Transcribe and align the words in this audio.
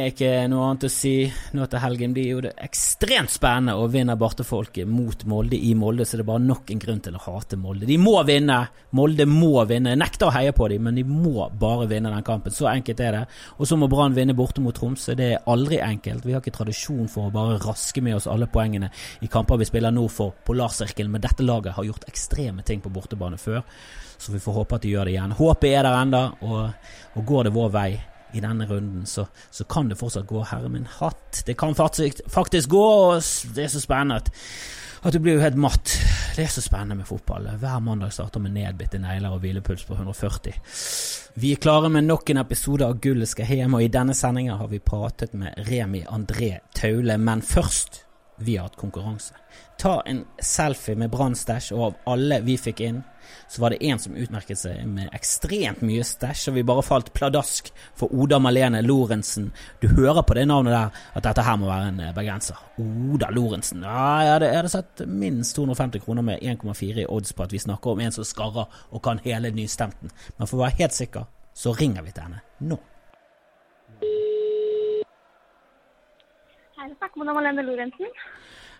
Er 0.00 0.14
ikke 0.14 0.46
noe 0.48 0.64
annet 0.64 0.84
å 0.86 0.88
si. 0.92 1.12
Nå 1.52 1.66
til 1.68 1.80
helgen 1.82 2.12
blir 2.16 2.28
jo 2.30 2.38
det 2.44 2.54
ekstremt 2.64 3.28
spennende 3.32 3.74
å 3.76 3.88
vinne 3.92 4.14
Bartefolket 4.16 4.88
mot 4.88 5.26
Molde 5.28 5.58
i 5.60 5.74
Molde, 5.76 6.06
så 6.08 6.16
det 6.16 6.24
er 6.24 6.28
bare 6.30 6.44
nok 6.44 6.70
en 6.72 6.80
grunn 6.80 7.02
til 7.04 7.18
å 7.18 7.20
hate 7.26 7.58
Molde. 7.60 7.84
De 7.88 7.98
må 8.00 8.14
vinne! 8.24 8.56
Molde 8.96 9.26
må 9.28 9.64
vinne. 9.68 9.92
Jeg 9.92 10.00
nekter 10.00 10.30
å 10.30 10.32
heie 10.32 10.54
på 10.56 10.70
dem, 10.72 10.86
men 10.88 10.96
de 10.96 11.04
må 11.04 11.50
bare 11.60 11.88
vinne 11.90 12.12
den 12.14 12.24
kampen. 12.24 12.54
Så 12.54 12.70
enkelt 12.70 13.02
er 13.04 13.18
det. 13.18 13.22
Og 13.58 13.68
så 13.68 13.76
må 13.76 13.90
Brann 13.92 14.16
vinne 14.16 14.36
borte 14.38 14.64
mot 14.64 14.76
Tromsø. 14.76 15.12
Det 15.18 15.26
er 15.34 15.48
aldri 15.52 15.82
enkelt. 15.84 16.24
Vi 16.24 16.32
har 16.32 16.40
ikke 16.40 16.56
tradisjon 16.56 17.10
for 17.12 17.28
å 17.28 17.34
bare 17.34 17.58
raske 17.60 18.00
med 18.04 18.16
oss 18.16 18.28
alle 18.30 18.48
poengene 18.48 18.88
i 19.20 19.28
kamper 19.28 19.60
vi 19.60 19.68
spiller 19.68 19.92
nå 19.92 20.06
for 20.08 20.32
Polarsirkelen, 20.48 21.12
men 21.12 21.26
dette 21.26 21.44
laget 21.44 21.76
har 21.76 21.90
gjort 21.90 22.08
ekstreme 22.08 22.64
ting 22.64 22.80
på 22.80 22.94
bortebane 22.94 23.36
før. 23.40 23.60
Så 24.20 24.32
vi 24.32 24.40
får 24.40 24.62
håpe 24.62 24.80
at 24.80 24.86
de 24.86 24.94
gjør 24.94 25.10
det 25.10 25.18
igjen. 25.18 25.36
Håpet 25.36 25.74
er 25.74 25.84
der 25.84 25.98
enda, 25.98 26.30
og, 26.40 26.94
og 27.20 27.28
går 27.28 27.50
det 27.50 27.54
vår 27.58 27.76
vei 27.76 27.90
i 28.32 28.42
denne 28.42 28.66
runden, 28.68 29.06
så, 29.06 29.26
så 29.50 29.64
kan 29.64 29.88
det 29.90 29.98
fortsatt 30.00 30.28
gå. 30.28 30.42
Herre 30.50 30.70
min 30.72 30.88
hatt, 30.98 31.42
det 31.46 31.56
kan 31.58 31.74
faktisk, 31.74 32.22
faktisk 32.30 32.70
gå, 32.70 32.84
og 32.84 33.22
det 33.54 33.64
er 33.64 33.72
så 33.72 33.82
spennende 33.82 34.20
at, 34.20 34.30
at 35.02 35.14
du 35.14 35.20
blir 35.22 35.38
jo 35.38 35.44
helt 35.44 35.58
matt. 35.60 35.94
Det 36.36 36.44
er 36.44 36.52
så 36.52 36.62
spennende 36.64 37.00
med 37.00 37.08
fotball. 37.08 37.48
Hver 37.60 37.80
mandag 37.84 38.12
starter 38.14 38.42
med 38.42 38.54
nedbitte 38.54 39.00
negler 39.02 39.34
og 39.34 39.42
hvilepuls 39.44 39.86
på 39.88 39.96
140. 39.98 40.60
Vi 41.40 41.54
er 41.54 41.62
klare 41.62 41.90
med 41.92 42.06
nok 42.06 42.30
en 42.30 42.42
episode 42.42 42.86
av 42.86 43.00
Gullet 43.02 43.30
skal 43.30 43.50
hjem, 43.50 43.78
og 43.78 43.84
i 43.84 43.90
denne 43.92 44.14
sendinga 44.16 44.58
har 44.60 44.70
vi 44.70 44.82
pratet 44.82 45.34
med 45.34 45.58
Remi 45.70 46.04
André 46.08 46.56
Taule, 46.76 47.18
men 47.18 47.42
først 47.42 48.04
vi 48.40 48.56
har 48.56 48.70
hatt 48.70 48.78
konkurranse. 48.80 49.36
Ta 49.80 50.02
en 50.06 50.26
selfie 50.44 50.92
med 51.00 51.08
Brann-stæsj, 51.08 51.70
og 51.72 51.84
av 51.86 51.94
alle 52.12 52.42
vi 52.44 52.58
fikk 52.60 52.82
inn, 52.84 52.98
så 53.48 53.62
var 53.62 53.72
det 53.72 53.78
én 53.88 53.96
som 54.02 54.12
utmerket 54.12 54.58
seg 54.60 54.82
med 54.84 55.08
ekstremt 55.16 55.80
mye 55.80 56.04
stæsj, 56.04 56.50
og 56.50 56.58
vi 56.58 56.64
bare 56.68 56.84
falt 56.84 57.08
pladask 57.16 57.70
for 57.96 58.12
Oda 58.12 58.36
Malene 58.44 58.82
Lorentzen. 58.84 59.48
Du 59.80 59.88
hører 59.88 60.20
på 60.28 60.36
det 60.36 60.44
navnet 60.50 60.76
der 60.76 61.00
at 61.16 61.24
dette 61.24 61.46
her 61.46 61.56
må 61.56 61.70
være 61.70 61.94
en 61.94 62.02
eh, 62.04 62.12
bergenser. 62.12 62.60
Oda 62.76 63.32
Lorentzen. 63.32 63.86
Ja, 63.88 64.04
jeg 64.26 64.34
hadde, 64.34 64.52
jeg 64.52 64.60
hadde 64.60 64.74
sett 64.74 65.04
minst 65.08 65.56
250 65.56 66.04
kroner 66.04 66.28
med 66.28 66.44
1,4 66.44 67.06
i 67.06 67.08
odds 67.08 67.32
på 67.32 67.48
at 67.48 67.56
vi 67.56 67.64
snakker 67.64 67.94
om 67.94 68.04
en 68.04 68.12
som 68.18 68.28
skarrer 68.28 68.68
og 68.90 69.04
kan 69.06 69.24
hele 69.24 69.48
nystemten. 69.56 70.12
Men 70.36 70.44
for 70.44 70.60
å 70.60 70.66
være 70.66 70.82
helt 70.82 70.98
sikker, 70.98 71.24
så 71.56 71.72
ringer 71.72 72.04
vi 72.04 72.12
til 72.12 72.28
henne 72.28 72.44
nå. 72.68 72.76
Hei, 76.76 76.92
takk, 77.00 77.16
med 77.16 77.32
Malene 77.32 77.64
Lorentzen. 77.64 78.12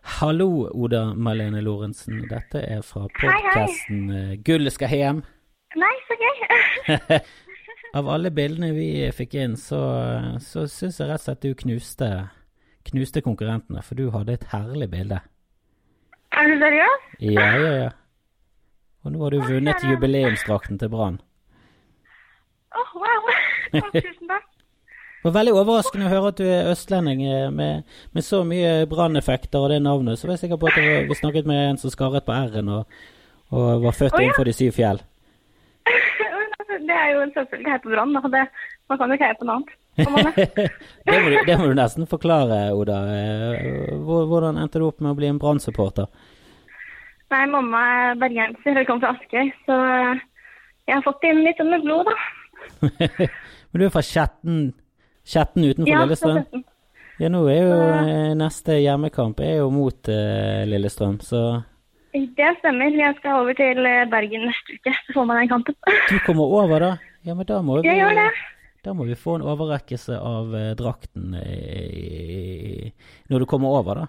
Hallo, 0.03 0.70
Oda 0.73 1.15
Malene 1.15 1.61
Lorentzen. 1.61 2.25
Dette 2.29 2.62
er 2.65 2.83
fra 2.83 3.06
podkasten 3.20 4.41
Gullet 4.45 4.75
skal 4.75 4.92
hjem. 4.95 5.23
Nei, 5.77 5.95
så 6.09 6.17
gøy. 6.20 7.20
Av 7.98 8.09
alle 8.09 8.31
bildene 8.34 8.70
vi 8.75 8.89
fikk 9.15 9.34
inn, 9.42 9.57
så, 9.59 9.81
så 10.42 10.65
syns 10.70 11.01
jeg 11.01 11.11
rett 11.11 11.20
og 11.20 11.27
slett 11.27 11.45
du 11.45 11.55
knuste, 11.59 12.11
knuste 12.91 13.23
konkurrentene, 13.27 13.83
for 13.83 13.98
du 13.98 14.12
hadde 14.15 14.39
et 14.39 14.47
herlig 14.53 14.91
bilde. 14.92 15.20
Er 16.31 16.47
du 16.47 16.55
seriøs? 16.62 17.09
Ja, 17.27 17.48
ja, 17.59 17.73
ja. 17.85 17.91
Og 19.05 19.14
nå 19.14 19.25
har 19.25 19.35
du 19.35 19.42
vunnet 19.42 19.85
jubileumsdrakten 19.85 20.79
til 20.79 20.92
Brann. 20.92 21.19
Åh, 22.70 22.95
oh, 22.95 23.03
wow. 23.03 23.30
Tusen 23.97 24.30
takk. 24.30 24.49
Det 25.20 25.29
var 25.29 25.35
veldig 25.35 25.53
overraskende 25.53 26.07
å 26.08 26.11
høre 26.14 26.29
at 26.33 26.39
du 26.41 26.47
er 26.48 26.70
østlending 26.70 27.19
eh, 27.29 27.51
med, 27.53 27.89
med 28.17 28.25
så 28.25 28.39
mye 28.48 28.86
branneffekter 28.89 29.61
og 29.61 29.69
det 29.69 29.83
navnet. 29.85 30.17
Så 30.17 30.25
var 30.25 30.39
jeg 30.39 30.47
sikker 30.47 30.61
på 30.63 30.70
at 30.70 30.79
var, 30.81 31.05
vi 31.11 31.19
snakket 31.19 31.51
med 31.51 31.61
en 31.67 31.81
som 31.83 31.92
skarret 31.92 32.25
på 32.25 32.33
R-en 32.33 32.70
og, 32.73 33.03
og, 33.53 33.83
var 33.85 33.98
født 33.98 34.17
oh, 34.17 34.23
ja. 34.23 34.30
innenfor 34.30 34.48
de 34.48 34.57
syv 34.57 34.73
fjell. 34.79 35.03
det 36.89 36.97
er 36.97 37.13
jo 37.13 37.20
en 37.27 37.36
selvfølge 37.36 37.77
på 37.85 37.92
Brann. 37.92 38.17
Man 38.17 38.25
kan 38.97 39.13
jo 39.13 39.20
ikke 39.20 39.29
heie 39.29 39.36
på 39.36 39.51
noe 39.51 39.61
annet. 39.61 39.77
det, 40.01 41.20
må 41.20 41.29
du, 41.29 41.39
det 41.51 41.61
må 41.61 41.69
du 41.69 41.77
nesten 41.77 42.09
forklare, 42.09 42.64
Oda. 42.73 43.05
Eh, 43.13 43.95
hvordan 44.01 44.57
endte 44.57 44.80
du 44.80 44.89
opp 44.89 45.05
med 45.05 45.13
å 45.13 45.20
bli 45.20 45.29
en 45.29 45.42
Brann-supporter? 45.42 46.09
Nei, 47.30 47.45
mamma 47.53 47.86
er 48.09 48.20
bergenser, 48.25 48.80
og 48.80 48.89
kommer 48.89 49.11
fra 49.11 49.19
Askøy, 49.20 49.53
så 49.69 49.83
jeg 50.89 50.97
har 50.97 51.05
fått 51.05 51.29
inn 51.29 51.45
litt 51.45 51.61
med 51.61 51.85
blod, 51.85 52.09
da. 52.09 52.89
Men 53.70 53.83
du 53.83 53.85
er 53.85 53.92
fra 53.92 54.03
Skjetten? 54.03 54.70
Skjetten 55.30 55.64
utenfor 55.64 55.92
ja, 55.92 56.02
Lillestrøm? 56.02 56.63
Ja, 57.20 57.29
nå 57.30 57.42
er 57.52 57.61
jo 57.63 57.74
uh, 57.77 58.30
neste 58.39 58.80
hjemmekamp 58.80 59.42
er 59.45 59.61
jo 59.61 59.68
mot 59.70 60.08
uh, 60.11 60.63
Lillestrøm, 60.67 61.20
så 61.23 61.42
Det 62.11 62.48
stemmer. 62.58 62.96
Jeg 62.98 63.14
skal 63.20 63.45
over 63.45 63.55
til 63.55 63.86
eh, 63.86 64.07
Bergen 64.11 64.48
neste 64.48 64.79
uke 64.79 64.95
så 65.05 65.14
får 65.14 65.29
man 65.29 65.39
den 65.39 65.51
kampen. 65.52 65.77
du 66.11 66.17
kommer 66.27 66.55
over, 66.63 66.83
da? 66.83 66.91
Ja, 67.23 67.36
men 67.36 67.46
da 67.46 67.61
må 67.63 67.79
vi 67.79 67.86
Jeg 67.86 68.01
gjør 68.01 68.17
det. 68.18 68.30
Da 68.83 68.95
må 68.96 69.05
vi 69.07 69.18
få 69.20 69.36
en 69.36 69.46
overrekkelse 69.52 70.17
av 70.17 70.57
uh, 70.57 70.73
drakten 70.74 71.36
når 73.30 73.45
du 73.45 73.47
kommer 73.47 73.77
over, 73.79 74.02
da. 74.02 74.08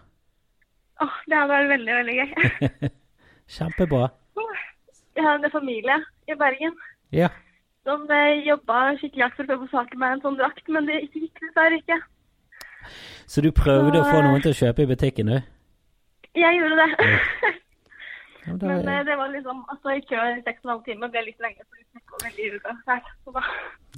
Åh, 1.02 1.06
oh, 1.06 1.22
det 1.28 1.38
hadde 1.38 1.53
vært 1.53 1.72
veldig, 1.76 1.94
veldig 2.00 2.18
gøy. 2.18 2.92
Kjempebra. 3.59 4.09
Jeg 5.18 5.28
har 5.28 5.38
en 5.38 5.53
familie 5.53 6.02
i 6.32 6.38
Bergen. 6.40 6.78
Ja 7.14 7.30
som 7.88 8.03
eh, 8.12 8.42
jobba 8.46 8.80
skikkelig 9.00 9.25
hardt 9.25 9.40
for 9.40 9.56
å 9.56 9.59
få 9.64 9.69
saken 9.72 10.02
meg 10.02 10.16
en 10.16 10.24
sånn 10.25 10.38
drakt, 10.40 10.68
men 10.69 10.88
det 10.90 11.02
gikk 11.08 11.42
dessverre 11.42 11.80
ikke. 11.81 11.97
Så 13.30 13.44
du 13.46 13.50
prøvde 13.56 13.97
så, 13.97 14.03
å 14.03 14.12
få 14.12 14.22
noen 14.25 14.44
til 14.44 14.53
å 14.53 14.59
kjøpe 14.62 14.86
i 14.86 14.90
butikken, 14.92 15.31
du? 15.34 15.50
Jeg 16.38 16.58
gjorde 16.58 16.78
det. 16.80 16.90
Ja, 18.46 18.56
da, 18.62 18.68
men 18.68 18.90
eh, 18.94 19.03
det 19.08 19.18
var 19.20 19.31
liksom 19.34 19.64
altså 19.74 19.96
i 19.97 20.03
kø 20.08 20.18
i 20.18 20.41
seks 20.46 20.64
og 20.64 20.68
en 20.68 20.74
halv 20.75 20.84
time 20.88 21.12
ble 21.14 21.24
litt 21.28 21.46
lenge. 21.46 21.66
så 21.66 21.80
det 21.81 22.02
var 22.12 22.25
veldig 22.28 22.75
her, 22.90 23.14
så 23.25 23.36
da. 23.38 23.46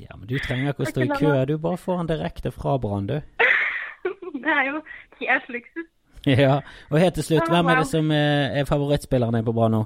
Ja, 0.02 0.18
men 0.18 0.28
du 0.30 0.38
trenger 0.40 0.74
ikke 0.74 0.88
å 0.88 0.94
stå 0.94 1.08
i 1.08 1.10
kø. 1.14 1.34
Du 1.50 1.58
bare 1.62 1.82
får 1.82 2.00
den 2.02 2.14
direkte 2.14 2.54
fra 2.56 2.78
Brann, 2.82 3.10
du. 3.12 3.18
det 4.46 4.56
er 4.60 4.70
jo 4.72 4.86
helt 5.24 5.52
luksus. 5.58 5.90
Ja, 6.24 6.62
og 6.88 7.02
helt 7.02 7.18
til 7.20 7.26
slutt, 7.28 7.50
hvem 7.52 7.68
er 7.68 7.82
det 7.82 7.88
som 7.90 8.12
er 8.16 8.64
favorittspilleren 8.64 9.36
din 9.36 9.44
på 9.44 9.52
Brann 9.58 9.74
nå? 9.76 9.82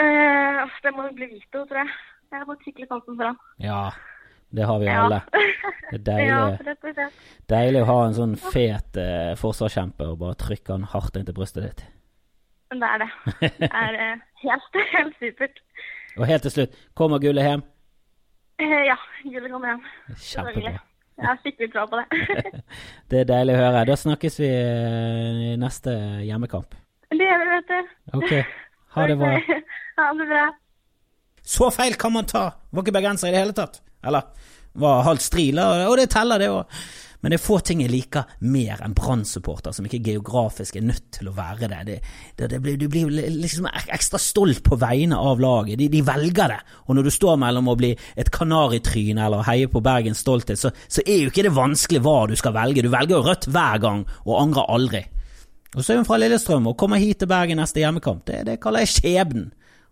Uh, 0.00 0.62
det 0.80 0.92
må 0.96 1.04
jo 1.04 1.12
bli 1.18 1.26
Vito, 1.34 1.66
tror 1.68 1.82
jeg. 1.82 1.90
Jeg 2.30 2.38
har 2.38 2.46
fått 2.46 2.62
skikkelig 2.62 2.86
sansen 2.86 3.16
for 3.18 3.26
han. 3.26 3.38
Ja, 3.58 3.78
det 4.54 4.66
har 4.68 4.78
vi 4.78 4.86
ja. 4.86 4.98
alle. 5.04 5.22
Det 5.90 5.96
er 5.98 6.02
deilig, 6.06 6.94
ja, 6.94 7.06
deilig 7.50 7.80
å 7.82 7.86
ha 7.88 7.94
en 8.06 8.12
sånn 8.14 8.34
fet 8.38 8.98
eh, 9.02 9.32
forsvarskjempe 9.40 10.06
og 10.06 10.20
bare 10.20 10.36
trykke 10.38 10.70
han 10.70 10.84
hardt 10.92 11.18
inn 11.18 11.24
til 11.26 11.34
brystet 11.34 11.64
ditt. 11.64 11.82
Det 12.70 12.86
er 12.86 13.02
det. 13.02 13.08
Det 13.40 13.70
er 13.72 13.98
eh, 14.04 14.22
helt, 14.44 14.78
helt 14.92 15.18
supert. 15.18 15.58
Og 16.14 16.22
helt 16.30 16.46
til 16.46 16.54
slutt, 16.54 16.78
kommer 16.94 17.18
gullet 17.18 17.48
hjem? 17.48 17.66
Eh, 18.62 18.76
ja, 18.86 18.94
gullet 19.24 19.50
kommer 19.50 19.72
hjem. 19.72 19.82
Kjempebra. 20.14 20.76
Jeg 21.18 21.26
har 21.26 21.42
skikkelig 21.42 21.72
tro 21.74 21.88
på 21.90 21.98
det. 21.98 22.62
det 23.10 23.24
er 23.24 23.28
deilig 23.34 23.58
å 23.58 23.60
høre. 23.64 23.84
Da 23.90 23.98
snakkes 24.06 24.40
vi 24.44 24.54
eh, 24.54 25.44
i 25.50 25.52
neste 25.58 25.98
hjemmekamp. 26.22 26.78
Det 27.10 27.26
gjør 27.26 27.42
vi, 27.42 27.52
vet 27.56 27.74
du. 27.74 27.94
Ok. 28.20 28.58
Ha 28.94 29.10
det 29.10 29.18
bra. 29.18 29.36
Ha 29.98 30.12
det 30.22 30.30
bra. 30.30 30.48
Så 31.50 31.70
feil 31.74 31.98
kan 31.98 32.14
man 32.14 32.28
ta! 32.30 32.46
Var 32.70 32.86
ikke 32.86 32.94
bergenser 32.94 33.30
i 33.30 33.34
det 33.34 33.42
hele 33.42 33.56
tatt. 33.56 33.80
Eller 34.06 34.28
var 34.78 35.02
halvt 35.02 35.24
striler, 35.24 35.86
og 35.90 35.96
det 35.98 36.10
teller, 36.12 36.38
det 36.38 36.50
òg. 36.52 36.82
Men 37.20 37.34
det 37.34 37.36
er 37.36 37.42
få 37.42 37.58
ting 37.60 37.82
jeg 37.82 37.92
liker 37.92 38.30
mer 38.48 38.80
enn 38.80 38.94
Brann-supporter, 38.96 39.74
som 39.76 39.84
ikke 39.84 40.00
geografisk 40.06 40.78
er 40.78 40.86
nødt 40.88 41.10
til 41.18 41.28
å 41.28 41.34
være 41.36 41.68
det. 41.68 41.80
det, 41.88 41.96
det, 42.38 42.48
det 42.54 42.60
blir, 42.64 42.78
du 42.80 42.86
blir 42.88 43.10
liksom 43.10 43.68
ekstra 43.68 44.20
stolt 44.22 44.62
på 44.64 44.78
vegne 44.80 45.18
av 45.20 45.42
laget. 45.42 45.76
De, 45.82 45.90
de, 45.92 46.00
velger 46.06 46.54
det. 46.54 46.58
Og 46.86 46.96
når 46.96 47.10
du 47.10 47.12
står 47.12 47.36
mellom 47.42 47.68
å 47.68 47.76
bli 47.76 47.92
et 47.92 48.32
kanaritryne 48.32 49.26
eller 49.26 49.44
heie 49.50 49.68
på 49.68 49.84
Bergens 49.84 50.24
stolthet, 50.24 50.60
så, 50.60 50.72
så, 50.88 51.04
er 51.04 51.26
jo 51.26 51.34
ikke 51.34 51.44
det 51.44 51.56
vanskelig 51.58 52.00
hva 52.06 52.18
du 52.30 52.36
skal 52.40 52.56
velge. 52.56 52.86
Du 52.86 52.92
velger 52.94 53.18
jo 53.18 53.24
rødt 53.26 53.50
hver 53.52 53.84
gang, 53.84 54.06
og 54.24 54.40
angrer 54.40 54.72
aldri. 54.72 55.04
Og 55.76 55.84
så 55.84 55.92
er 55.92 56.00
hun 56.00 56.08
fra 56.08 56.16
Lillestrøm 56.18 56.72
og 56.72 56.78
kommer 56.80 57.02
hit 57.02 57.20
til 57.20 57.28
Bergen 57.30 57.60
neste 57.60 57.84
hjemmekamp. 57.84 58.24
Det, 58.30 58.46
det 58.48 58.60
kaller 58.64 58.86
jeg 58.86 58.96
skjebnen. 58.96 59.50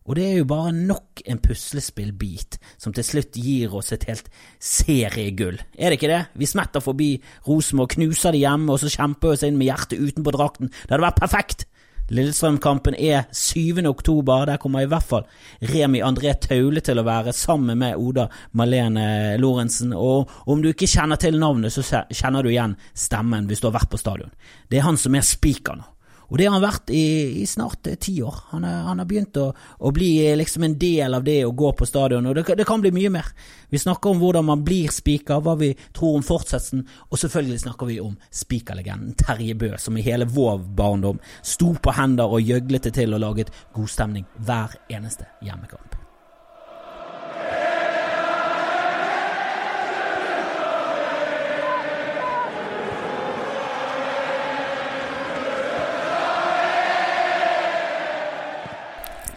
Og 0.09 0.17
det 0.17 0.25
er 0.25 0.37
jo 0.39 0.49
bare 0.49 0.73
nok 0.73 1.23
en 1.29 1.41
puslespillbit 1.45 2.57
som 2.81 2.95
til 2.97 3.05
slutt 3.05 3.37
gir 3.37 3.75
oss 3.77 3.93
et 3.93 4.07
helt 4.09 4.31
seriegull. 4.57 5.61
Er 5.77 5.93
det 5.93 5.99
ikke 6.01 6.13
det? 6.15 6.23
Vi 6.41 6.49
smetter 6.49 6.81
forbi 6.81 7.11
Rosenborg, 7.47 7.93
knuser 7.93 8.33
de 8.33 8.41
hjemme, 8.41 8.73
og 8.73 8.81
så 8.81 8.89
kjemper 8.89 9.29
vi 9.29 9.37
oss 9.37 9.45
inn 9.45 9.59
med 9.61 9.69
hjertet 9.69 10.01
utenpå 10.01 10.33
drakten. 10.33 10.73
Det 10.73 10.97
hadde 10.97 11.05
vært 11.11 11.21
perfekt! 11.21 11.69
Lillestrøm-kampen 12.09 12.95
er 12.97 13.27
7. 13.37 13.85
oktober. 13.85 14.47
Der 14.49 14.57
kommer 14.57 14.81
i 14.81 14.89
hvert 14.89 15.05
fall 15.05 15.27
Remi 15.61 16.01
André 16.01 16.33
Taule 16.41 16.81
til 16.81 17.01
å 17.01 17.05
være 17.05 17.35
sammen 17.37 17.77
med 17.83 18.01
Oda 18.01 18.31
Malene 18.57 19.37
Lorentzen. 19.37 19.93
Og 19.93 20.33
om 20.49 20.65
du 20.65 20.71
ikke 20.71 20.89
kjenner 20.89 21.21
til 21.21 21.37
navnet, 21.37 21.75
så 21.75 21.85
kjenner 22.09 22.43
du 22.43 22.49
igjen 22.49 22.79
stemmen 22.97 23.49
hvis 23.51 23.61
du 23.61 23.69
har 23.69 23.77
vært 23.77 23.93
på 23.93 24.01
stadion. 24.01 24.33
Det 24.73 24.81
er 24.81 24.89
han 24.89 24.97
som 24.97 25.21
er 25.21 25.27
spiker 25.27 25.83
nå. 25.83 25.85
Og 26.29 26.39
det 26.39 26.47
har 26.47 26.57
han 26.57 26.65
vært 26.65 26.91
i, 26.93 27.05
i 27.41 27.47
snart 27.49 27.89
eh, 27.89 27.97
ti 28.01 28.19
år. 28.23 28.37
Han, 28.53 28.65
har 28.65 29.09
begynt 29.09 29.39
å, 29.41 29.49
å, 29.55 29.93
bli 29.95 30.11
eh, 30.27 30.37
liksom 30.37 30.67
en 30.67 30.77
del 30.81 31.17
av 31.17 31.25
det 31.25 31.39
å 31.47 31.55
gå 31.57 31.73
på 31.77 31.89
stadion, 31.89 32.27
og 32.29 32.37
det, 32.37 32.45
det, 32.59 32.67
kan 32.69 32.83
bli 32.85 32.93
mye 32.95 33.13
mer. 33.13 33.31
Vi 33.73 33.81
snakker 33.81 34.13
om 34.13 34.21
hvordan 34.21 34.49
man 34.49 34.65
blir 34.67 34.93
spiker, 34.93 35.41
hva 35.45 35.57
vi 35.61 35.73
tror 35.97 36.19
om 36.19 36.27
fortsettelsen, 36.27 36.85
og 37.09 37.23
selvfølgelig 37.23 37.63
snakker 37.65 37.91
vi 37.91 38.01
om 38.05 38.19
spikerlegenden 38.29 39.17
Terje 39.19 39.57
Bø, 39.59 39.73
som 39.81 39.97
i 39.97 40.05
hele 40.05 40.29
vår 40.29 40.61
barndom 40.79 41.23
sto 41.41 41.73
på 41.81 41.97
hender 41.97 42.29
og 42.29 42.45
gjøglet 42.45 42.91
det 42.91 42.97
til 43.01 43.17
og 43.17 43.25
laget 43.25 43.55
god 43.77 43.97
stemning 43.97 44.29
hver 44.45 44.77
eneste 44.93 45.31
hjemmekamp. 45.45 45.98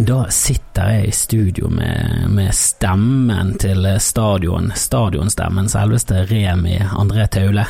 Da 0.02 0.24
sitter 0.34 0.88
jeg 0.90 1.08
i 1.08 1.12
studio 1.14 1.70
med, 1.70 2.26
med 2.34 2.56
stemmen 2.58 3.54
til 3.62 3.86
stadion, 4.02 4.72
stadionstemmen, 4.76 5.70
selveste 5.70 6.24
Remi 6.32 6.80
André 6.80 7.28
Taule. 7.30 7.68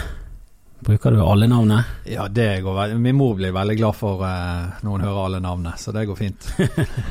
Bruker 0.82 1.12
du 1.12 1.22
alle 1.22 1.48
navnet? 1.48 1.86
Ja, 2.10 2.28
det 2.28 2.62
går 2.62 2.74
veldig 2.74 3.00
Min 3.00 3.16
mor 3.16 3.36
blir 3.36 3.52
veldig 3.54 3.78
glad 3.78 3.96
for 3.96 4.24
uh, 4.26 4.82
når 4.82 4.92
hun 4.92 5.04
hører 5.06 5.26
alle 5.26 5.40
navnene, 5.44 5.76
så 5.78 5.94
det 5.94 6.08
går 6.10 6.18
fint. 6.18 6.48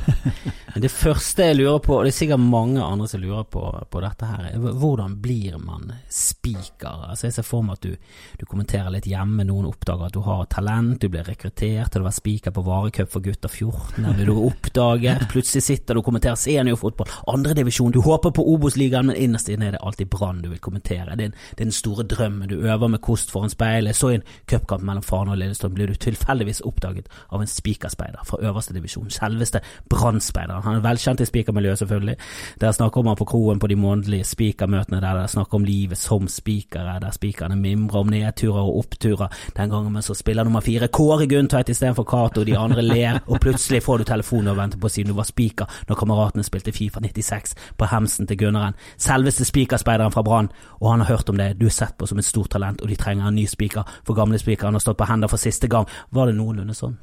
det 0.82 0.90
første 0.90 1.46
jeg 1.46 1.58
lurer 1.60 1.78
på, 1.84 1.94
og 1.94 2.06
det 2.06 2.10
er 2.10 2.16
sikkert 2.16 2.42
mange 2.42 2.82
andre 2.82 3.06
som 3.10 3.22
lurer 3.22 3.46
på, 3.46 3.62
på 3.90 4.02
dette 4.02 4.26
her, 4.26 4.48
er 4.50 4.64
hvordan 4.82 5.14
blir 5.22 5.54
man 5.62 5.92
speaker? 6.10 7.06
Altså 7.12 7.28
Jeg 7.28 7.36
ser 7.36 7.46
for 7.46 7.66
meg 7.66 7.78
at 7.78 7.86
du, 7.86 7.94
du, 8.40 8.44
kommenterer 8.50 8.90
litt 8.90 9.06
hjemme, 9.06 9.46
noen 9.46 9.68
oppdager 9.70 10.08
at 10.08 10.18
du 10.18 10.24
har 10.26 10.50
talent, 10.50 10.98
du 10.98 11.06
blir 11.12 11.30
rekruttert 11.30 11.92
til 11.94 12.02
å 12.02 12.08
være 12.08 12.18
speaker 12.18 12.56
på 12.56 12.66
varecup 12.66 13.14
for 13.14 13.22
gutter 13.22 13.54
14, 13.54 14.02
der 14.02 14.18
blir 14.18 14.32
du 14.32 14.42
oppdaget, 14.48 15.26
plutselig 15.32 15.62
sitter 15.68 15.94
du 15.94 16.02
og 16.02 16.08
kommenterer 16.10 16.42
seniorfotball, 16.42 17.14
andredivisjon, 17.36 17.94
du 17.94 18.02
håper 18.02 18.34
på 18.34 18.48
Obos-ligaen, 18.56 19.12
men 19.12 19.22
innerst 19.28 19.52
inne 19.54 19.70
er 19.70 19.78
det 19.78 19.84
alltid 19.86 20.10
Brann 20.10 20.42
du 20.42 20.50
vil 20.50 20.62
kommentere. 20.62 21.14
Det 21.14 21.30
er, 21.30 21.38
det 21.54 21.62
er 21.62 21.70
den 21.70 21.76
store 21.76 22.02
drømmen, 22.10 22.50
du 22.50 22.58
øver 22.66 22.90
med 22.90 23.02
kost 23.04 23.30
foran 23.30 23.52
speil. 23.60 23.86
Jeg 23.90 23.98
så 23.98 24.08
en 24.14 24.26
cupkamp 24.48 24.82
mellom 24.86 25.04
Fana 25.04 25.34
og 25.34 25.40
Lillestrøm, 25.40 25.74
blir 25.74 25.90
du 25.90 25.98
tilfeldigvis 26.00 26.62
oppdaget 26.66 27.08
av 27.30 27.42
en 27.42 27.50
spikerspeider 27.50 28.24
fra 28.26 28.40
øverste 28.40 28.74
divisjon. 28.74 29.10
Selveste 29.12 29.60
Brannspeideren. 29.90 30.62
Han 30.64 30.78
er 30.78 30.84
velkjent 30.84 31.20
i 31.20 31.28
spikermiljøet, 31.28 31.78
selvfølgelig. 31.78 32.16
Der 32.60 32.72
snakker 32.72 33.04
man 33.04 33.16
på 33.16 33.24
kroen 33.28 33.60
på 33.60 33.66
de 33.70 33.76
månedlige 33.76 34.24
spikermøtene, 34.24 35.00
der 35.00 35.18
det 35.18 35.22
er 35.22 35.34
snakk 35.34 35.54
om 35.54 35.64
livet 35.64 35.98
som 35.98 36.28
spikere, 36.28 36.98
der 37.00 37.10
spikerne 37.10 37.56
mimrer 37.56 38.00
om 38.00 38.10
nedturer 38.12 38.62
og 38.62 38.78
oppturer. 38.84 39.28
Den 39.56 39.70
gangen 39.70 39.92
men 39.92 40.02
så 40.02 40.14
spiller 40.14 40.44
nummer 40.44 40.60
fire 40.60 40.88
Kåre 40.88 41.26
Gundtveit 41.28 41.68
istedenfor 41.68 42.04
Cato, 42.08 42.44
de 42.44 42.56
andre 42.58 42.82
ler, 42.82 43.20
og 43.26 43.40
plutselig 43.40 43.82
får 43.82 43.98
du 43.98 44.04
telefonen 44.04 44.52
og 44.54 44.56
venter 44.56 44.78
på 44.78 44.88
siden 44.88 45.12
du 45.12 45.16
var 45.16 45.28
spiker 45.28 45.66
når 45.88 45.98
kameratene 45.98 46.44
spilte 46.46 46.72
Fifa 46.72 47.00
96 47.00 47.54
på 47.78 47.88
hemsen 47.90 48.26
til 48.26 48.38
Gunnaren. 48.38 48.76
Selveste 48.96 49.44
spikerspeideren 49.44 50.12
fra 50.12 50.22
Brann, 50.22 50.50
og 50.80 50.90
han 50.90 51.00
har 51.00 51.16
hørt 51.16 51.28
om 51.28 51.36
det, 51.36 51.52
du 51.60 51.66
er 51.66 51.74
sett 51.74 51.96
på 51.98 52.06
som 52.06 52.18
et 52.18 52.24
stort 52.24 52.50
talent, 52.54 52.80
og 52.80 52.88
de 52.88 52.96
trenger 52.96 53.28
en 53.28 53.34
ny 53.34 53.46
spiker, 53.50 53.86
for 54.06 54.18
gamle 54.18 54.40
spikeren 54.40 54.78
har 54.78 54.84
stått 54.84 55.00
på 55.00 55.10
hender 55.10 55.30
for 55.30 55.42
siste 55.42 55.70
gang. 55.70 55.88
Var 56.14 56.30
det 56.30 56.38
noenlunde 56.38 56.76
sånn? 56.76 56.98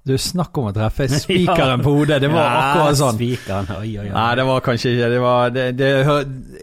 Du, 0.00 0.14
snakk 0.16 0.56
om 0.56 0.70
å 0.70 0.72
treffe 0.72 1.04
spikeren 1.12 1.74
ja. 1.74 1.84
på 1.84 1.92
hodet. 1.92 2.22
Det 2.22 2.30
var 2.32 2.46
ja, 2.46 2.60
akkurat 2.60 2.96
sånn. 2.96 3.18
Spikeren, 3.18 3.66
oi, 3.76 3.90
oi, 4.00 4.06
oi. 4.06 4.12
Nei, 4.14 4.30
det 4.38 4.46
var 4.48 4.62
kanskje 4.64 4.94
ikke 4.94 5.10
det 5.12 5.18
var, 5.20 5.50
det, 5.52 5.64
det, 5.76 5.90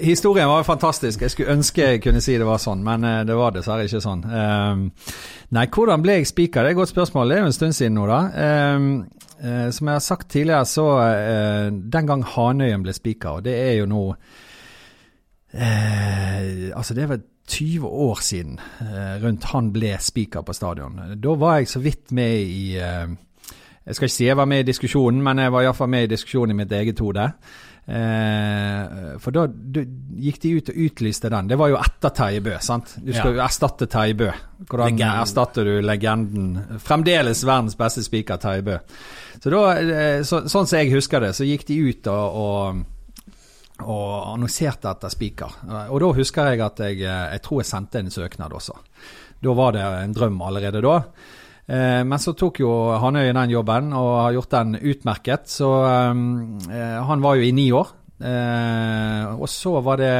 Historien 0.01 0.49
var 0.49 0.65
fantastisk. 0.65 1.21
Jeg 1.21 1.33
skulle 1.33 1.53
ønske 1.53 1.91
jeg 1.91 2.01
kunne 2.01 2.21
si 2.25 2.33
det 2.39 2.47
var 2.47 2.61
sånn, 2.61 2.81
men 2.85 3.05
eh, 3.05 3.21
det 3.29 3.35
var 3.37 3.53
dessverre 3.53 3.85
ikke 3.85 4.01
sånn. 4.01 4.23
Um, 4.25 4.87
nei, 5.53 5.67
hvordan 5.69 6.01
ble 6.05 6.17
jeg 6.17 6.31
spiker? 6.31 6.65
Det 6.65 6.69
er 6.71 6.73
et 6.73 6.81
godt 6.81 6.95
spørsmål. 6.95 7.29
Det 7.29 7.35
er 7.37 7.41
jo 7.43 7.51
en 7.51 7.59
stund 7.59 7.77
siden 7.77 7.97
nå, 7.99 8.05
da. 8.09 8.21
Um, 8.73 8.89
uh, 9.37 9.69
som 9.77 9.83
jeg 9.85 9.99
har 9.99 10.05
sagt 10.07 10.25
tidligere, 10.33 10.65
så 10.73 10.87
uh, 10.97 11.67
Den 11.77 12.09
gang 12.09 12.25
Hanøyen 12.33 12.83
ble 12.87 12.93
spiker, 12.97 13.37
og 13.37 13.45
det 13.45 13.53
er 13.53 13.73
jo 13.83 13.85
nå 13.91 14.03
uh, 15.53 16.41
Altså, 16.73 16.97
det 16.97 17.05
er 17.05 17.13
vel 17.13 17.25
20 17.47 17.87
år 17.87 18.19
siden 18.21 18.59
eh, 18.81 19.15
rundt 19.23 19.47
han 19.53 19.71
ble 19.71 19.95
spiker 20.03 20.43
på 20.43 20.55
stadion. 20.55 20.99
Da 21.15 21.37
var 21.39 21.61
jeg 21.61 21.71
så 21.71 21.79
vidt 21.83 22.11
med 22.15 22.41
i 22.43 22.75
eh, 22.75 23.07
Jeg 23.87 23.95
skal 23.95 24.09
ikke 24.09 24.17
si 24.17 24.27
jeg 24.27 24.37
var 24.37 24.49
med 24.51 24.65
i 24.65 24.67
diskusjonen, 24.67 25.23
men 25.23 25.39
jeg 25.39 25.53
var 25.55 25.63
iallfall 25.63 25.89
med 25.89 26.07
i 26.07 26.11
diskusjonen 26.11 26.51
i 26.51 26.57
mitt 26.59 26.73
eget 26.75 26.99
hode. 26.99 27.29
Eh, 27.87 29.13
for 29.23 29.31
da, 29.31 29.45
gikk 30.19 30.41
de 30.43 30.51
ut 30.57 30.71
og 30.73 30.81
utlyste 30.89 31.31
den. 31.31 31.47
Det 31.47 31.59
var 31.61 31.71
jo 31.71 31.79
etter 31.79 32.11
Terje 32.17 32.43
Bø, 32.43 32.57
sant? 32.59 32.97
Du 32.99 33.13
skal 33.15 33.37
jo 33.37 33.45
erstatte 33.45 33.87
Terje 33.87 34.17
Bø. 34.19 34.27
Hvordan 34.65 34.99
Legend. 34.99 35.21
erstatter 35.21 35.71
du 35.71 35.79
legenden? 35.85 36.79
Fremdeles 36.83 37.45
verdens 37.47 37.79
beste 37.79 38.03
spiker, 38.03 38.43
Terje 38.43 38.67
Bø. 38.67 38.77
Så 39.39 39.53
da, 39.53 39.63
så, 40.27 40.43
sånn 40.51 40.67
som 40.67 40.81
jeg 40.81 40.91
husker 40.97 41.23
det, 41.23 41.31
så 41.37 41.47
gikk 41.47 41.63
de 41.69 41.79
ut 41.87 42.11
og, 42.11 42.43
og 42.43 42.85
og 43.83 44.33
annonserte 44.33 44.89
etter 44.89 45.11
spiker. 45.13 45.57
Og 45.91 45.99
da 46.01 46.11
husker 46.17 46.51
jeg 46.51 46.63
at 46.65 46.79
jeg, 46.85 47.01
jeg 47.05 47.41
tror 47.45 47.61
jeg 47.61 47.69
sendte 47.69 48.01
en 48.01 48.13
søknad 48.13 48.55
også. 48.57 48.77
Da 49.43 49.53
var 49.53 49.75
det 49.75 49.83
en 49.83 50.15
drøm 50.15 50.39
allerede 50.41 50.81
da. 50.81 50.95
Eh, 51.67 52.03
men 52.07 52.19
så 52.19 52.33
tok 52.37 52.61
jo 52.63 52.71
Hanøy 53.01 53.33
den 53.35 53.51
jobben 53.51 53.91
og 53.97 54.11
har 54.23 54.37
gjort 54.37 54.55
den 54.55 54.77
utmerket. 54.79 55.49
Så 55.51 55.71
eh, 55.85 57.01
han 57.09 57.25
var 57.25 57.37
jo 57.37 57.47
i 57.47 57.53
ni 57.55 57.67
år. 57.75 57.91
Eh, 58.17 59.35
og 59.35 59.49
så 59.51 59.77
var 59.85 60.01
det 60.01 60.15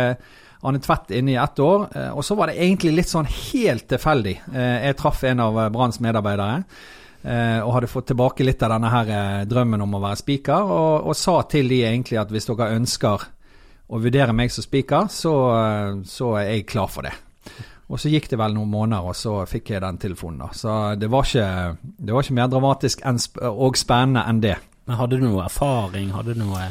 Anne 0.68 0.82
Tvedt 0.84 1.16
inne 1.16 1.34
i 1.34 1.40
ett 1.40 1.60
år. 1.60 1.88
Eh, 1.96 2.12
og 2.12 2.26
så 2.26 2.36
var 2.36 2.52
det 2.52 2.60
egentlig 2.60 2.94
litt 2.98 3.12
sånn 3.12 3.30
helt 3.30 3.88
tilfeldig. 3.90 4.36
Eh, 4.54 4.78
jeg 4.90 5.00
traff 5.00 5.24
en 5.28 5.44
av 5.48 5.60
Branns 5.74 6.02
medarbeidere. 6.04 6.64
Eh, 7.28 7.60
og 7.64 7.74
hadde 7.76 7.90
fått 7.92 8.12
tilbake 8.12 8.46
litt 8.46 8.62
av 8.64 8.76
denne 8.76 8.92
her 8.92 9.48
drømmen 9.50 9.82
om 9.84 9.98
å 9.98 10.04
være 10.04 10.20
spiker, 10.20 10.70
og, 10.70 11.08
og 11.10 11.18
sa 11.18 11.42
til 11.50 11.68
de 11.68 11.82
egentlig 11.88 12.20
at 12.22 12.30
hvis 12.32 12.46
dere 12.48 12.76
ønsker 12.78 13.26
og 13.88 14.04
vurdere 14.04 14.36
meg 14.36 14.52
som 14.52 14.66
spiker, 14.66 15.08
så, 15.12 15.34
så, 16.08 16.34
er 16.42 16.50
jeg 16.52 16.68
klar 16.68 16.90
for 16.92 17.08
det. 17.08 17.14
Og 17.88 18.02
så 18.02 18.12
gikk 18.12 18.28
det 18.28 18.40
vel 18.40 18.56
noen 18.58 18.72
måneder, 18.72 19.06
og 19.08 19.16
så 19.16 19.38
fikk 19.48 19.72
jeg 19.72 19.84
den 19.84 20.00
telefonen. 20.02 20.42
da. 20.44 20.50
Så 20.52 20.74
det 21.00 21.08
var 21.12 21.24
ikke, 21.24 21.78
det 22.04 22.16
var 22.16 22.26
ikke 22.26 22.36
mer 22.36 22.50
dramatisk 22.52 23.06
og 23.48 23.80
spennende 23.80 24.26
enn 24.28 24.44
det. 24.44 24.58
Men 24.88 25.00
Hadde 25.00 25.20
du 25.20 25.24
noe 25.24 25.46
erfaring? 25.46 26.12
Hadde 26.16 26.36
du 26.36 26.44
noe 26.44 26.68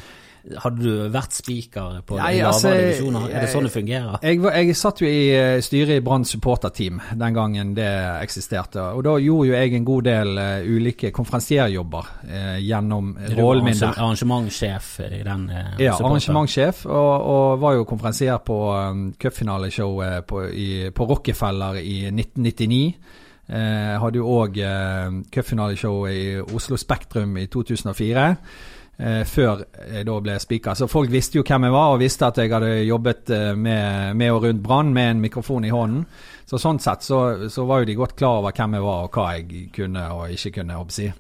hadde 0.63 0.83
du 0.83 1.09
vært 1.13 1.35
spiker 1.37 1.99
på 2.07 2.19
Nei, 2.19 2.37
lavere 2.39 2.51
altså, 2.53 2.73
divisjoner? 2.75 3.27
Er 3.31 3.45
det 3.45 3.51
sånn 3.53 3.67
det 3.67 3.73
fungerer? 3.75 4.19
Jeg, 4.23 4.41
jeg, 4.45 4.69
jeg 4.71 4.79
satt 4.79 5.03
jo 5.03 5.11
i 5.11 5.21
eh, 5.35 5.57
styret 5.65 6.01
i 6.01 6.05
Brann 6.07 6.27
supporterteam 6.29 7.01
den 7.19 7.37
gangen 7.37 7.75
det 7.77 7.91
eksisterte. 8.23 8.85
Og 8.97 9.05
da 9.07 9.17
gjorde 9.23 9.51
jo 9.51 9.57
jeg 9.57 9.75
en 9.79 9.89
god 9.89 10.09
del 10.09 10.33
uh, 10.39 10.71
ulike 10.77 11.11
konferansierjobber 11.17 12.11
uh, 12.31 12.57
gjennom 12.63 13.13
rollen 13.39 13.67
min 13.71 13.79
der. 13.81 13.93
Arrangementssjef 13.97 14.95
i 15.09 15.23
den 15.27 15.47
uh, 15.51 15.77
Ja, 15.83 15.99
arrangementssjef. 15.99 16.87
Og, 16.87 17.13
og, 17.35 17.45
var 17.61 17.79
jo 17.79 17.87
konferansier 17.89 18.41
på 18.45 18.59
um, 18.73 19.07
cupfinaleshowet 19.19 20.27
på, 20.29 20.43
på 20.95 21.13
Rockefeller 21.13 21.81
i 21.83 22.01
1999. 22.13 22.83
Eh, 23.47 23.93
hadde 24.03 24.19
jo 24.19 24.27
òg 24.27 24.57
uh, 24.59 25.21
cupfinaleshowet 25.31 26.17
i 26.19 26.55
Oslo 26.59 26.75
Spektrum 26.81 27.37
i 27.39 27.45
2004 27.47 28.25
eh, 28.25 28.57
før 29.29 29.61
jeg 29.93 30.07
da 30.09 30.15
ble 30.25 30.39
spika. 30.41 30.75
Så 30.75 30.89
folk 30.89 31.11
visste 31.13 31.37
jo 31.37 31.45
hvem 31.45 31.69
jeg 31.69 31.75
var, 31.75 31.93
og 31.93 32.01
visste 32.01 32.31
at 32.31 32.39
jeg 32.41 32.53
hadde 32.53 32.73
jobbet 32.87 33.33
eh, 33.35 33.53
med, 33.53 34.17
med 34.17 34.33
og 34.33 34.47
rundt 34.47 34.63
Brann 34.65 34.95
med 34.97 35.11
en 35.11 35.21
mikrofon 35.21 35.67
i 35.69 35.73
hånden. 35.75 36.07
Så 36.47 36.61
sånn 36.63 36.81
sett 36.81 37.05
så, 37.05 37.21
så, 37.51 37.67
var 37.67 37.83
jo 37.83 37.91
de 37.91 37.99
godt 37.99 38.17
klar 38.17 38.41
over 38.41 38.55
hvem 38.57 38.79
jeg 38.79 38.87
var, 38.87 39.05
og 39.05 39.19
hva 39.19 39.27
jeg 39.37 39.67
kunne 39.75 40.07
og 40.15 40.33
ikke 40.33 40.61
kunne. 40.61 40.79
å 40.81 40.87
si. 40.89 41.11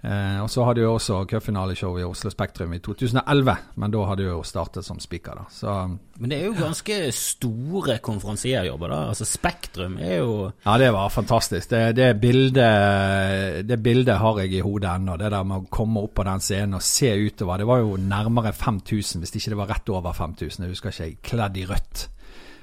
Eh, 0.00 0.38
og 0.40 0.48
så 0.48 0.64
hadde 0.64 0.80
jeg 0.80 0.88
også 0.88 1.18
cupfinaleshow 1.28 1.98
i 2.00 2.06
Oslo 2.06 2.30
Spektrum 2.32 2.72
i 2.72 2.80
2011, 2.80 3.56
men 3.82 3.92
da 3.92 4.04
hadde 4.08 4.28
jo 4.30 4.38
startet 4.46 4.86
som 4.86 5.00
speaker. 5.02 5.42
da. 5.42 5.44
Så, 5.52 5.74
men 6.20 6.32
det 6.32 6.38
er 6.38 6.46
jo 6.48 6.54
ganske 6.56 6.96
store 7.16 7.98
konferansierjobber, 8.04 8.94
da. 8.94 9.00
Altså 9.12 9.28
Spektrum 9.28 9.98
er 10.00 10.22
jo 10.22 10.30
Ja, 10.64 10.78
det 10.80 10.92
var 10.96 11.12
fantastisk. 11.12 11.68
Det, 11.70 11.82
det, 11.98 12.14
bildet, 12.20 13.66
det 13.68 13.80
bildet 13.82 14.20
har 14.22 14.40
jeg 14.40 14.56
i 14.56 14.62
hodet 14.64 14.94
ennå. 14.94 15.18
Det 15.20 15.32
der 15.34 15.44
med 15.44 15.66
å 15.66 15.72
komme 15.72 16.06
opp 16.06 16.16
på 16.20 16.26
den 16.28 16.44
scenen 16.44 16.78
og 16.80 16.86
se 16.86 17.12
utover. 17.12 17.60
Det 17.60 17.68
var 17.68 17.84
jo 17.84 17.98
nærmere 18.00 18.54
5000, 18.56 19.20
hvis 19.20 19.36
ikke 19.36 19.52
det 19.52 19.60
var 19.60 19.74
rett 19.74 19.92
over 19.92 20.16
5000. 20.16 20.64
Jeg 20.64 20.72
husker 20.72 20.94
ikke, 20.94 21.10
jeg. 21.10 21.20
kledd 21.30 21.60
i 21.60 21.68
rødt 21.68 22.08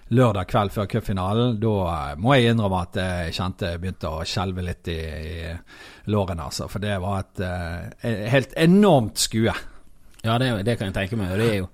lørdag 0.09 0.47
kveld 0.49 0.73
før 0.75 0.89
cupfinalen. 0.91 1.57
Da 1.61 1.73
eh, 1.91 2.19
må 2.21 2.35
jeg 2.35 2.53
innrømme 2.53 2.83
at 2.87 2.99
jeg 3.01 3.37
kjente 3.37 3.73
jeg 3.73 3.81
begynte 3.83 4.11
å 4.11 4.25
skjelve 4.27 4.65
litt 4.65 4.91
i, 4.93 4.99
i 4.99 6.11
lårene, 6.13 6.47
altså. 6.47 6.69
For 6.71 6.83
det 6.83 6.97
var 7.03 7.25
et, 7.25 7.41
et 7.41 8.05
eh, 8.11 8.27
helt 8.33 8.55
enormt 8.59 9.19
skue. 9.21 9.55
Ja, 10.23 10.37
det, 10.41 10.51
det, 10.67 10.77
kan 10.77 10.89
jeg 10.89 10.97
tenke 10.97 11.19
meg. 11.19 11.35
Det 11.39 11.51
er 11.51 11.59
jo 11.61 11.71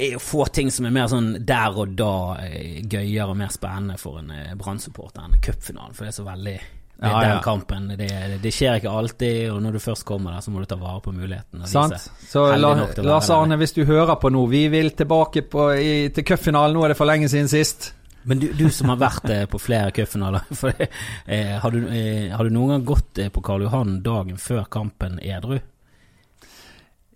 er 0.00 0.14
jo 0.14 0.20
få 0.24 0.46
ting 0.48 0.70
som 0.72 0.86
er 0.88 0.94
mer 0.96 1.10
sånn 1.12 1.34
der 1.44 1.76
og 1.76 1.90
da 1.98 2.12
eh, 2.46 2.80
gøyere 2.88 3.28
og 3.34 3.40
mer 3.40 3.52
spennende 3.52 3.98
for 4.00 4.22
en 4.22 4.32
Brann-supporter 4.60 5.26
enn 5.26 5.40
cupfinalen. 5.44 5.96
For 5.96 6.06
det 6.06 6.14
er 6.14 6.20
så 6.22 6.28
veldig 6.28 6.58
det, 7.00 7.08
ja, 7.08 7.20
den 7.20 7.42
kampen. 7.42 7.88
Det, 7.96 8.08
det, 8.42 8.50
skjer 8.52 8.76
ikke 8.76 8.90
alltid, 8.92 9.36
og 9.54 9.62
når 9.64 9.78
du 9.78 9.80
først 9.80 10.04
kommer 10.04 10.34
der, 10.36 10.42
så 10.44 10.52
må 10.52 10.60
du 10.60 10.68
ta 10.68 10.76
vare 10.76 11.00
på 11.00 11.14
muligheten. 11.16 11.62
Sant. 11.70 12.10
Så 12.28 12.42
la, 12.60 12.74
Lars 13.06 13.30
Arne, 13.32 13.56
hvis 13.56 13.72
du 13.72 13.86
hører 13.88 14.18
på 14.20 14.28
nå, 14.28 14.42
vi 14.52 14.66
vil 14.68 14.92
tilbake 14.98 15.46
på, 15.48 15.70
i, 15.80 15.94
til 16.12 16.26
cupfinalen. 16.28 16.76
Nå 16.76 16.84
er 16.84 16.92
det 16.92 16.98
for 17.00 17.08
lenge 17.08 17.30
siden 17.32 17.48
sist. 17.48 17.94
Men 18.28 18.42
du, 18.42 18.50
du 18.52 18.66
som 18.68 18.92
har 18.92 18.98
vært 19.00 19.30
eh, 19.32 19.46
på 19.48 19.56
flere 19.62 19.94
cupfinaler, 19.96 20.44
eh, 21.24 21.56
har, 21.62 21.72
du, 21.72 21.88
eh, 21.88 22.28
har, 22.34 22.44
du 22.44 22.52
noen 22.52 22.74
gang 22.74 22.84
gått 22.92 23.22
eh, 23.22 23.32
på 23.32 23.40
Karl 23.48 23.64
Johan 23.64 24.02
dagen 24.04 24.36
før 24.36 24.68
kampen 24.68 25.16
edru? 25.24 25.56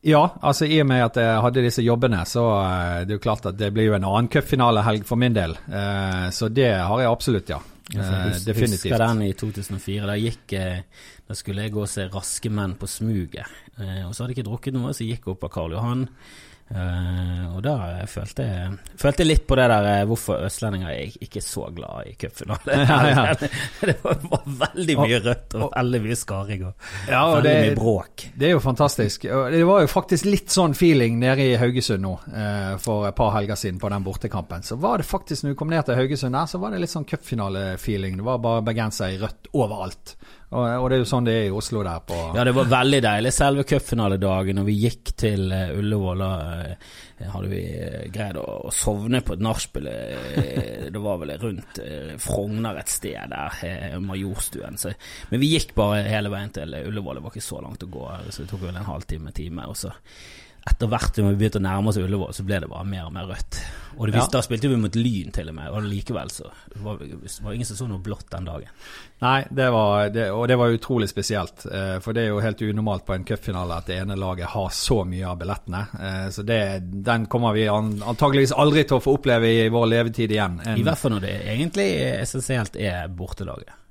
Ja, 0.04 0.22
altså 0.40 0.64
i 0.64 0.80
og 0.80 0.88
med 0.88 1.04
at 1.04 1.20
jeg 1.20 1.44
hadde 1.44 1.62
disse 1.64 1.84
jobbene, 1.84 2.24
så 2.28 2.46
eh, 2.62 3.04
det 3.04 3.14
er 3.14 3.20
jo 3.20 3.26
klart 3.28 3.52
at 3.52 3.60
det 3.60 3.68
blir 3.76 3.90
jo 3.90 3.98
en 3.98 4.08
annen 4.08 4.32
cupfinalehelg 4.32 5.04
for 5.08 5.20
min 5.20 5.36
del. 5.36 5.58
Eh, 5.68 6.26
så 6.32 6.48
det 6.48 6.72
har 6.72 7.04
jeg 7.04 7.12
absolutt, 7.12 7.52
ja. 7.52 7.60
Jeg 7.92 8.40
definitivt. 8.46 8.80
husker 8.88 8.98
den 8.98 9.22
i 9.26 9.32
2004. 9.36 10.06
Da 10.08 10.14
gikk 10.16 10.52
eh, 10.56 10.78
Da 11.28 11.34
skulle 11.36 11.62
jeg 11.66 11.72
gå 11.74 11.82
og 11.84 11.88
se 11.88 12.06
Raske 12.08 12.48
menn 12.50 12.74
på 12.80 12.88
smuget. 12.88 13.44
Eh, 13.78 14.00
og 14.06 14.14
så 14.14 14.24
hadde 14.24 14.32
jeg 14.32 14.38
ikke 14.38 14.48
drukket 14.48 14.74
noe, 14.78 14.92
så 14.96 15.04
jeg 15.04 15.18
gikk 15.18 15.28
opp 15.34 15.44
av 15.44 15.50
Karl 15.52 15.76
Johan. 15.76 16.06
Uh, 16.64 17.54
og 17.54 17.58
da 17.62 17.74
følte 18.08 18.44
jeg 18.48 18.70
følte 18.98 19.24
litt 19.26 19.42
på 19.44 19.56
det 19.58 19.66
der 19.68 19.84
uh, 19.84 20.06
hvorfor 20.08 20.46
østlendinger 20.46 20.88
er 20.94 21.18
ikke 21.22 21.42
så 21.44 21.66
glad 21.76 22.08
i 22.08 22.14
cupfinale. 22.18 22.78
Ja, 22.94 22.96
ja. 23.10 23.34
det 23.88 23.98
var, 24.02 24.16
var, 24.30 24.42
veldig 24.46 24.96
mye 24.98 25.18
rødt 25.22 25.56
og, 25.58 25.66
og 25.66 25.74
veldig 25.76 26.00
mye 26.06 26.16
skaring 26.18 26.64
og, 26.70 26.88
ja, 27.08 27.20
og 27.20 27.36
veldig 27.36 27.50
det, 27.52 27.66
mye 27.68 27.76
bråk. 27.78 28.24
Det 28.34 28.48
er 28.48 28.54
jo 28.54 28.62
fantastisk. 28.64 29.26
Det 29.28 29.60
var 29.68 29.84
jo 29.84 29.90
faktisk 29.92 30.28
litt 30.28 30.54
sånn 30.56 30.76
feeling 30.78 31.20
nede 31.20 31.50
i 31.50 31.58
Haugesund 31.60 32.04
nå 32.04 32.14
uh, 32.32 32.74
for 32.82 33.10
et 33.10 33.18
par 33.18 33.34
helger 33.36 33.60
siden 33.60 33.80
på 33.82 33.92
den 33.92 34.06
bortekampen. 34.06 34.64
Så 34.64 34.80
var 34.80 35.02
det 35.02 35.08
faktisk, 35.08 35.44
når 35.44 35.54
du 35.54 35.60
kom 35.60 35.72
ned 35.72 35.84
til 35.84 36.00
Haugesund 36.00 36.34
der, 36.34 36.48
så 36.50 36.62
var 36.62 36.72
det 36.72 36.80
litt 36.80 36.94
sånn 36.94 37.08
cupfinale-feeling. 37.08 38.16
Det 38.20 38.26
var 38.26 38.40
bare 38.44 38.64
bergensere 38.64 39.14
i 39.14 39.20
rødt 39.20 39.52
overalt. 39.52 40.16
Og, 40.54 40.64
og, 40.78 40.84
det 40.90 40.96
er 40.96 41.02
jo 41.02 41.08
sånn 41.08 41.26
det 41.26 41.34
er 41.34 41.48
i 41.48 41.54
Oslo 41.54 41.82
der 41.82 42.02
på 42.06 42.16
Ja, 42.36 42.44
det 42.46 42.54
var 42.54 42.68
veldig 42.70 43.00
deilig. 43.02 43.32
Selve 43.34 43.64
cupfinaledagen, 43.66 44.60
når 44.60 44.68
vi 44.68 44.76
gikk 44.84 45.10
til 45.18 45.48
uh, 45.50 45.72
Ullevål, 45.74 46.22
da 46.22 46.28
uh, 46.70 47.00
hadde 47.32 47.50
vi 47.50 47.62
uh, 47.74 48.04
greid 48.14 48.38
å, 48.38 48.44
å, 48.68 48.74
sovne 48.74 49.22
på 49.26 49.34
et 49.34 49.42
nachspiel. 49.42 49.90
det 50.94 51.02
var 51.02 51.18
vel 51.22 51.34
rundt 51.42 51.80
Frogner 52.22 52.78
et 52.78 52.92
sted 52.92 53.34
der, 53.34 53.98
Majorstuen. 54.04 54.78
Så, 54.78 54.94
men 55.32 55.42
vi 55.42 55.50
gikk 55.56 55.74
bare 55.78 56.04
hele 56.06 56.30
veien 56.32 56.54
til 56.54 56.78
Ullevål. 56.84 57.18
Det 57.18 57.26
var 57.26 57.34
ikke 57.34 57.48
så 57.50 57.60
langt 57.64 57.86
å 57.86 57.90
gå, 57.98 58.06
så 58.30 58.44
det 58.44 58.50
tok 58.52 58.64
vel 58.68 58.78
en 58.78 58.90
halvtime, 58.92 59.34
time. 59.34 59.66
Og 59.70 59.78
så 59.82 59.90
etter 60.64 60.88
hvert 60.88 61.16
som 61.16 61.26
vi 61.28 61.36
begynte 61.36 61.60
å 61.60 61.64
nærme 61.64 61.90
oss 61.90 61.98
Ullevål, 62.00 62.32
så 62.32 62.44
ble 62.46 62.62
det 62.62 62.68
bare 62.70 62.86
mer 62.88 63.08
og 63.08 63.12
mer 63.12 63.26
rødt. 63.28 63.58
Og 63.94 64.08
det, 64.08 64.16
ja. 64.16 64.24
Da 64.32 64.40
spilte 64.42 64.70
vi 64.70 64.78
mot 64.80 64.96
Lyn 64.96 65.30
til 65.34 65.50
og 65.52 65.54
med, 65.54 65.68
og 65.70 65.84
likevel 65.86 66.30
så 66.32 66.48
var 66.82 66.98
det 66.98 67.52
ingen 67.52 67.68
som 67.68 67.78
så 67.78 67.88
noe 67.90 68.02
blått 68.02 68.26
den 68.32 68.48
dagen. 68.48 68.72
Nei, 69.22 69.36
det 69.54 69.68
var, 69.70 70.08
det, 70.14 70.24
og 70.34 70.48
det 70.50 70.56
var 70.58 70.74
utrolig 70.74 71.10
spesielt. 71.12 71.66
Eh, 71.68 71.98
for 72.04 72.16
det 72.16 72.24
er 72.24 72.32
jo 72.32 72.40
helt 72.42 72.64
unormalt 72.64 73.06
på 73.06 73.14
en 73.14 73.28
cupfinale 73.28 73.78
at 73.78 73.92
det 73.92 74.00
ene 74.02 74.18
laget 74.18 74.50
har 74.56 74.72
så 74.74 75.02
mye 75.06 75.28
av 75.30 75.38
billettene. 75.44 75.84
Eh, 76.00 76.26
så 76.34 76.46
det, 76.48 76.60
den 77.06 77.28
kommer 77.30 77.54
vi 77.54 77.68
antageligvis 77.68 78.56
aldri 78.56 78.86
til 78.88 78.98
å 78.98 79.04
få 79.04 79.18
oppleve 79.20 79.52
i 79.52 79.70
vår 79.72 79.88
levetid 79.92 80.34
igjen. 80.34 80.58
En, 80.64 80.80
I 80.80 80.86
hvert 80.86 81.00
fall 81.00 81.18
når 81.18 81.28
det 81.28 81.38
egentlig 81.54 81.88
essensielt 82.24 82.80
er 82.80 83.12
bortelaget. 83.12 83.83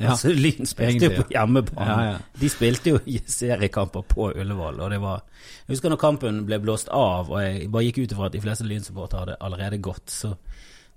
Ja, 0.00 0.10
altså, 0.12 0.32
Lyn 0.34 0.66
spilte 0.68 1.06
jo 1.06 1.22
på 1.22 1.26
hjemmebane. 1.30 1.86
Ja, 1.86 2.12
ja. 2.12 2.40
De 2.40 2.50
spilte 2.52 2.94
jo 2.94 3.00
seriekamper 3.30 4.04
på 4.08 4.30
Ullevål, 4.32 4.80
og 4.80 4.90
det 4.90 5.00
var 5.02 5.22
Jeg 5.66 5.76
husker 5.76 5.92
når 5.92 6.00
kampen 6.02 6.42
ble 6.48 6.58
blåst 6.62 6.90
av, 6.94 7.30
og 7.30 7.42
jeg 7.42 7.70
bare 7.70 7.86
gikk 7.88 8.02
ut 8.02 8.14
ifra 8.16 8.30
at 8.30 8.36
de 8.36 8.42
fleste 8.42 8.66
Lyn-supportere 8.66 9.24
hadde 9.24 9.38
allerede 9.46 9.82
gått, 9.82 10.10
så 10.10 10.34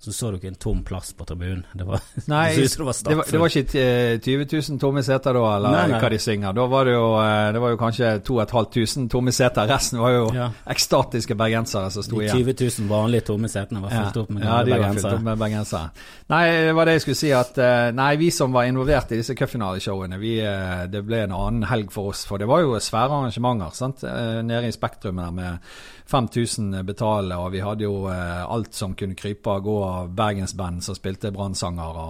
så 0.04 0.12
så 0.12 0.30
ikke 0.36 0.50
en 0.52 0.58
tom 0.60 0.82
plass 0.84 1.14
på 1.16 1.24
tribunen. 1.24 1.62
Det 1.72 1.86
var, 1.88 2.02
nei, 2.28 2.56
det, 2.58 2.66
var 2.76 2.92
det, 2.92 3.16
var, 3.16 3.28
det, 3.32 3.40
var, 3.40 3.54
ikke 3.54 3.86
20 4.26 4.48
000 4.52 4.80
tomme 4.82 5.04
seter 5.06 5.38
da, 5.38 5.44
eller 5.56 5.76
nei, 5.78 5.84
nei. 5.94 6.00
hva 6.02 6.10
de 6.12 6.20
synger. 6.20 6.58
Da 6.58 6.66
var 6.74 6.90
det 6.90 6.96
jo, 6.98 7.06
eh, 7.22 7.46
det 7.56 7.62
var 7.64 7.72
jo 7.72 7.80
kanskje 7.80 8.10
2500 8.28 9.08
tomme 9.14 9.32
seter. 9.36 9.70
Resten 9.72 10.02
var 10.04 10.12
jo 10.18 10.26
ja. 10.36 10.50
ekstatiske 10.76 11.38
bergensere 11.40 11.94
som 11.96 12.04
sto 12.04 12.20
igjen. 12.20 12.36
De 12.36 12.56
20 12.58 12.82
000 12.84 12.92
vanlige 12.92 13.28
tomme 13.30 13.52
setene 13.54 13.86
var 13.86 13.96
fylt 13.96 14.20
opp 14.26 14.36
med 14.36 14.44
ja, 14.44 14.60
de 14.60 14.76
bergensere. 14.76 15.16
Opp 15.16 15.26
med 15.30 15.42
bergensere. 15.46 16.06
Nei, 16.36 16.44
det 16.68 16.76
var 16.76 16.92
det 16.92 16.98
jeg 16.98 17.06
skulle 17.08 17.22
si, 17.22 17.32
at 17.40 17.64
eh, 17.64 17.88
nei, 17.96 18.12
vi 18.20 18.30
som 18.36 18.60
var 18.60 18.68
involvert 18.68 19.16
i 19.16 19.22
disse 19.24 19.38
cupfinaleshowene, 19.40 20.20
eh, 20.20 20.86
det 20.92 21.06
ble 21.08 21.24
en 21.30 21.38
annen 21.40 21.72
helg 21.72 21.96
for 21.96 22.12
oss. 22.12 22.28
For 22.28 22.44
det 22.44 22.52
var 22.52 22.66
jo 22.66 22.76
svære 22.76 23.22
arrangementer 23.22 23.72
sant? 23.80 24.04
nede 24.04 24.68
i 24.68 24.76
Spektrum 24.76 25.24
der 25.24 25.32
med 25.32 25.74
5000 26.06 26.86
betale, 26.86 27.38
og 27.40 27.52
vi 27.54 27.62
hadde 27.64 27.86
jo 27.86 28.08
eh, 28.12 28.44
alt 28.44 28.76
som 28.76 28.96
kunne 28.98 29.16
krype 29.18 29.50
og 29.50 29.68
gå 29.68 29.78
av 29.94 30.12
bergensband 30.16 30.84
som 30.86 30.98
spilte 30.98 31.32
brannsanger. 31.36 32.02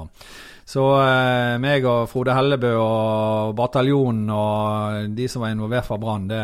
Så 0.65 0.85
eh, 1.01 1.57
meg 1.61 1.85
og 1.89 2.07
Frode 2.11 2.35
Hellebø 2.37 2.71
og 2.79 3.53
bataljonen 3.59 4.31
og 4.31 5.11
de 5.17 5.27
som 5.31 5.43
var 5.43 5.53
involvert 5.53 5.89
fra 5.89 5.99
Brann, 5.99 6.29
det, 6.31 6.43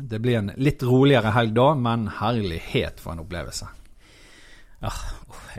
det 0.00 0.20
blir 0.24 0.40
en 0.40 0.52
litt 0.56 0.82
roligere 0.88 1.34
helg 1.36 1.54
da, 1.58 1.68
men 1.76 2.08
herlighet 2.22 3.02
for 3.02 3.14
en 3.14 3.24
opplevelse. 3.26 3.68
Ja, 4.82 4.90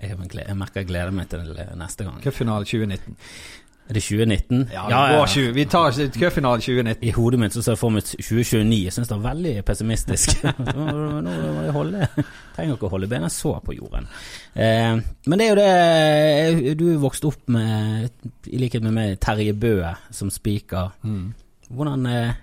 jeg, 0.01 0.17
merker 0.19 0.81
jeg 0.81 0.89
gleder 0.89 1.13
meg 1.15 1.29
til 1.31 1.45
neste 1.79 2.07
gang. 2.07 2.17
Cupfinale 2.23 2.67
2019. 2.67 3.15
Er 3.89 3.97
det 3.97 4.03
2019? 4.03 4.69
Ja, 4.71 4.85
ja, 4.89 4.99
ja. 5.11 5.25
20, 5.27 5.51
vi 5.53 5.65
tar 5.65 5.91
cupfinalen 5.91 6.61
2019. 6.61 7.03
I 7.03 7.11
hodet 7.11 7.39
mitt 7.41 7.55
så 7.55 7.61
ser 7.61 7.75
jeg 7.75 7.81
for 7.81 7.91
meg 7.91 8.05
2029. 8.07 8.77
Jeg 8.85 8.95
syns 8.95 9.11
det 9.11 9.17
er 9.17 9.25
veldig 9.25 9.53
pessimistisk. 9.67 10.43
nå, 10.77 10.85
må 11.27 11.65
jeg 11.65 11.75
holde 11.75 12.07
Trenger 12.55 12.77
ikke 12.77 12.87
å 12.87 12.93
holde 12.93 13.09
bena 13.11 13.31
så 13.33 13.57
på 13.65 13.75
jorden. 13.75 14.07
Eh, 14.55 14.95
men 15.27 15.41
det 15.41 15.47
er 15.47 15.51
jo 15.51 15.59
det 15.59 16.75
Du 16.79 16.85
er 16.93 17.01
vokst 17.01 17.27
opp 17.27 17.51
med, 17.51 18.11
i 18.47 18.61
likhet 18.61 18.85
med 18.85 18.95
meg, 18.95 19.17
Terje 19.23 19.55
Bøe 19.57 19.95
som 20.13 20.31
spiker. 20.31 20.93
Mm. 21.03 21.33
Hvordan, 21.73 22.05
eh, 22.07 22.37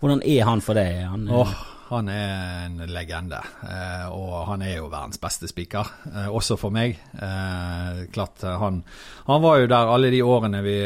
hvordan, 0.00 0.24
er 0.28 0.44
han 0.50 0.64
for 0.64 0.76
deg? 0.76 1.06
Han, 1.08 1.30
oh 1.32 1.54
han 1.92 2.08
er 2.08 2.30
en 2.66 2.78
legende, 2.88 3.38
eh, 3.62 4.06
og 4.12 4.46
han 4.48 4.62
er 4.64 4.78
jo 4.78 4.88
verdens 4.88 5.20
beste 5.20 5.48
spiker, 5.50 5.88
eh, 6.08 6.28
også 6.32 6.56
for 6.60 6.72
meg. 6.72 6.96
Eh, 7.12 8.00
klart, 8.12 8.40
han, 8.42 8.80
han, 9.26 9.42
var 9.42 9.60
jo 9.60 9.68
der 9.70 9.92
alle 9.92 10.10
de 10.12 10.22
årene 10.24 10.62
vi 10.64 10.76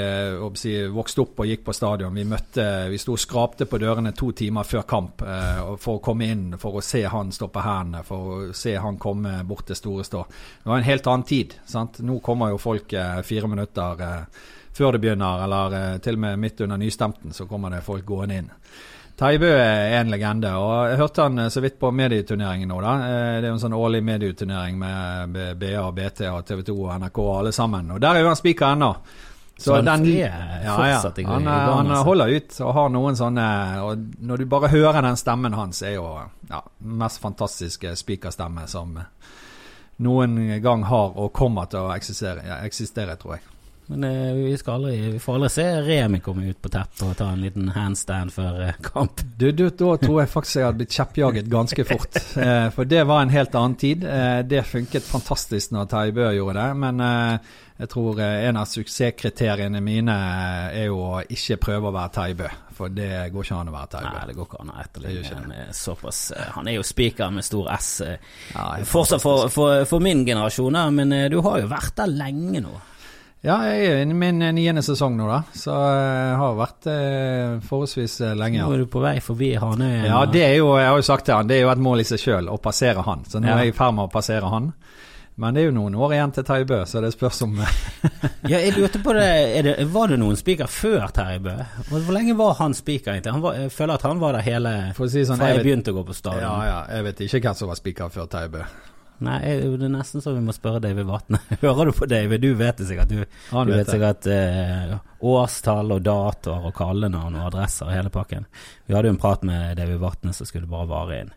si, 0.59 0.75
vokste 0.91 1.23
opp 1.23 1.45
og 1.45 1.51
gikk 1.51 1.63
på 1.67 1.75
stadion. 1.77 2.15
Vi 2.17 2.27
møtte, 2.27 2.67
vi 2.91 2.99
sto 2.99 3.15
og 3.15 3.23
skrapte 3.23 3.69
på 3.71 3.81
dørene 3.83 4.15
to 4.19 4.33
timer 4.37 4.67
før 4.67 4.87
kamp 4.89 5.23
for 5.23 5.99
å 5.99 6.03
komme 6.03 6.31
inn, 6.33 6.59
for 6.61 6.81
å 6.81 6.85
se 6.85 7.05
han 7.13 7.31
stå 7.35 7.49
på 7.55 7.65
hendene, 7.65 8.03
for 8.07 8.27
å 8.27 8.41
se 8.57 8.75
han 8.81 8.99
komme 8.99 9.39
bort 9.47 9.67
til 9.71 9.79
Store 9.79 10.05
Stå. 10.07 10.25
Det 10.63 10.71
var 10.71 10.83
en 10.83 10.91
helt 10.91 11.07
annen 11.13 11.29
tid. 11.29 11.57
sant? 11.67 12.03
Nå 12.03 12.19
kommer 12.25 12.51
jo 12.53 12.61
folk 12.63 12.93
fire 13.25 13.49
minutter 13.51 14.05
før 14.77 14.93
det 14.93 15.01
begynner, 15.07 15.47
eller 15.47 16.03
til 16.05 16.19
og 16.19 16.27
med 16.27 16.43
midt 16.43 16.61
under 16.67 16.81
nystemten, 16.81 17.33
så 17.33 17.47
kommer 17.49 17.73
det 17.73 17.85
folk 17.87 18.05
gående 18.07 18.43
inn. 18.43 18.53
Taibø 19.17 19.49
er 19.49 19.95
en 20.01 20.11
legende. 20.13 20.51
og 20.61 20.91
Jeg 20.91 20.99
hørte 21.01 21.23
han 21.25 21.39
eh, 21.39 21.49
så 21.53 21.63
vidt 21.65 21.79
på 21.81 21.91
medieturneringen 21.91 22.69
nå. 22.69 22.81
da. 22.85 22.97
Eh, 23.07 23.37
det 23.41 23.47
er 23.47 23.49
jo 23.49 23.55
en 23.57 23.63
sånn 23.63 23.77
årlig 23.77 24.03
medieturnering 24.05 24.77
med 24.79 25.39
BA, 25.61 25.87
BT, 25.97 26.27
og 26.29 26.43
TV 26.49 26.67
2 26.69 26.77
og 26.77 26.91
NRK 27.01 27.23
og 27.25 27.33
alle 27.39 27.55
sammen. 27.57 27.95
Og 27.97 28.03
Der 28.03 28.15
er 28.17 28.25
jo 28.25 28.29
han 28.29 28.37
spiker 28.37 28.75
ennå. 28.75 28.93
Så, 29.57 29.71
så 29.71 29.81
den, 29.81 30.05
ja, 30.05 30.29
ja. 30.61 31.01
Han, 31.25 31.47
han, 31.47 31.87
altså. 31.89 32.03
holder 32.05 32.29
ut 32.29 32.59
og 32.61 32.75
har 32.77 32.91
noen 32.93 33.17
sånne 33.17 33.45
og 33.81 34.03
Når 34.29 34.43
du 34.43 34.45
bare 34.53 34.69
hører 34.69 35.01
den 35.01 35.17
stemmen 35.17 35.57
hans, 35.57 35.81
er 35.81 35.95
jo 35.95 36.11
ja, 36.51 36.61
den 36.61 36.99
mest 37.01 37.23
fantastiske 37.23 37.95
spikerstemme 37.97 38.67
som 38.69 38.99
noen 40.05 40.37
gang 40.61 40.85
har 40.85 41.17
og 41.17 41.33
kommer 41.33 41.73
til 41.73 41.89
å 41.89 41.95
eksistere, 41.97 42.45
eksistere 42.67 43.17
tror 43.17 43.39
jeg. 43.39 43.47
Men 43.87 44.05
eh, 44.05 44.33
vi, 44.35 44.59
aldri, 44.67 44.97
vi, 45.13 45.19
får 45.19 45.35
aldri 45.35 45.49
se 45.49 45.65
Remi 45.81 46.21
komme 46.21 46.49
ut 46.51 46.63
på 46.63 46.71
teppet 46.75 47.03
og 47.07 47.13
ta 47.19 47.29
en 47.31 47.43
liten 47.45 47.69
handstand 47.71 48.33
før 48.35 48.59
eh, 48.65 48.79
kamp. 48.83 49.23
Du, 49.39 49.53
du, 49.53 49.69
da 49.71 49.93
tror 50.03 50.21
jeg 50.23 50.33
faktisk 50.33 50.59
jeg 50.59 50.67
hadde 50.67 50.81
blitt 50.81 50.97
kjeppjaget 50.97 51.53
ganske 51.53 51.87
fort. 51.93 52.23
Eh, 52.47 52.67
for 52.75 52.85
det 52.85 53.01
var 53.09 53.23
en 53.23 53.33
helt 53.33 53.55
annen 53.57 53.75
tid. 53.81 54.03
Eh, 54.05 54.41
det 54.45 54.61
funket 54.69 55.07
fantastisk 55.07 55.73
når 55.73 55.87
Terje 55.89 56.13
Bø 56.15 56.27
gjorde 56.37 56.59
det. 56.59 56.75
Men 56.83 57.01
eh, 57.01 57.55
jeg 57.81 57.91
tror 57.95 58.21
eh, 58.21 58.43
en 58.49 58.59
av 58.61 58.69
suksesskriteriene 58.69 59.81
mine 59.83 60.17
er 60.69 60.91
jo 60.91 60.99
å 61.01 61.23
ikke 61.23 61.57
prøve 61.63 61.89
å 61.89 61.95
være 61.97 62.13
Terje 62.19 62.39
Bø. 62.43 62.51
For 62.77 62.93
det 62.93 63.09
går 63.33 63.47
ikke 63.47 63.61
an 63.63 63.71
å 63.73 63.77
være 63.77 63.91
Terje 63.95 64.11
Bø. 64.11 64.19
Nei, 64.19 64.27
det 64.29 64.37
går 64.37 64.51
ikke 64.51 64.61
an 64.65 64.75
å 64.75 64.77
etterligne 64.83 65.63
såpass 65.77 66.21
Han 66.59 66.69
er 66.69 66.77
jo 66.77 66.85
spiker 66.85 67.33
med 67.33 67.47
stor 67.47 67.71
S. 67.79 67.91
Ja, 68.53 68.67
Fortsatt 68.85 69.25
for, 69.25 69.49
for, 69.55 69.87
for, 69.89 70.05
min 70.05 70.27
generasjon, 70.29 70.77
men 70.99 71.17
du 71.33 71.41
har 71.47 71.63
jo 71.63 71.73
vært 71.73 71.97
der 72.03 72.13
lenge 72.13 72.67
nå. 72.67 72.77
Ja, 73.45 73.59
jeg 73.69 73.87
er 73.87 74.01
i 74.03 74.15
min 74.17 74.41
eh, 74.43 74.53
niende 74.57 74.83
sesong 74.83 75.17
nå, 75.19 75.27
da. 75.31 75.43
Så 75.55 75.75
jeg 75.75 76.39
har 76.41 76.55
vært 76.59 76.89
eh, 76.91 77.59
forholdsvis 77.69 78.15
eh, 78.27 78.37
lenge. 78.39 78.63
Nå 78.65 78.73
er 78.75 78.85
du 78.85 78.91
på 78.91 79.03
vei 79.05 79.19
forbi 79.23 79.53
han 79.61 79.85
Ja, 79.85 80.25
det 80.31 80.43
er 80.47 80.57
jo, 80.59 80.73
jeg 80.81 80.89
har 80.89 80.97
jo 80.99 81.07
sagt 81.07 81.29
til 81.29 81.37
han, 81.37 81.51
det 81.51 81.61
er 81.61 81.67
jo 81.67 81.75
et 81.75 81.85
mål 81.85 82.03
i 82.03 82.09
seg 82.09 82.23
sjøl 82.23 82.51
å 82.51 82.57
passere 82.63 83.05
han. 83.07 83.27
Så 83.29 83.43
nå 83.43 83.51
ja. 83.51 83.59
er 83.59 83.69
jeg 83.69 83.75
i 83.75 83.77
ferd 83.77 83.99
med 83.99 84.09
å 84.09 84.13
passere 84.13 84.51
han. 84.51 84.73
Men 85.37 85.53
det 85.53 85.61
er 85.61 85.67
jo 85.69 85.75
noen 85.77 85.99
år 86.01 86.15
igjen 86.17 86.33
til 86.33 86.47
Terje 86.49 86.65
Bø, 86.65 86.79
så 86.89 87.03
det 87.05 87.11
spørs 87.13 87.43
om 87.45 87.59
Ja, 88.51 88.57
jeg 88.57 88.73
lurte 88.73 89.03
på 89.05 89.13
det, 89.13 89.29
det, 89.67 89.75
Var 89.93 90.09
det 90.09 90.17
noen 90.23 90.39
spiker 90.41 90.71
før 90.73 91.13
Terje 91.13 91.43
Bø? 91.45 91.57
Hvor 91.91 92.09
lenge 92.17 92.39
var 92.39 92.57
han 92.63 92.73
spiker 92.75 93.13
egentlig? 93.13 93.35
Han 93.37 93.45
var, 93.45 93.61
jeg 93.61 93.75
føler 93.77 94.01
at 94.01 94.09
han 94.09 94.23
var 94.23 94.39
der 94.39 94.47
hele 94.49 94.75
si 94.97 95.27
sånn, 95.29 95.37
fra 95.37 95.53
jeg, 95.53 95.61
jeg 95.61 95.69
begynte 95.69 95.93
å 95.93 96.01
gå 96.01 96.07
på 96.09 96.17
stadion. 96.17 96.49
Ja, 96.49 96.57
ja, 96.71 96.83
jeg 96.97 97.11
vet 97.11 97.25
ikke 97.29 97.45
hvem 97.51 97.61
som 97.61 97.69
var 97.69 97.85
spiker 97.85 98.15
før 98.17 98.31
Terje 98.33 98.55
Bø. 98.57 98.69
Nei, 99.25 99.41
det 99.49 99.87
er 99.87 99.93
nesten 99.93 100.21
så 100.21 100.35
vi 100.37 100.43
må 100.45 100.53
spørre 100.53 100.83
David 100.85 101.07
Vatne. 101.09 101.41
Hører 101.63 101.89
du 101.89 101.93
på 101.97 102.09
David? 102.11 102.43
Du 102.45 102.53
vet 102.59 102.77
det 102.77 102.89
sikkert. 102.91 103.13
Du, 103.13 103.23
du 103.25 103.73
vet 103.73 103.89
sikkert 103.89 104.29
uh, 104.29 104.99
årstall 105.25 105.95
og 105.97 106.05
datoer 106.05 106.69
og 106.69 106.75
kallenavn 106.77 107.39
og 107.39 107.49
adresser 107.49 107.89
og 107.89 107.97
hele 107.97 108.13
pakken. 108.13 108.45
Vi 108.85 108.97
hadde 108.97 109.09
jo 109.09 109.17
en 109.17 109.23
prat 109.23 109.47
med 109.47 109.79
David 109.81 110.03
Vatne 110.05 110.37
som 110.37 110.49
skulle 110.49 110.69
bare 110.69 110.91
vare 110.91 111.21
inn 111.25 111.33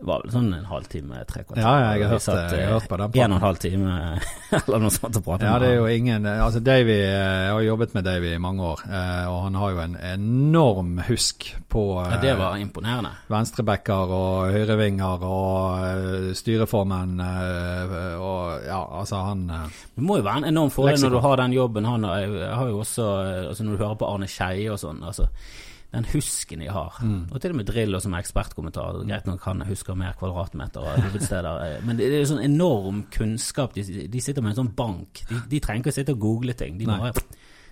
det 0.00 0.06
var 0.08 0.22
vel 0.24 0.32
sånn 0.32 0.46
en 0.56 0.64
halvtime, 0.64 1.18
tre 1.28 1.42
kvarter. 1.44 1.60
Ja, 1.60 1.92
jeg 1.92 2.04
har 2.06 2.14
hørt, 2.14 2.22
satt, 2.24 2.54
jeg 2.56 2.64
har 2.64 2.78
hørt 2.78 2.86
på 2.88 2.96
den 2.96 3.10
praten. 3.12 3.24
En 3.26 3.34
og 3.34 3.36
en 3.36 3.44
halv 3.44 3.58
time 3.60 3.96
eller 4.60 4.80
noe 4.80 4.92
sånt 4.94 5.18
å 5.18 5.22
prate 5.26 5.44
ja, 5.44 5.58
det 5.60 5.68
er 5.68 5.76
jo 5.76 5.90
ingen 5.92 6.24
Altså, 6.30 6.62
Davy 6.64 6.96
Jeg 6.96 7.50
har 7.52 7.60
jobbet 7.66 7.92
med 7.98 8.06
Davy 8.08 8.32
i 8.32 8.40
mange 8.40 8.64
år, 8.70 8.82
eh, 8.88 9.28
og 9.28 9.38
han 9.44 9.58
har 9.60 9.74
jo 9.74 9.82
en 9.84 9.96
enorm 10.10 10.94
husk 11.10 11.50
på 11.68 11.84
Ja, 12.00 12.18
Det 12.22 12.34
var 12.40 12.56
eh, 12.56 12.64
imponerende. 12.64 13.12
Venstrebacker 13.30 14.14
og 14.16 14.56
høyrevinger 14.56 15.26
og 15.28 15.84
eh, 15.84 16.28
styreformen 16.40 17.20
og 17.20 18.66
Ja, 18.66 18.80
altså, 19.02 19.20
han 19.28 19.46
Det 19.50 20.04
må 20.04 20.20
jo 20.20 20.26
være 20.26 20.46
en 20.46 20.52
enorm 20.54 20.72
fordel 20.72 21.00
når 21.04 21.16
du 21.16 21.22
har 21.26 21.42
den 21.44 21.58
jobben 21.60 21.88
han 21.88 22.08
har, 22.08 22.38
har 22.56 22.72
jo 22.72 22.80
også 22.80 23.10
Altså, 23.50 23.64
når 23.66 23.76
du 23.76 23.84
hører 23.84 24.00
på 24.00 24.08
Arne 24.08 24.28
Skeie 24.30 24.72
og 24.72 24.80
sånn, 24.80 25.04
altså 25.04 25.28
den 25.90 26.06
husken 26.12 26.62
de 26.62 26.68
har. 26.70 26.98
Mm. 27.02 27.22
Og 27.32 27.40
til 27.42 27.54
og 27.54 27.58
med 27.58 27.66
Drillo 27.66 28.00
som 28.02 28.14
ekspertkommentar. 28.14 29.00
Greit 29.08 29.26
nok 29.26 29.42
han 29.48 29.64
husker 29.66 29.98
mer 29.98 30.14
kvadratmeter 30.18 30.86
og 30.86 31.06
hovedsteder, 31.08 31.64
men 31.86 31.98
det 31.98 32.10
er 32.10 32.20
jo 32.22 32.30
sånn 32.30 32.44
enorm 32.46 33.04
kunnskap. 33.14 33.74
De, 33.74 34.06
de 34.10 34.22
sitter 34.22 34.44
med 34.44 34.54
en 34.54 34.62
sånn 34.62 34.74
bank. 34.78 35.24
De, 35.30 35.40
de 35.50 35.62
trenger 35.62 35.84
ikke 35.84 35.94
å 35.94 35.98
sitte 35.98 36.14
og 36.14 36.22
google 36.22 36.54
ting. 36.58 36.78
De 36.78 36.86
Nei. 36.90 37.12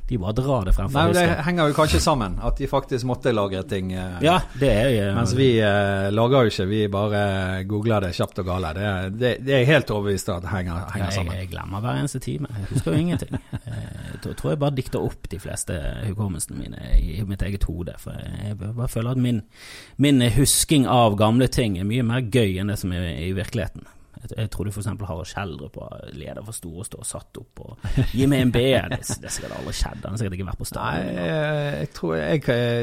De 0.09 0.17
bare 0.19 0.33
drar 0.39 0.65
det 0.65 0.73
frem 0.73 0.89
Nei, 0.93 1.03
men 1.11 1.15
Det 1.19 1.45
henger 1.45 1.69
jo 1.69 1.75
kanskje 1.77 2.01
sammen, 2.01 2.39
at 2.43 2.57
de 2.57 2.67
faktisk 2.71 3.05
måtte 3.05 3.33
lagre 3.37 3.63
ting. 3.69 3.91
eh, 3.93 4.19
Ja, 4.25 4.39
det 4.59 4.71
er 4.73 4.89
jo 4.95 5.15
Mens 5.19 5.35
vi 5.37 5.49
eh, 5.61 6.09
lager 6.11 6.47
jo 6.47 6.53
ikke, 6.55 6.67
vi 6.71 6.79
bare 6.89 7.21
googler 7.69 8.01
det 8.07 8.15
kjapt 8.17 8.39
og 8.41 8.47
gale. 8.49 8.71
Det, 8.79 9.19
det, 9.19 9.33
det 9.45 9.55
er 9.55 9.59
jeg 9.65 9.71
helt 9.75 9.91
overbevist 9.93 10.29
om 10.33 10.37
at 10.41 10.47
det 10.47 10.51
henger, 10.55 10.81
henger 10.95 11.11
sammen. 11.19 11.37
jeg 11.37 11.51
glemmer 11.53 11.85
hver 11.85 12.01
eneste 12.01 12.21
time. 12.25 12.49
Jeg 12.57 12.71
husker 12.73 12.93
jo 12.93 12.99
ingenting. 13.05 13.39
Eh, 13.69 14.25
Jeg 14.25 14.37
tror 14.37 14.51
jeg 14.51 14.59
bare 14.59 14.75
dikter 14.75 15.05
opp 15.05 15.29
de 15.31 15.39
fleste 15.39 15.75
hukommelsene 16.09 16.57
mine 16.59 16.79
i 16.99 17.21
mitt 17.29 17.43
eget 17.45 17.65
hode. 17.69 17.95
For 18.01 18.17
jeg 18.17 18.57
bare 18.59 18.89
føler 18.89 19.11
at 19.15 19.21
min, 19.23 19.43
min 19.99 20.21
husking 20.35 20.87
av 20.89 21.17
gamle 21.21 21.47
ting 21.53 21.77
er 21.79 21.85
mye 21.89 22.03
mer 22.03 22.25
gøy 22.25 22.59
enn 22.63 22.73
det 22.73 22.79
som 22.81 22.93
er 22.97 23.07
i 23.21 23.31
virkeligheten. 23.37 23.85
Jeg, 24.29 24.39
jeg 24.45 24.51
trodde 24.55 24.73
f.eks. 24.75 24.87
Harald 25.09 25.29
Skjeldrup 25.31 25.77
var 25.81 26.03
leder 26.13 26.45
for 26.47 26.57
Storestå 26.57 27.01
og 27.03 27.07
satt 27.09 27.41
opp 27.41 27.63
og 27.65 27.89
Gi 28.13 28.27
meg 28.31 28.43
en 28.47 28.53
B. 28.55 28.63
Det, 28.93 28.99
det 29.23 29.29
er 29.31 29.35
sikkert 29.35 29.55
aldri 29.59 29.75
skjedd. 29.79 30.03
Han 30.05 30.15
har 30.15 30.21
sikkert 30.21 30.37
ikke 30.39 30.49
vært 30.51 30.61
på 30.63 30.69
stadion. 30.69 31.11
Nei, 31.17 31.27
jeg 31.79 31.91
tror 31.97 32.15
Jeg, 32.19 32.43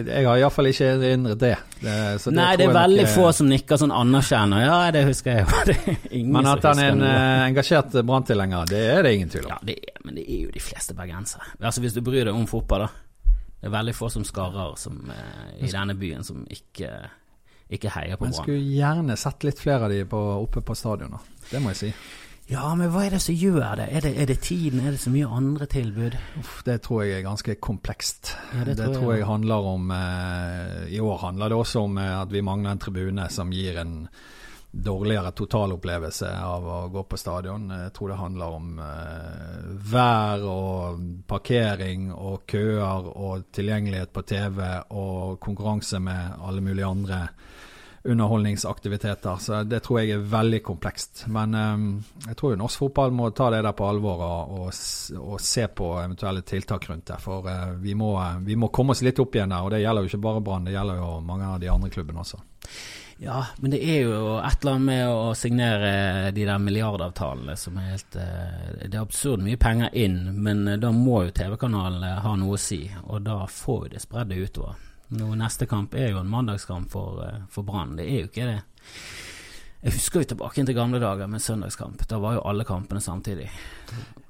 jeg 0.09 0.27
har 0.29 0.41
iallfall 0.41 0.69
ikke 0.71 0.89
erindret 0.95 1.41
det. 1.43 1.53
det, 1.81 1.95
så 2.23 2.33
det 2.33 2.37
Nei, 2.39 2.47
tror 2.49 2.57
det 2.61 2.65
er 2.65 2.71
nok, 2.73 2.77
veldig 2.81 3.05
eh, 3.05 3.13
få 3.15 3.27
som 3.39 3.49
nikker 3.51 3.81
sånn 3.83 3.95
anerkjenner. 3.95 4.65
Ja, 4.65 4.77
det 4.95 5.05
husker 5.09 5.39
jeg 5.39 5.45
jo. 5.45 5.87
Men 6.35 6.51
at 6.53 6.65
han 6.71 6.81
er 6.83 6.91
en 6.95 7.01
noe. 7.03 7.13
eh, 7.15 7.45
engasjert 7.51 7.97
branntilhenger, 8.05 8.69
det 8.71 8.83
er 8.97 9.03
det 9.05 9.13
ingen 9.19 9.33
tvil 9.33 9.47
om. 9.49 9.55
Ja, 9.55 9.59
det 9.69 9.77
er, 9.81 9.99
men 10.05 10.15
det 10.19 10.23
er 10.29 10.39
jo 10.45 10.53
de 10.53 10.61
fleste 10.63 10.93
bergensere. 10.97 11.51
Altså 11.61 11.81
Hvis 11.83 11.95
du 11.97 12.01
bryr 12.05 12.27
deg 12.27 12.35
om 12.37 12.45
fotball, 12.49 12.85
da. 12.87 13.33
Det 13.55 13.69
er 13.71 13.73
veldig 13.73 13.93
få 13.97 14.09
som 14.13 14.25
skarrer 14.27 14.75
som, 14.77 14.97
eh, 15.09 15.53
i 15.65 15.69
denne 15.73 15.95
byen 15.97 16.21
som 16.27 16.43
ikke, 16.53 16.89
ikke 17.69 17.89
heier 17.95 18.19
på 18.19 18.25
Brann. 18.25 18.35
Brann. 18.35 18.43
skulle 18.43 18.75
gjerne 18.75 19.17
sett 19.17 19.47
litt 19.47 19.59
flere 19.59 19.87
av 19.87 19.95
de 19.95 20.03
på, 20.09 20.21
oppe 20.43 20.61
på 20.61 20.77
stadionet. 20.77 21.33
Det 21.49 21.61
må 21.61 21.73
jeg 21.73 21.81
si. 21.81 21.91
Ja, 22.45 22.67
men 22.77 22.91
hva 22.93 23.07
er 23.07 23.15
det 23.15 23.23
som 23.25 23.33
gjør 23.33 23.79
det? 23.79 23.87
Er 23.89 24.05
det, 24.05 24.11
er 24.21 24.27
det 24.29 24.37
tiden? 24.45 24.83
Er 24.85 24.93
det 24.93 25.01
så 25.01 25.09
mye 25.09 25.29
andre 25.33 25.65
tilbud? 25.65 26.17
Uff, 26.37 26.59
det 26.67 26.77
tror 26.85 27.01
jeg 27.01 27.17
er 27.17 27.25
ganske 27.25 27.55
komplekst. 27.57 28.35
Ja, 28.53 28.67
det 28.67 28.77
det, 28.77 28.91
tror 28.93 29.15
jeg 29.15 29.23
jeg, 29.23 29.29
handler 29.31 29.69
om 29.73 29.89
eh, 29.95 30.93
I 30.93 31.01
år 31.01 31.17
handler 31.23 31.49
det 31.49 31.57
også 31.57 31.85
om 31.87 31.97
eh, 31.97 32.13
at 32.19 32.29
vi 32.33 32.45
mangler 32.45 32.75
en 32.75 32.83
tribune 32.83 33.25
som 33.33 33.53
gir 33.53 33.81
en 33.81 33.95
dårligere 34.75 35.31
totalopplevelse 35.31 36.29
av 36.45 36.67
å 36.67 36.77
gå 36.93 37.05
på 37.09 37.17
stadion. 37.17 37.65
Jeg 37.71 37.93
tror 37.95 38.11
det 38.11 38.19
handler 38.19 38.57
om 38.59 38.79
eh, 38.83 39.65
vær 39.95 40.45
og 40.45 41.03
parkering 41.25 42.11
og 42.13 42.43
køer 42.45 43.09
og 43.09 43.49
tilgjengelighet 43.55 44.13
på 44.13 44.21
TV 44.21 44.61
og 44.93 45.39
konkurranse 45.41 46.03
med 46.03 46.37
alle 46.45 46.61
mulige 46.61 46.93
andre 46.93 47.23
underholdningsaktiviteter. 48.05 49.35
Så 49.41 49.63
det 49.63 49.79
tror 49.85 50.01
jeg 50.01 50.15
er 50.15 50.25
veldig 50.29 50.61
komplekst. 50.63 51.25
Men 51.33 51.55
um, 51.55 51.85
jeg 52.27 52.37
tror 52.37 52.53
jo 52.53 52.59
norsk 52.61 52.83
fotball 52.85 53.15
må 53.15 53.29
ta 53.35 53.49
det 53.53 53.63
der 53.65 53.77
på 53.77 53.87
alvor 53.89 54.21
og, 54.25 54.57
og, 54.59 54.83
og 55.21 55.39
se 55.41 55.67
på 55.67 55.91
eventuelle 56.03 56.45
tiltak 56.45 56.89
rundt 56.89 57.07
det. 57.09 57.17
For 57.23 57.47
uh, 57.49 57.71
vi, 57.81 57.95
må, 57.97 58.13
vi 58.45 58.57
må 58.59 58.69
komme 58.73 58.93
oss 58.93 59.03
litt 59.05 59.21
opp 59.23 59.37
igjen 59.37 59.55
der. 59.55 59.65
Og 59.65 59.73
det 59.73 59.81
gjelder 59.81 60.05
jo 60.05 60.13
ikke 60.13 60.25
bare 60.27 60.45
Brann, 60.45 60.69
det 60.69 60.77
gjelder 60.77 61.01
jo 61.01 61.09
mange 61.25 61.49
av 61.49 61.57
de 61.63 61.71
andre 61.73 61.91
klubbene 61.93 62.21
også. 62.25 62.41
Ja, 63.17 63.45
men 63.57 63.71
det 63.71 63.79
er 63.79 64.01
jo 64.03 64.15
et 64.43 64.59
eller 64.59 64.73
annet 64.73 64.87
med 64.89 65.07
å 65.07 65.35
signere 65.39 65.91
de 66.35 66.43
der 66.43 66.59
milliardavtalene 66.59 67.55
som 67.55 67.77
er 67.79 67.93
helt 67.93 68.17
eh, 68.19 68.73
Det 68.81 68.97
er 68.97 69.05
absurd 69.05 69.45
mye 69.45 69.59
penger 69.59 69.95
inn, 69.95 70.17
men 70.43 70.67
eh, 70.67 70.79
da 70.81 70.91
må 70.91 71.21
jo 71.23 71.35
TV-kanalene 71.37 72.17
ha 72.25 72.33
noe 72.35 72.57
å 72.57 72.59
si, 72.59 72.81
og 73.05 73.23
da 73.23 73.45
får 73.47 73.85
jo 73.85 73.93
det 73.93 74.03
spredd 74.03 74.35
utover. 74.35 74.75
Nå, 75.13 75.29
neste 75.37 75.67
kamp 75.69 75.93
er 75.93 76.11
jo 76.13 76.19
en 76.23 76.31
mandagskamp 76.31 76.89
for, 76.91 77.21
eh, 77.25 77.45
for 77.49 77.67
Brann, 77.67 77.95
det 77.99 78.07
er 78.09 78.19
jo 78.23 78.31
ikke 78.31 78.49
det. 78.49 78.59
Jeg 79.85 79.93
husker 79.99 80.23
jo 80.23 80.29
tilbake 80.31 80.63
til 80.65 80.73
gamle 80.73 80.97
dager 80.97 81.27
med 81.29 81.43
søndagskamp. 81.45 82.07
Da 82.09 82.17
var 82.17 82.39
jo 82.39 82.45
alle 82.49 82.65
kampene 82.65 83.01
samtidig. 83.01 83.45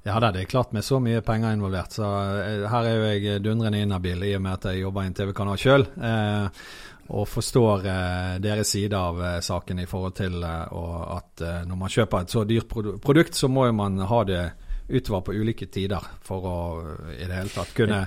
Ja 0.04 0.18
det 0.20 0.42
er 0.42 0.50
klart 0.50 0.74
med 0.76 0.84
så 0.84 1.00
mye 1.00 1.22
penger 1.24 1.56
involvert. 1.56 1.96
Så 1.96 2.04
eh, 2.04 2.66
her 2.68 2.84
er 2.84 2.98
jo 2.98 3.06
jeg 3.08 3.42
dundrende 3.42 3.80
inhabil 3.80 4.22
i 4.22 4.34
og 4.36 4.42
med 4.44 4.52
at 4.52 4.68
jeg 4.68 4.82
jobber 4.82 5.02
i 5.06 5.10
en 5.10 5.16
TV-kanal 5.16 5.56
sjøl. 5.56 5.86
Eh, 5.96 6.60
og 7.08 7.28
forstår 7.30 7.86
eh, 7.86 8.36
deres 8.42 8.74
side 8.74 8.98
av 8.98 9.22
eh, 9.22 9.40
saken 9.40 9.80
i 9.80 9.88
forhold 9.88 10.16
til 10.18 10.42
eh, 10.44 10.76
at 11.16 11.42
eh, 11.42 11.64
når 11.66 11.80
man 11.80 11.92
kjøper 11.96 12.22
et 12.26 12.36
så 12.36 12.44
dyrt 12.44 12.68
produ 12.68 12.96
produkt, 13.02 13.38
så 13.38 13.48
må 13.48 13.66
jo 13.70 13.76
man 13.80 13.98
ha 14.10 14.22
det 14.28 14.44
utover 14.88 15.20
på 15.26 15.34
ulike 15.34 15.66
tider 15.72 16.02
for 16.26 16.46
å 16.46 16.56
eh, 16.82 17.22
i 17.22 17.28
det 17.28 17.38
hele 17.40 17.54
tatt 17.54 17.74
kunne, 17.76 18.04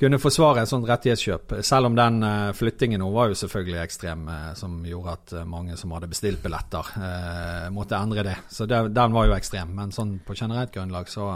kunne 0.00 0.20
forsvare 0.20 0.62
et 0.64 0.70
sånt 0.70 0.88
rettighetskjøp. 0.88 1.58
Selv 1.66 1.90
om 1.90 1.96
den 1.98 2.22
eh, 2.24 2.52
flyttingen 2.56 3.02
nå 3.02 3.10
var 3.12 3.30
jo 3.30 3.36
selvfølgelig 3.36 3.82
ekstrem, 3.82 4.26
eh, 4.32 4.50
som 4.56 4.78
gjorde 4.88 5.16
at 5.18 5.34
eh, 5.36 5.48
mange 5.48 5.76
som 5.76 5.92
hadde 5.92 6.08
bestilt 6.10 6.40
billetter, 6.44 6.88
måtte 7.74 7.98
endre 7.98 8.24
det. 8.24 8.36
Så 8.48 8.66
det, 8.68 8.80
den 8.96 9.16
var 9.16 9.28
jo 9.28 9.36
ekstrem. 9.36 9.74
Men 9.76 9.92
sånn 9.94 10.18
på 10.24 10.36
generelt 10.38 10.72
grunnlag 10.74 11.10
så 11.12 11.34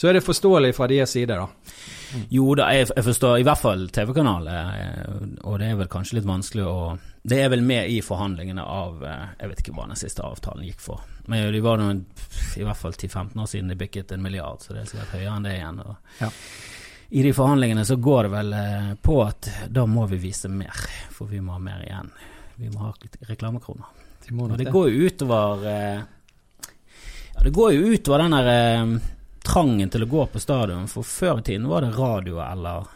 så 0.00 0.08
er 0.08 0.14
det 0.16 0.22
forståelig 0.24 0.70
fra 0.72 0.86
deres 0.88 1.10
side, 1.12 1.34
da. 1.36 1.74
Jo 2.32 2.54
da, 2.56 2.70
jeg, 2.72 2.86
jeg 2.94 3.04
forstår 3.04 3.42
i 3.42 3.44
hvert 3.44 3.60
fall 3.60 3.82
TV-kanalet, 3.92 5.42
og 5.44 5.58
det 5.60 5.66
er 5.66 5.76
vel 5.76 5.90
kanskje 5.92 6.16
litt 6.16 6.28
vanskelig 6.30 6.64
å 6.64 6.76
Det 7.20 7.36
er 7.42 7.50
vel 7.52 7.60
med 7.66 7.90
i 7.92 7.98
forhandlingene 8.00 8.64
av 8.64 9.02
Jeg 9.04 9.50
vet 9.50 9.60
ikke 9.60 9.74
hva 9.76 9.90
den 9.90 10.00
siste 10.00 10.24
avtalen 10.24 10.64
gikk 10.64 10.80
for. 10.80 11.04
Men 11.28 11.52
det 11.52 11.60
var 11.66 11.82
noen, 11.82 12.06
i 12.56 12.64
hvert 12.64 12.80
fall 12.80 12.96
10-15 12.96 13.42
år 13.42 13.50
siden 13.52 13.68
de 13.74 13.76
bikket 13.82 14.14
en 14.16 14.24
milliard, 14.24 14.64
så 14.64 14.72
det 14.72 14.86
er 14.86 14.92
sikkert 14.94 15.18
høyere 15.18 15.36
enn 15.36 15.50
det 15.50 15.56
igjen. 15.58 15.82
Og 15.84 16.22
Ja. 16.22 16.32
I 17.10 17.22
de 17.22 17.32
forhandlingene 17.34 17.84
så 17.84 17.96
går 17.96 18.22
det 18.22 18.28
vel 18.34 18.52
eh, 18.54 18.90
på 19.02 19.16
at 19.24 19.48
da 19.68 19.82
må 19.86 20.06
vi 20.06 20.20
vise 20.22 20.48
mer, 20.48 20.84
for 21.10 21.26
vi 21.26 21.40
må 21.42 21.56
ha 21.56 21.62
mer 21.62 21.82
igjen. 21.82 22.12
Vi 22.54 22.70
må 22.70 22.84
ha 22.84 22.92
litt 23.02 23.16
reklamekroner. 23.26 23.88
De 24.26 24.36
Og 24.36 24.58
det 24.58 24.68
går 24.70 24.90
jo 24.92 25.08
utover 25.08 25.64
eh, 25.66 26.02
Ja, 27.34 27.42
det 27.42 27.50
går 27.56 27.72
jo 27.74 27.96
utover 27.96 28.22
den 28.22 28.36
der 28.36 28.50
eh, 28.52 28.94
trangen 29.42 29.90
til 29.90 30.06
å 30.06 30.10
gå 30.12 30.26
på 30.30 30.42
stadion. 30.42 30.86
For 30.92 31.02
før 31.02 31.40
i 31.40 31.46
tiden 31.50 31.66
var 31.70 31.82
det 31.82 31.96
radio 31.98 32.38
eller 32.44 32.86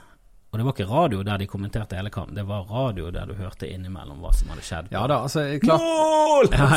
Og 0.54 0.58
det 0.60 0.64
var 0.68 0.74
ikke 0.76 0.86
radio 0.86 1.22
der 1.26 1.40
de 1.42 1.46
kommenterte 1.50 1.96
hele 1.98 2.12
kampen, 2.14 2.36
det 2.38 2.44
var 2.46 2.68
radio 2.70 3.08
der 3.10 3.26
du 3.26 3.34
hørte 3.34 3.66
innimellom 3.66 4.20
hva 4.22 4.30
som 4.38 4.52
hadde 4.52 4.62
skjedd. 4.62 4.92
Ja 4.94 5.00
da, 5.10 5.16
altså 5.26 5.42
klart 5.58 5.82
Mål! 5.82 6.46
Ja, 6.54 6.68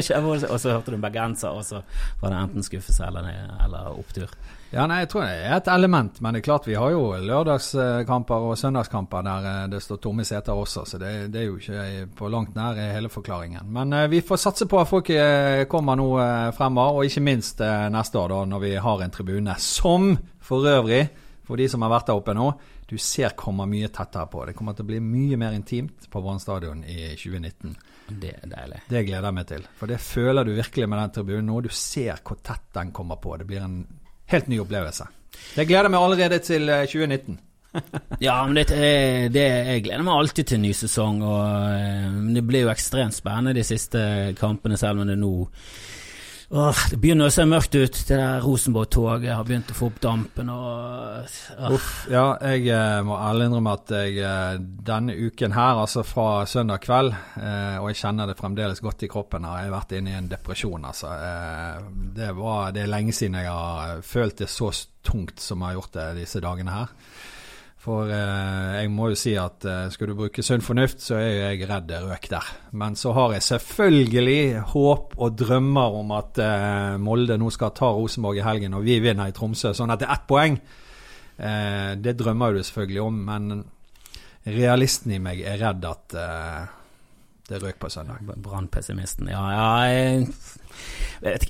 skje- 0.00 0.48
Og 0.48 0.56
så 0.62 0.72
hørte 0.72 0.90
du 0.90 0.96
en 0.96 1.04
bergenser, 1.04 1.52
og 1.52 1.64
så 1.68 1.82
var 2.22 2.32
det 2.32 2.38
enten 2.40 2.64
skuffelse 2.64 3.04
eller, 3.04 3.28
eller 3.66 3.90
opptur. 3.92 4.32
Ja, 4.72 4.86
nei, 4.86 5.00
jeg 5.02 5.10
tror 5.12 5.26
det 5.26 5.34
er 5.44 5.56
et 5.58 5.68
element, 5.68 6.20
men 6.22 6.32
det 6.36 6.40
er 6.40 6.46
klart 6.46 6.66
vi 6.70 6.76
har 6.78 6.92
jo 6.94 7.02
lørdagskamper 7.20 8.44
og 8.48 8.58
søndagskamper 8.58 9.24
der 9.26 9.48
eh, 9.50 9.64
det 9.72 9.80
står 9.82 9.98
tomme 10.04 10.24
seter 10.24 10.56
også, 10.56 10.84
så 10.86 11.00
det, 11.02 11.10
det 11.34 11.40
er 11.42 11.48
jo 11.48 11.56
ikke 11.58 12.06
på 12.16 12.28
langt 12.32 12.54
nær 12.56 12.78
hele 12.78 13.10
forklaringen. 13.12 13.66
Men 13.74 13.92
eh, 13.96 14.06
vi 14.12 14.20
får 14.24 14.40
satse 14.44 14.68
på 14.70 14.78
at 14.80 14.88
folk 14.90 15.10
eh, 15.10 15.64
kommer 15.70 15.98
nå 15.98 16.06
eh, 16.22 16.50
fremover, 16.56 17.00
og 17.02 17.08
ikke 17.10 17.24
minst 17.26 17.60
eh, 17.66 17.88
neste 17.92 18.20
år, 18.22 18.30
da, 18.32 18.44
når 18.54 18.64
vi 18.68 18.74
har 18.86 19.02
en 19.04 19.10
tribune 19.18 19.56
som 19.58 20.12
for 20.40 20.64
øvrig, 20.70 21.02
for 21.50 21.58
de 21.58 21.66
som 21.70 21.82
har 21.82 21.90
vært 21.90 22.10
der 22.10 22.18
oppe 22.20 22.34
nå, 22.36 22.46
du 22.86 22.96
ser 23.02 23.34
kommer 23.38 23.66
mye 23.70 23.90
tettere 23.90 24.28
på. 24.30 24.44
Det 24.46 24.54
kommer 24.58 24.76
til 24.78 24.86
å 24.86 24.90
bli 24.92 25.00
mye 25.02 25.38
mer 25.40 25.56
intimt 25.56 26.06
på 26.10 26.22
Brann 26.22 26.42
stadion 26.42 26.84
i 26.86 27.12
2019. 27.18 27.74
Det 28.10 28.32
er 28.38 28.50
deilig. 28.50 28.80
Det 28.90 29.04
gleder 29.06 29.28
jeg 29.28 29.36
meg 29.36 29.48
til. 29.50 29.68
For 29.78 29.90
det 29.90 30.00
føler 30.02 30.46
du 30.46 30.54
virkelig 30.56 30.88
med 30.90 31.02
den 31.02 31.14
tribunen 31.18 31.50
nå. 31.50 31.60
Du 31.66 31.70
ser 31.74 32.22
hvor 32.26 32.40
tett 32.42 32.68
den 32.76 32.94
kommer 32.94 33.20
på. 33.22 33.36
Det 33.38 33.46
blir 33.50 33.62
en 33.66 33.82
helt 34.30 34.50
ny 34.50 34.58
opplevelse. 34.62 35.06
Det 35.54 35.66
gleder 35.66 35.88
jeg 35.88 35.94
meg 35.94 36.06
allerede 36.06 36.42
til 36.46 36.68
eh, 36.70 36.88
2019. 36.90 37.40
Ja, 38.18 38.34
men 38.46 38.56
det, 38.58 38.64
eh, 38.74 39.28
det, 39.30 39.44
jeg 39.46 39.84
gleder 39.86 40.02
meg 40.02 40.18
alltid 40.18 40.48
til 40.48 40.58
en 40.58 40.64
ny 40.66 40.72
sesong. 40.74 41.22
Og 41.22 41.44
eh, 41.70 42.18
det 42.34 42.42
blir 42.46 42.66
jo 42.66 42.72
ekstremt 42.72 43.16
spennende 43.16 43.54
de 43.56 43.66
siste 43.66 44.02
kampene, 44.38 44.78
selv 44.80 45.02
om 45.02 45.10
det 45.10 45.18
nå 45.20 45.34
Åh, 46.50 46.78
Det 46.90 46.96
begynner 46.98 47.28
å 47.30 47.30
se 47.30 47.44
mørkt 47.46 47.76
ut. 47.78 47.94
Det 48.08 48.16
der 48.18 48.40
Rosenborg-toget 48.42 49.36
har 49.36 49.44
begynt 49.46 49.68
å 49.70 49.76
få 49.78 49.86
opp 49.92 50.00
dampen. 50.02 50.48
og. 50.50 51.28
Uff, 51.76 51.90
ja, 52.10 52.24
jeg 52.42 52.66
eh, 52.74 53.02
må 53.06 53.14
ærlig 53.22 53.46
innrømme 53.46 53.74
at 53.78 53.92
jeg 53.94 54.16
eh, 54.18 54.56
denne 54.58 55.14
uken 55.14 55.54
her, 55.54 55.78
altså 55.84 56.02
fra 56.02 56.42
søndag 56.50 56.82
kveld, 56.82 57.14
eh, 57.38 57.78
og 57.78 57.92
jeg 57.92 58.00
kjenner 58.02 58.26
det 58.26 58.38
fremdeles 58.40 58.82
godt 58.82 59.06
i 59.06 59.10
kroppen, 59.12 59.46
har 59.46 59.62
jeg 59.62 59.76
vært 59.76 59.94
inne 60.00 60.10
i 60.10 60.18
en 60.18 60.30
depresjon, 60.32 60.90
altså. 60.90 61.14
Eh, 61.14 61.88
det, 62.18 62.32
var, 62.34 62.74
det 62.74 62.82
er 62.82 62.94
lenge 62.96 63.14
siden 63.14 63.38
jeg 63.38 63.46
har 63.46 64.02
følt 64.02 64.42
det 64.42 64.50
så 64.50 64.72
tungt 65.06 65.38
som 65.38 65.62
jeg 65.62 65.70
har 65.70 65.78
gjort 65.78 66.00
det 66.00 66.08
disse 66.18 66.42
dagene 66.42 66.80
her. 66.80 66.90
For 67.80 68.10
eh, 68.12 68.82
jeg 68.82 68.90
må 68.92 69.08
jo 69.08 69.16
si 69.16 69.32
at 69.40 69.64
eh, 69.64 69.86
skal 69.92 70.10
du 70.10 70.16
bruke 70.18 70.42
sunn 70.44 70.60
fornuft, 70.60 71.00
så 71.00 71.16
er 71.16 71.28
jo 71.30 71.38
jeg 71.46 71.68
redd 71.70 71.86
det 71.88 72.00
røk 72.04 72.28
der. 72.28 72.50
Men 72.76 72.96
så 72.98 73.14
har 73.16 73.32
jeg 73.32 73.46
selvfølgelig 73.46 74.66
håp 74.74 75.16
og 75.16 75.38
drømmer 75.40 75.96
om 76.02 76.12
at 76.12 76.40
eh, 76.44 76.98
Molde 77.00 77.38
nå 77.40 77.48
skal 77.54 77.72
ta 77.76 77.88
Rosenborg 77.96 78.42
i 78.42 78.44
helgen, 78.44 78.76
og 78.76 78.84
vi 78.84 78.98
vinner 79.00 79.30
i 79.30 79.36
Tromsø, 79.36 79.72
sånn 79.76 79.94
at 79.94 80.02
det 80.02 80.10
er 80.10 80.18
ett 80.18 80.28
poeng. 80.28 80.60
Eh, 81.40 81.94
det 81.96 82.18
drømmer 82.20 82.52
du 82.52 82.60
selvfølgelig 82.60 83.02
om, 83.06 83.22
men 83.30 83.64
realisten 84.44 85.16
i 85.16 85.22
meg 85.22 85.40
er 85.40 85.60
redd 85.64 85.88
at 85.88 86.18
eh, 86.20 86.76
det 87.50 87.60
røk 87.62 87.78
på 87.82 87.90
søndag. 87.92 88.22
Brannpessimisten. 88.40 89.30
Ja, 89.32 89.44
ja 89.52 89.68
jeg, 89.90 90.26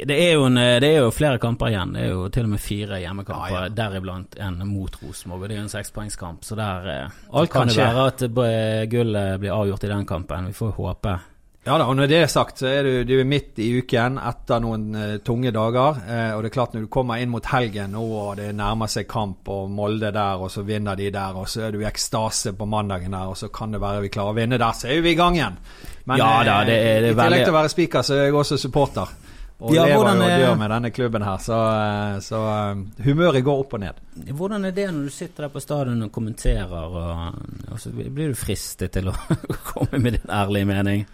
Det 0.09 0.17
er, 0.17 0.41
en, 0.43 0.57
det 0.57 0.89
er, 0.89 1.05
jo 1.05 1.11
flere 1.15 1.39
kamper 1.39 1.71
igjen. 1.71 1.95
Det 1.95 2.05
er 2.07 2.15
jo 2.15 2.29
til 2.33 2.49
og 2.49 2.55
med 2.55 2.63
fire 2.65 2.99
hjemmekamper, 3.03 3.55
ja, 3.55 3.65
ja. 3.69 3.75
deriblant 3.83 4.39
en 4.41 4.63
mot 4.67 4.97
Rosenborg. 5.03 5.47
Det 5.47 5.57
er 5.57 5.61
jo 5.61 5.67
en 5.69 5.75
sekspoengskamp, 5.77 6.47
så 6.47 6.59
der 6.59 6.89
eh, 6.91 7.19
Alt 7.31 7.53
kan, 7.53 7.69
kan 7.69 7.75
det 7.75 7.79
være 7.79 8.07
at 8.11 8.25
eh, 8.27 8.87
gullet 8.91 9.43
blir 9.43 9.55
avgjort 9.55 9.87
i 9.87 9.93
den 9.93 10.09
kampen. 10.09 10.51
Vi 10.51 10.59
får 10.59 10.75
håpe. 10.81 11.19
Ja 11.61 11.75
da, 11.77 11.85
og 11.90 11.96
når 11.99 12.09
det 12.09 12.18
er 12.23 12.31
sagt, 12.33 12.62
så 12.62 12.70
er 12.70 12.87
du, 12.87 12.92
du 13.05 13.18
er 13.20 13.27
midt 13.29 13.59
i 13.61 13.66
uken 13.83 14.14
etter 14.16 14.62
noen 14.64 14.85
uh, 14.96 15.11
tunge 15.20 15.51
dager. 15.53 15.99
Uh, 16.09 16.31
og 16.33 16.40
det 16.40 16.49
er 16.49 16.55
klart 16.55 16.73
når 16.73 16.87
du 16.87 16.90
kommer 16.92 17.20
inn 17.20 17.29
mot 17.29 17.51
helgen 17.53 17.92
nå, 17.92 18.01
og 18.01 18.38
det 18.38 18.46
nærmer 18.57 18.88
seg 18.88 19.05
kamp 19.11 19.51
og 19.53 19.68
Molde 19.68 20.09
der, 20.09 20.40
og 20.40 20.49
så 20.53 20.64
vinner 20.64 20.96
de 20.96 21.11
der, 21.12 21.37
og 21.37 21.51
så 21.53 21.66
er 21.66 21.75
du 21.77 21.83
i 21.83 21.88
ekstase 21.90 22.55
på 22.57 22.64
mandagen 22.64 23.12
der, 23.12 23.29
og 23.29 23.37
så 23.37 23.51
kan 23.53 23.77
det 23.77 23.83
være 23.83 24.07
vi 24.07 24.12
klarer 24.14 24.33
å 24.33 24.38
vinne 24.40 24.57
der, 24.61 24.73
så 24.79 24.88
er 24.88 25.05
vi 25.05 25.12
i 25.12 25.18
gang 25.18 25.37
igjen. 25.37 25.59
Men 26.09 26.23
ja, 26.23 26.31
da, 26.49 26.55
det 26.64 26.79
er, 26.79 27.03
det 27.05 27.11
er 27.11 27.11
i 27.11 27.18
tillegg 27.18 27.44
til 27.44 27.53
å 27.53 27.59
være 27.59 27.73
spiker, 27.75 28.09
så 28.09 28.16
er 28.16 28.25
jeg 28.31 28.38
også 28.40 28.59
supporter. 28.64 29.12
Og 29.61 29.75
ja, 29.77 29.85
lever 29.85 30.09
og 30.09 30.25
dør 30.25 30.55
med 30.57 30.73
denne 30.73 30.92
klubben 30.96 31.25
her, 31.29 31.44
så, 31.44 31.61
så 32.25 32.40
uh, 32.40 33.05
humøret 33.05 33.44
går 33.44 33.62
opp 33.66 33.77
og 33.77 33.85
ned. 33.85 34.01
Hvordan 34.33 34.64
er 34.64 34.73
det 34.73 34.88
når 34.88 35.11
du 35.11 35.12
sitter 35.12 35.44
der 35.44 35.53
på 35.53 35.61
stadion 35.61 36.09
og 36.09 36.14
kommenterer, 36.14 36.88
og, 36.88 37.44
og 37.68 37.85
så 37.85 37.92
blir 37.92 38.33
du 38.33 38.40
fristet 38.49 38.96
til 38.96 39.12
å 39.12 39.16
komme 39.75 40.01
med 40.01 40.16
din 40.16 40.33
ærlige 40.40 40.73
mening? 40.73 41.05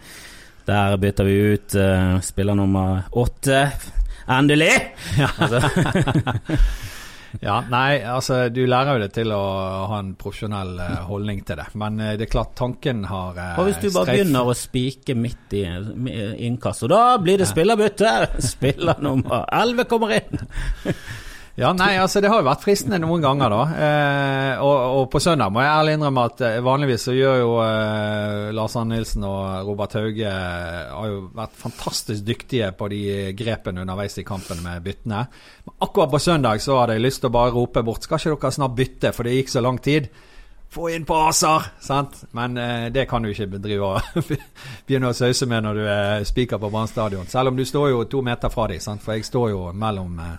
Der 0.66 0.96
bytter 0.98 1.24
vi 1.24 1.34
ut 1.54 1.74
uh, 1.78 2.20
spiller 2.20 2.54
nummer 2.58 3.04
åtte. 3.12 3.70
Endelig! 4.26 4.72
Ja. 5.18 5.28
Altså. 5.38 5.60
ja, 7.46 7.60
nei, 7.70 8.00
altså 8.02 8.38
du 8.50 8.64
lærer 8.66 8.96
jo 8.96 9.02
det 9.04 9.12
til 9.14 9.30
å 9.30 9.42
ha 9.92 10.00
en 10.02 10.16
profesjonell 10.18 10.72
uh, 10.80 10.96
holdning 11.06 11.44
til 11.46 11.60
det. 11.60 11.68
Men 11.78 12.00
uh, 12.02 12.08
det 12.18 12.26
er 12.26 12.32
klart 12.32 12.56
tanken 12.58 13.04
har 13.06 13.38
uh, 13.38 13.60
Og 13.62 13.68
hvis 13.68 13.78
du 13.84 13.86
bare 13.92 14.08
streif... 14.08 14.24
begynner 14.24 14.50
å 14.50 14.56
spike 14.58 15.16
midt 15.18 15.54
i 15.54 15.62
innkast, 16.48 16.88
og 16.88 16.94
da 16.96 17.04
blir 17.22 17.38
det 17.38 17.46
spillerbytte! 17.52 18.16
Spiller 18.54 18.98
nummer 19.06 19.46
elleve 19.54 19.86
kommer 19.90 20.18
inn! 20.18 20.42
Ja, 21.56 21.70
nei, 21.72 21.94
altså 21.96 22.20
Det 22.20 22.28
har 22.28 22.42
jo 22.42 22.48
vært 22.50 22.64
fristende 22.66 22.98
noen 23.00 23.22
ganger, 23.24 23.48
da. 23.48 23.60
Eh, 23.80 24.58
og, 24.60 24.74
og, 24.98 25.06
på 25.12 25.22
søndag 25.24 25.48
må 25.54 25.62
jeg 25.64 25.72
ærlig 25.72 25.94
innrømme 25.96 26.24
at 26.28 26.42
eh, 26.44 26.58
vanligvis 26.64 27.06
så 27.08 27.14
gjør 27.16 27.38
jo 27.40 27.54
eh, 27.64 28.50
Lars 28.56 28.76
Arne 28.76 28.98
Nilsen 28.98 29.24
og 29.24 29.70
Robert 29.70 29.96
Hauge 29.96 30.28
eh, 30.28 30.82
har 30.92 31.08
jo 31.08 31.22
vært 31.38 31.56
fantastisk 31.56 32.26
dyktige 32.28 32.68
på 32.76 32.90
de 32.92 33.00
grepene 33.38 33.86
underveis 33.86 34.20
i 34.20 34.26
kampen 34.28 34.60
med 34.66 34.84
byttene. 34.84 35.24
Men 35.64 35.78
akkurat 35.88 36.12
på 36.12 36.20
søndag 36.20 36.60
så 36.60 36.76
hadde 36.82 36.98
jeg 36.98 37.06
lyst 37.06 37.24
til 37.24 37.32
å 37.32 37.36
bare 37.38 37.56
rope 37.56 37.84
bort 37.86 38.04
Skal 38.04 38.20
ikke 38.20 38.36
dere 38.36 38.58
snart 38.58 38.76
bytte, 38.76 39.16
for 39.16 39.24
det 39.24 39.38
gikk 39.38 39.56
så 39.56 39.64
lang 39.64 39.80
tid? 39.80 40.10
Få 40.76 40.90
inn 40.92 41.06
på 41.08 41.16
ASAR! 41.24 41.70
Sant? 41.80 42.18
Men 42.36 42.58
eh, 42.60 42.88
det 42.92 43.06
kan 43.08 43.24
du 43.24 43.30
ikke 43.30 43.48
bedrive 43.56 43.94
begynne 44.86 45.08
å 45.08 45.16
sause 45.16 45.48
med 45.48 45.64
når 45.64 45.80
du 45.80 45.86
er 45.88 46.28
spiker 46.28 46.60
på 46.60 46.68
Brann 46.68 46.90
stadion. 46.90 47.24
Selv 47.32 47.54
om 47.54 47.56
du 47.56 47.64
står 47.64 47.94
jo 47.94 48.04
to 48.12 48.20
meter 48.20 48.52
fra 48.52 48.68
dem, 48.68 49.00
for 49.00 49.16
jeg 49.16 49.24
står 49.24 49.54
jo 49.54 49.70
mellom 49.72 50.20
eh, 50.20 50.36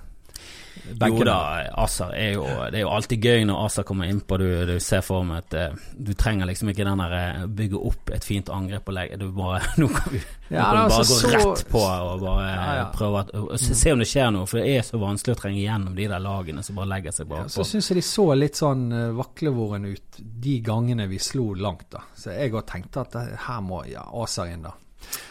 jo 0.96 1.26
da, 1.28 1.38
Asa 1.78 2.10
er 2.16 2.34
jo 2.36 2.46
Det 2.72 2.80
er 2.80 2.84
jo 2.84 2.92
alltid 2.94 3.24
gøy 3.24 3.46
når 3.50 3.66
Asa 3.66 3.84
kommer 3.88 4.10
innpå. 4.10 4.38
Du, 4.42 4.48
du 4.70 4.76
ser 4.84 5.04
for 5.06 5.26
meg 5.28 5.46
at 5.46 5.58
uh, 5.74 5.86
du 5.94 6.14
trenger 6.18 6.50
liksom 6.50 6.72
ikke 6.72 6.86
den 6.88 7.04
der 7.04 7.16
eh, 7.18 7.44
bygge 7.60 7.82
opp 7.90 8.14
et 8.16 8.26
fint 8.28 8.50
angrep 8.54 8.88
og 8.88 8.98
legge 8.98 9.20
Du 9.22 9.28
bare 9.36 9.62
Nå 9.82 9.90
kan 9.94 10.14
vi, 10.14 10.22
ja, 10.50 10.64
kan 10.64 10.88
vi 10.88 10.96
bare 10.96 11.04
gå 11.04 11.20
så, 11.20 11.34
rett 11.34 11.64
på 11.72 11.84
og 11.84 12.24
bare 12.24 12.48
ja, 12.48 12.66
ja. 12.80 12.88
prøve 12.96 13.24
å 13.28 13.60
se, 13.60 13.76
se, 13.76 13.94
om 13.94 14.02
det 14.02 14.10
skjer 14.10 14.32
noe. 14.34 14.48
For 14.50 14.62
det 14.62 14.78
er 14.78 14.88
så 14.88 15.02
vanskelig 15.02 15.38
å 15.38 15.42
trenge 15.44 15.62
gjennom 15.62 15.96
de 15.98 16.10
der 16.10 16.24
lagene 16.24 16.64
som 16.66 16.80
bare 16.80 16.92
legger 16.96 17.16
seg 17.16 17.30
bakpå. 17.32 17.52
Så 17.58 17.68
syns 17.68 17.92
jeg 17.92 18.00
de 18.00 18.08
så 18.08 18.28
litt 18.38 18.60
sånn 18.60 18.88
uh, 18.94 19.06
vaklevoren 19.18 19.88
ut 19.92 20.20
de 20.48 20.58
gangene 20.66 21.10
vi 21.12 21.22
slo 21.22 21.52
langt, 21.58 21.90
da. 21.94 22.04
Så 22.16 22.36
jeg 22.36 22.56
òg 22.56 22.66
tenkte 22.70 23.06
at 23.06 23.18
her 23.48 23.64
må 23.66 23.84
ja, 23.90 24.08
Asa 24.24 24.48
inn, 24.50 24.66
da. 24.66 24.74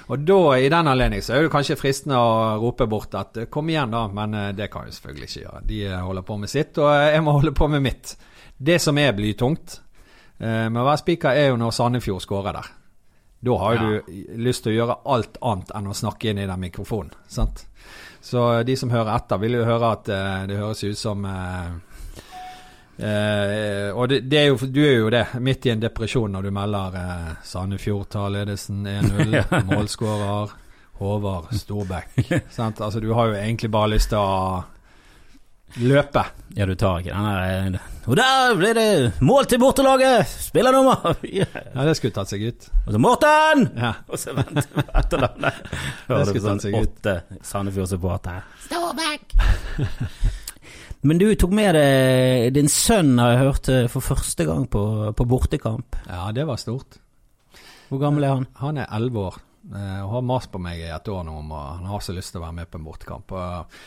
Og 0.07 0.19
da, 0.23 0.39
i 0.59 0.69
den 0.71 0.89
anledning, 0.89 1.23
så 1.23 1.35
er 1.35 1.43
det 1.45 1.51
kanskje 1.51 1.79
fristende 1.79 2.19
å 2.23 2.57
rope 2.63 2.87
bort 2.91 3.15
at 3.19 3.41
eh, 3.43 3.49
kom 3.51 3.71
igjen, 3.73 3.91
da, 3.91 4.05
men 4.07 4.37
eh, 4.39 4.53
det 4.55 4.69
kan 4.71 4.87
jeg 4.87 4.95
selvfølgelig 4.95 5.29
ikke 5.31 5.43
gjøre. 5.43 5.63
De 5.67 5.81
eh, 5.89 6.05
holder 6.07 6.27
på 6.29 6.37
med 6.43 6.53
sitt, 6.53 6.79
og 6.79 6.91
jeg 6.95 7.25
må 7.27 7.35
holde 7.39 7.55
på 7.57 7.69
med 7.73 7.83
mitt. 7.89 8.15
Det 8.57 8.79
som 8.83 8.99
er 9.03 9.17
blytungt 9.17 9.83
med 10.37 10.77
å 10.77 10.85
være 10.85 11.01
spiker, 11.01 11.33
er 11.33 11.47
jo 11.49 11.57
når 11.57 11.73
Sandefjord 11.73 12.21
skårer 12.21 12.57
der. 12.59 12.67
Da 13.49 13.55
har 13.57 13.77
jo 13.77 13.87
ja. 13.95 14.01
du 14.05 14.35
lyst 14.45 14.67
til 14.67 14.75
å 14.75 14.77
gjøre 14.77 14.97
alt 15.15 15.39
annet 15.49 15.71
enn 15.79 15.89
å 15.89 15.95
snakke 15.97 16.29
inn 16.29 16.43
i 16.43 16.49
den 16.49 16.61
mikrofonen. 16.61 17.15
sant? 17.29 17.63
Så 18.21 18.43
de 18.69 18.77
som 18.77 18.93
hører 18.93 19.15
etter, 19.15 19.41
vil 19.41 19.57
jo 19.57 19.65
høre 19.65 19.95
at 19.97 20.11
det 20.51 20.59
høres 20.61 20.85
ut 20.85 21.01
som 21.01 21.25
Eh, 22.97 23.91
og 23.93 24.09
det, 24.09 24.23
det 24.31 24.39
er 24.41 24.47
jo, 24.49 24.57
du 24.73 24.81
er 24.81 24.95
jo 24.95 25.11
det, 25.13 25.25
midt 25.45 25.67
i 25.69 25.73
en 25.75 25.83
depresjon 25.83 26.33
når 26.33 26.47
du 26.49 26.55
melder 26.57 26.95
eh, 26.97 27.35
Sandefjord 27.45 28.09
tar 28.15 28.31
ledelsen 28.33 28.87
1-0, 28.93 29.37
målskårer 29.69 30.55
Håvard 30.97 31.53
Storbekk. 31.53 32.17
altså, 32.57 33.01
du 33.01 33.13
har 33.13 33.33
jo 33.33 33.37
egentlig 33.37 33.71
bare 33.71 33.93
lyst 33.93 34.15
til 34.15 34.23
å 34.23 34.65
løpe. 35.83 36.23
Ja, 36.57 36.67
du 36.67 36.73
tar 36.75 37.03
ikke 37.03 37.13
den 37.13 37.27
der 37.27 37.77
eh, 37.77 37.91
Og 38.07 38.17
der 38.17 38.55
ble 38.57 38.71
det 38.79 38.89
mål 39.21 39.49
til 39.51 39.61
bortelaget! 39.61 40.31
Spillernummer! 40.47 41.19
Yeah. 41.27 41.69
Ja, 41.75 41.85
det 41.85 41.99
skulle 41.99 42.17
tatt 42.17 42.33
seg 42.33 42.47
ut. 42.49 42.71
Og 42.87 42.97
så 42.97 43.03
Morten! 43.03 43.69
Ja. 43.77 43.93
Og 44.11 44.23
så 44.23 44.33
vent 44.37 44.63
etternavnet. 44.63 45.61
Hører 46.09 46.33
du 46.33 46.41
sånn 46.49 46.81
åtte 46.81 47.19
Sandefjord-supportere. 47.45 48.47
Storbekk! 48.71 50.45
Men 51.07 51.21
du 51.23 51.29
tok 51.39 51.53
med 51.55 51.77
deg 51.77 52.49
din 52.57 52.71
sønn, 52.73 53.15
har 53.21 53.35
jeg 53.35 53.43
hørt, 53.45 53.69
eh, 53.71 53.91
for 53.91 54.03
første 54.03 54.47
gang 54.49 54.65
på, 54.71 54.83
på 55.15 55.27
bortekamp. 55.29 55.99
Ja, 56.09 56.33
det 56.35 56.47
var 56.49 56.59
stort. 56.59 56.99
Hvor 57.87 58.03
gammel 58.03 58.27
er 58.27 58.35
han? 58.35 58.49
Han 58.59 58.81
er 58.83 58.91
elleve 58.97 59.29
år 59.29 59.37
eh, 59.71 60.01
og 60.03 60.17
har 60.17 60.27
mast 60.27 60.51
på 60.51 60.59
meg 60.63 60.83
i 60.83 60.91
et 60.91 61.13
år 61.13 61.23
nå 61.29 61.37
om 61.45 61.55
han 61.55 61.87
har 61.93 62.03
så 62.03 62.17
lyst 62.17 62.35
til 62.35 62.43
å 62.43 62.47
være 62.49 62.59
med 62.59 62.71
på 62.73 62.81
en 62.81 62.89
bortekamp. 62.89 63.37
Og, 63.39 63.79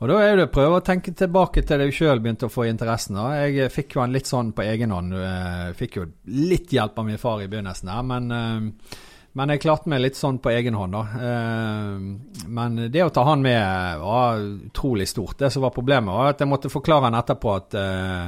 og 0.00 0.08
da 0.08 0.18
er 0.24 0.38
det 0.38 0.48
å 0.48 0.54
prøve 0.54 0.80
å 0.80 0.86
tenke 0.86 1.12
tilbake 1.18 1.66
til 1.66 1.82
det 1.82 1.90
du 1.90 1.96
sjøl 1.98 2.24
begynte 2.24 2.48
å 2.48 2.54
få 2.54 2.64
interessen. 2.70 3.20
av. 3.20 3.36
Jeg 3.42 3.68
fikk 3.74 3.98
jo 3.98 4.04
han 4.06 4.16
litt 4.16 4.30
sånn 4.30 4.54
på 4.56 4.64
egen 4.64 4.96
hånd. 4.96 5.12
Jeg 5.20 5.76
fikk 5.82 6.00
jo 6.00 6.08
litt 6.32 6.72
hjelp 6.72 6.96
av 7.02 7.10
min 7.10 7.20
far 7.20 7.44
i 7.44 7.50
begynnelsen 7.52 7.92
her, 7.92 8.06
men 8.14 8.32
eh, 8.38 9.02
men 9.32 9.52
jeg 9.54 9.62
klarte 9.64 9.88
meg 9.88 10.02
litt 10.04 10.18
sånn 10.18 10.42
på 10.44 10.50
egen 10.52 10.76
hånd, 10.76 10.92
da. 10.92 11.02
Eh, 11.28 12.48
men 12.52 12.80
det 12.92 13.04
å 13.04 13.12
ta 13.14 13.24
han 13.30 13.44
med 13.44 14.02
var 14.02 14.42
utrolig 14.68 15.08
stort. 15.08 15.38
Det 15.40 15.48
som 15.52 15.64
var 15.64 15.72
problemet, 15.72 16.12
var 16.12 16.34
at 16.34 16.42
jeg 16.44 16.50
måtte 16.50 16.72
forklare 16.72 17.08
han 17.08 17.16
etterpå 17.16 17.54
at 17.56 17.76
eh, 17.80 18.26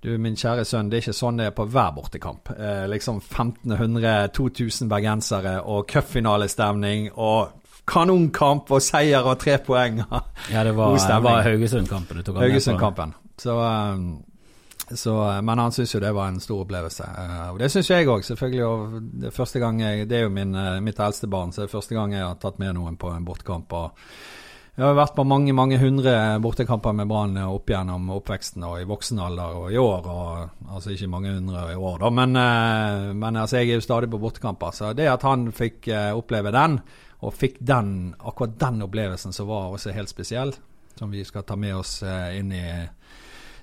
du, 0.00 0.14
min 0.16 0.38
kjære 0.40 0.64
sønn, 0.64 0.88
det 0.88 0.96
er 0.96 1.04
ikke 1.04 1.16
sånn 1.18 1.42
det 1.42 1.50
er 1.50 1.56
på 1.56 1.66
hver 1.68 1.92
bortekamp. 1.96 2.54
Eh, 2.56 2.86
liksom 2.88 3.20
1500-2000 3.20 4.88
bergensere 4.88 5.58
og 5.60 5.84
cupfinalestemning 5.92 7.10
og 7.20 7.58
kanonkamp 7.90 8.70
og 8.72 8.80
seier 8.84 9.26
og 9.26 9.36
tre 9.42 9.58
poeng. 9.64 10.00
ja, 10.52 10.64
det 10.64 10.72
var, 10.76 10.96
var 11.26 11.44
Haugesund-kampen 11.44 12.20
du 12.20 12.24
tok 12.24 12.38
han 12.38 12.46
Haugesund-kampen. 12.46 13.14
Så 13.40 13.56
um, 13.60 14.08
så, 14.94 15.30
eh, 15.30 15.42
men 15.42 15.58
han 15.58 15.72
syns 15.72 15.94
jo 15.94 16.00
det 16.00 16.12
var 16.12 16.28
en 16.28 16.40
stor 16.42 16.64
opplevelse. 16.64 17.06
Uh, 17.06 17.46
og 17.52 17.60
det 17.62 17.70
syns 17.70 17.90
jeg 17.92 18.08
òg, 18.10 18.24
selvfølgelig. 18.26 18.66
Og 18.66 18.98
det, 19.22 19.62
gang 19.62 19.80
jeg, 19.82 20.08
det 20.10 20.18
er 20.18 20.26
jo 20.26 20.34
min, 20.34 20.54
uh, 20.56 20.80
mitt 20.82 20.98
eldste 20.98 21.30
barn, 21.30 21.52
så 21.52 21.62
det 21.62 21.68
er 21.68 21.76
første 21.76 21.94
gang 21.94 22.14
jeg 22.16 22.26
har 22.26 22.38
tatt 22.42 22.58
med 22.62 22.74
noen 22.74 22.98
på 22.98 23.12
en 23.14 23.24
bortekamp. 23.24 23.72
jeg 24.76 24.84
har 24.84 24.96
vært 24.96 25.14
på 25.14 25.24
mange 25.24 25.52
mange 25.52 25.78
hundre 25.78 26.40
bortekamper 26.40 26.92
med 26.92 27.08
Brann 27.08 27.36
opp 27.36 27.68
gjennom 27.70 28.10
oppveksten 28.16 28.64
og 28.64 28.80
i 28.80 28.88
voksen 28.88 29.18
alder 29.18 29.56
og 29.60 29.72
i 29.72 29.78
år. 29.78 30.06
Og, 30.06 30.48
altså 30.68 30.90
ikke 30.90 31.10
mange 31.10 31.34
hundre 31.34 31.72
i 31.72 31.76
år, 31.76 31.98
da, 32.00 32.10
men, 32.10 32.32
men 33.18 33.36
altså, 33.36 33.60
jeg 33.60 33.70
er 33.70 33.80
jo 33.80 33.86
stadig 33.86 34.10
på 34.10 34.18
bortekamper. 34.18 34.72
Så 34.74 34.92
det 34.94 35.10
at 35.10 35.22
han 35.22 35.50
fikk 35.52 35.90
oppleve 36.14 36.50
den, 36.50 36.80
og 37.20 37.34
fikk 37.36 37.60
den, 37.60 38.14
akkurat 38.18 38.56
den 38.58 38.82
opplevelsen 38.82 39.36
som 39.36 39.50
var 39.50 39.74
også 39.74 39.92
helt 39.92 40.08
spesiell, 40.08 40.54
som 40.96 41.12
vi 41.12 41.24
skal 41.24 41.44
ta 41.44 41.56
med 41.56 41.76
oss 41.76 42.00
inn 42.02 42.54
i 42.56 42.64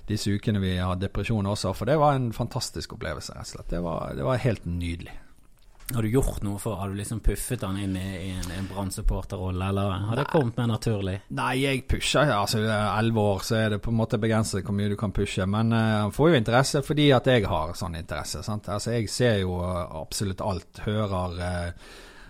disse 0.08 0.32
ukene 0.32 0.62
vi 0.62 0.76
har 0.80 0.98
depresjon 1.00 1.46
også, 1.46 1.74
for 1.76 1.88
det 1.88 1.98
var 2.00 2.18
en 2.18 2.32
fantastisk 2.36 2.96
opplevelse, 2.96 3.36
rett 3.36 3.48
og 3.48 3.54
slett. 3.54 3.72
Det 3.72 3.80
var, 3.84 4.12
det 4.18 4.26
var 4.26 4.44
helt 4.44 4.68
nydelig. 4.68 5.14
Har 5.94 6.04
du 6.04 6.10
gjort 6.12 6.42
noe 6.44 6.58
for 6.60 6.76
Har 6.76 6.90
du 6.92 6.98
liksom 6.98 7.20
puffet 7.24 7.62
han 7.64 7.78
inn 7.80 7.94
i, 7.96 8.08
i 8.26 8.32
en, 8.36 8.50
en 8.58 8.66
Brann-supporterrolle, 8.68 9.70
eller 9.70 9.94
har 10.10 10.20
det 10.20 10.26
kommet 10.28 10.58
mer 10.60 10.68
naturlig? 10.68 11.14
Nei, 11.38 11.52
jeg 11.62 11.86
pusher. 11.88 12.28
Altså, 12.34 12.60
elleve 12.68 13.24
år, 13.24 13.46
så 13.46 13.56
er 13.56 13.72
det 13.72 13.78
på 13.84 13.94
en 13.94 13.96
måte 13.96 14.20
begrenset 14.20 14.66
hvor 14.66 14.76
mye 14.76 14.90
du 14.92 14.98
kan 15.00 15.14
pushe. 15.16 15.46
Men 15.48 15.72
uh, 15.72 16.04
han 16.04 16.12
får 16.12 16.34
jo 16.34 16.42
interesse 16.42 16.82
fordi 16.84 17.08
at 17.16 17.30
jeg 17.32 17.48
har 17.48 17.72
sånn 17.78 17.96
interesse. 17.96 18.44
Sant? 18.44 18.68
Altså, 18.74 18.92
jeg 18.98 19.08
ser 19.12 19.40
jo 19.46 19.56
absolutt 19.64 20.44
alt. 20.44 20.82
Hører 20.84 21.40
uh, 21.40 21.88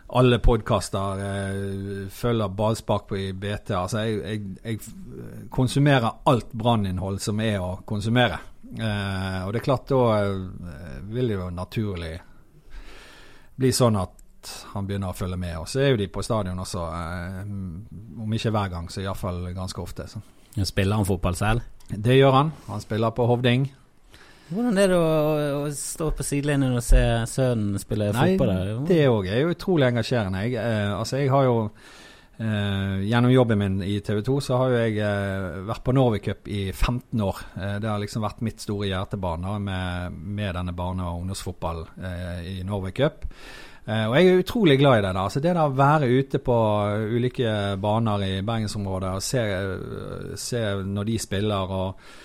alle 0.08 0.38
podkaster 0.38 1.20
eh, 1.20 2.08
følger 2.10 2.48
ballspark 2.48 3.08
på 3.08 3.16
i 3.16 3.32
BT. 3.32 3.74
Altså, 3.76 4.04
jeg, 4.06 4.20
jeg, 4.62 4.62
jeg 4.64 5.48
konsumerer 5.52 6.22
alt 6.28 6.52
branninnhold 6.52 7.20
som 7.20 7.40
er 7.44 7.58
å 7.60 7.74
konsumere. 7.88 8.38
Eh, 8.68 9.40
og 9.44 9.52
det 9.52 9.60
er 9.60 9.66
klart, 9.66 9.88
da 9.90 10.00
eh, 10.22 11.02
vil 11.12 11.28
det 11.28 11.36
jo 11.36 11.50
naturlig 11.52 12.14
bli 13.58 13.72
sånn 13.74 13.98
at 14.00 14.52
han 14.72 14.86
begynner 14.88 15.12
å 15.12 15.18
følge 15.18 15.38
med. 15.40 15.56
Og 15.60 15.68
så 15.68 15.82
er 15.82 15.92
jo 15.92 16.00
de 16.00 16.08
på 16.12 16.24
stadion 16.24 16.60
også, 16.64 16.84
eh, 16.88 17.42
om 18.24 18.36
ikke 18.38 18.54
hver 18.54 18.72
gang, 18.72 18.88
så 18.92 19.04
iallfall 19.04 19.50
ganske 19.56 19.82
ofte. 19.82 20.08
Så. 20.08 20.22
Spiller 20.64 20.96
han 20.96 21.08
fotball 21.08 21.36
selv? 21.38 21.66
Det 21.88 22.16
gjør 22.16 22.36
han. 22.36 22.52
Han 22.68 22.80
spiller 22.84 23.12
på 23.16 23.28
Hovding. 23.28 23.68
Hvordan 24.48 24.80
er 24.80 24.88
det 24.88 24.96
å, 24.96 25.06
å 25.60 25.68
stå 25.76 26.08
på 26.16 26.24
sidelinjen 26.24 26.78
og 26.78 26.84
se 26.84 27.02
sønnen 27.28 27.80
spille 27.80 28.08
Nei, 28.16 28.32
fotball? 28.32 28.52
Der? 28.54 28.74
Det 28.88 29.00
òg 29.10 29.28
er 29.28 29.42
jo 29.42 29.52
utrolig 29.52 29.88
engasjerende. 29.90 30.44
Jeg, 30.46 30.56
eh, 30.62 30.92
altså 30.96 31.20
jeg 31.20 31.28
har 31.34 31.44
jo 31.44 31.56
eh, 31.68 32.94
gjennom 33.10 33.34
jobben 33.34 33.60
min 33.60 33.74
i 33.84 33.98
TV 34.04 34.22
2 34.24 34.36
så 34.46 34.60
har 34.62 34.72
jo 34.72 34.78
jeg 34.80 35.02
eh, 35.04 35.58
vært 35.68 35.84
på 35.84 35.94
Norway 35.96 36.22
Cup 36.24 36.48
i 36.48 36.62
15 36.72 37.24
år. 37.26 37.42
Uh, 37.58 37.74
det 37.82 37.90
har 37.90 38.00
liksom 38.00 38.24
vært 38.24 38.40
mitt 38.48 38.64
store 38.64 38.88
hjertebane 38.88 39.58
med, 39.66 40.16
med, 40.16 40.52
denne 40.56 40.76
barne- 40.76 41.10
og 41.10 41.24
ungdomsfotballen 41.24 42.46
i 42.48 42.62
Norway 42.64 42.94
Cup. 42.96 43.26
og 43.88 44.14
jeg 44.16 44.30
er 44.30 44.40
utrolig 44.40 44.78
glad 44.80 44.98
i 44.98 45.04
det. 45.04 45.12
da, 45.12 45.26
altså 45.26 45.40
Det 45.44 45.52
å 45.56 45.68
være 45.76 46.08
ute 46.08 46.40
på 46.40 46.56
ulike 47.18 47.76
baner 47.76 48.24
i 48.24 48.32
bergensområdet 48.40 49.12
og 49.12 49.22
se, 49.24 49.44
se 50.40 50.64
når 50.88 51.12
de 51.12 51.18
spiller 51.20 51.76
og 51.82 52.16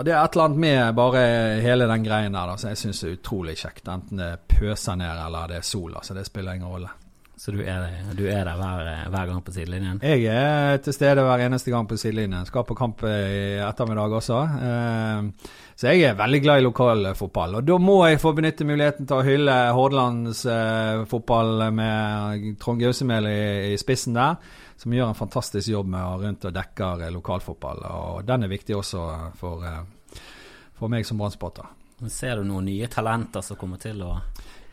Det 0.00 0.14
er 0.14 0.22
et 0.22 0.36
eller 0.36 0.46
annet 0.46 0.62
med 0.62 0.94
bare 0.96 1.22
hele 1.60 1.88
den 1.90 2.04
greien 2.06 2.32
der 2.32 2.48
da, 2.48 2.56
som 2.56 2.70
jeg 2.70 2.80
syns 2.80 3.02
er 3.04 3.18
utrolig 3.18 3.58
kjekt. 3.60 3.84
Enten 3.90 4.22
det 4.22 4.32
pøser 4.48 4.96
ned 4.96 5.12
eller 5.26 5.50
det 5.50 5.60
er 5.60 5.66
sol. 5.66 5.92
altså 5.94 6.16
Det 6.16 6.24
spiller 6.28 6.56
ingen 6.56 6.72
rolle. 6.72 6.92
Så 7.40 7.54
du 7.56 7.62
er, 7.64 7.86
du 8.12 8.26
er 8.28 8.44
der 8.44 8.56
hver, 8.60 8.88
hver, 9.08 9.28
gang 9.30 9.38
på 9.40 9.52
sidelinjen? 9.54 10.02
Jeg 10.04 10.26
er 10.28 10.76
til 10.84 10.92
stede 10.92 11.22
hver 11.24 11.40
eneste 11.46 11.72
gang 11.72 11.86
på 11.88 11.96
sidelinjen. 11.96 12.44
Skal 12.44 12.66
på 12.68 12.76
kamp 12.76 13.00
i 13.08 13.56
ettermiddag 13.64 14.12
også. 14.18 14.40
Eh, 14.66 15.52
så 15.72 15.88
jeg 15.88 16.04
er 16.04 16.18
veldig 16.18 16.40
glad 16.44 16.60
i 16.60 16.66
lokalfotball. 16.66 17.54
Og 17.56 17.64
da 17.64 17.78
må 17.80 17.96
jeg 18.04 18.20
få 18.20 18.34
benytte 18.36 18.66
muligheten 18.68 19.08
til 19.08 19.16
å 19.16 19.24
hylle 19.24 19.54
Hordalands 19.72 20.42
eh, 20.52 21.06
fotball 21.08 21.70
med 21.72 22.50
Trond 22.60 22.84
Gausemel 22.84 23.30
i, 23.32 23.40
i, 23.70 23.78
spissen 23.80 24.20
der. 24.20 24.36
Som 24.80 24.94
gjør 24.96 25.10
en 25.12 25.18
fantastisk 25.18 25.68
jobb 25.68 25.90
med 25.92 26.00
å 26.00 26.14
rundt 26.22 26.46
og 26.48 26.54
dekker 26.56 27.02
lokalfotball. 27.12 27.82
Og 27.84 28.22
den 28.24 28.46
er 28.46 28.52
viktig 28.52 28.78
også 28.78 29.02
for, 29.36 29.66
eh, 29.68 30.22
for 30.78 30.88
meg 30.88 31.04
som 31.04 31.20
brann 31.20 31.36
Ser 32.08 32.40
du 32.40 32.46
noen 32.48 32.64
nye 32.64 32.88
talenter 32.88 33.44
som 33.44 33.58
kommer 33.60 33.76
til 33.76 34.00
å 34.02 34.14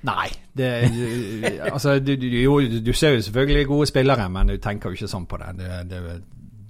Nei. 0.07 0.29
Det, 0.53 0.69
altså, 1.73 1.99
du, 1.99 2.15
du, 2.15 2.27
jo, 2.29 2.59
du, 2.61 2.93
ser 2.93 3.15
jo 3.17 3.21
selvfølgelig 3.25 3.67
gode 3.67 3.87
spillere, 3.89 4.29
men 4.29 4.47
du 4.53 4.57
tenker 4.61 4.93
jo 4.93 4.95
ikke 4.95 5.09
sånn 5.09 5.25
på 5.27 5.39
det. 5.41 5.51
Det, 5.57 5.71
det, 5.89 6.01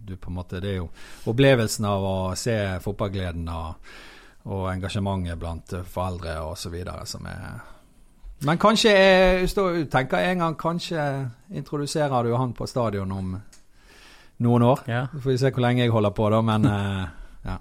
du, 0.07 0.15
på 0.15 0.31
en 0.31 0.37
måte, 0.39 0.61
det 0.63 0.71
er 0.71 0.77
jo 0.79 0.87
opplevelsen 1.27 1.85
av 1.85 2.07
å 2.07 2.17
se 2.39 2.55
fotballgleden 2.81 3.49
og, 3.51 3.91
og 4.47 4.69
engasjementet 4.71 5.37
blant 5.37 5.75
foreldre 5.91 6.39
osv. 6.47 6.79
som 7.05 7.27
er 7.27 7.76
Men 8.45 8.59
kanskje 8.61 8.91
jeg 8.93 9.87
tenker 9.89 10.21
en 10.21 10.43
gang 10.43 10.57
kanskje 10.59 11.03
introduserer 11.49 12.27
du 12.27 12.35
han 12.37 12.53
på 12.53 12.67
stadion 12.69 13.11
om 13.11 13.31
noen 14.45 14.65
år. 14.67 14.83
Ja. 14.85 15.07
Så 15.11 15.23
får 15.23 15.31
vi 15.31 15.37
se 15.41 15.51
hvor 15.55 15.65
lenge 15.65 15.81
jeg 15.81 15.93
holder 15.93 16.13
på, 16.13 16.29
da. 16.29 16.43
Men 16.45 16.67
ja. 16.69 17.57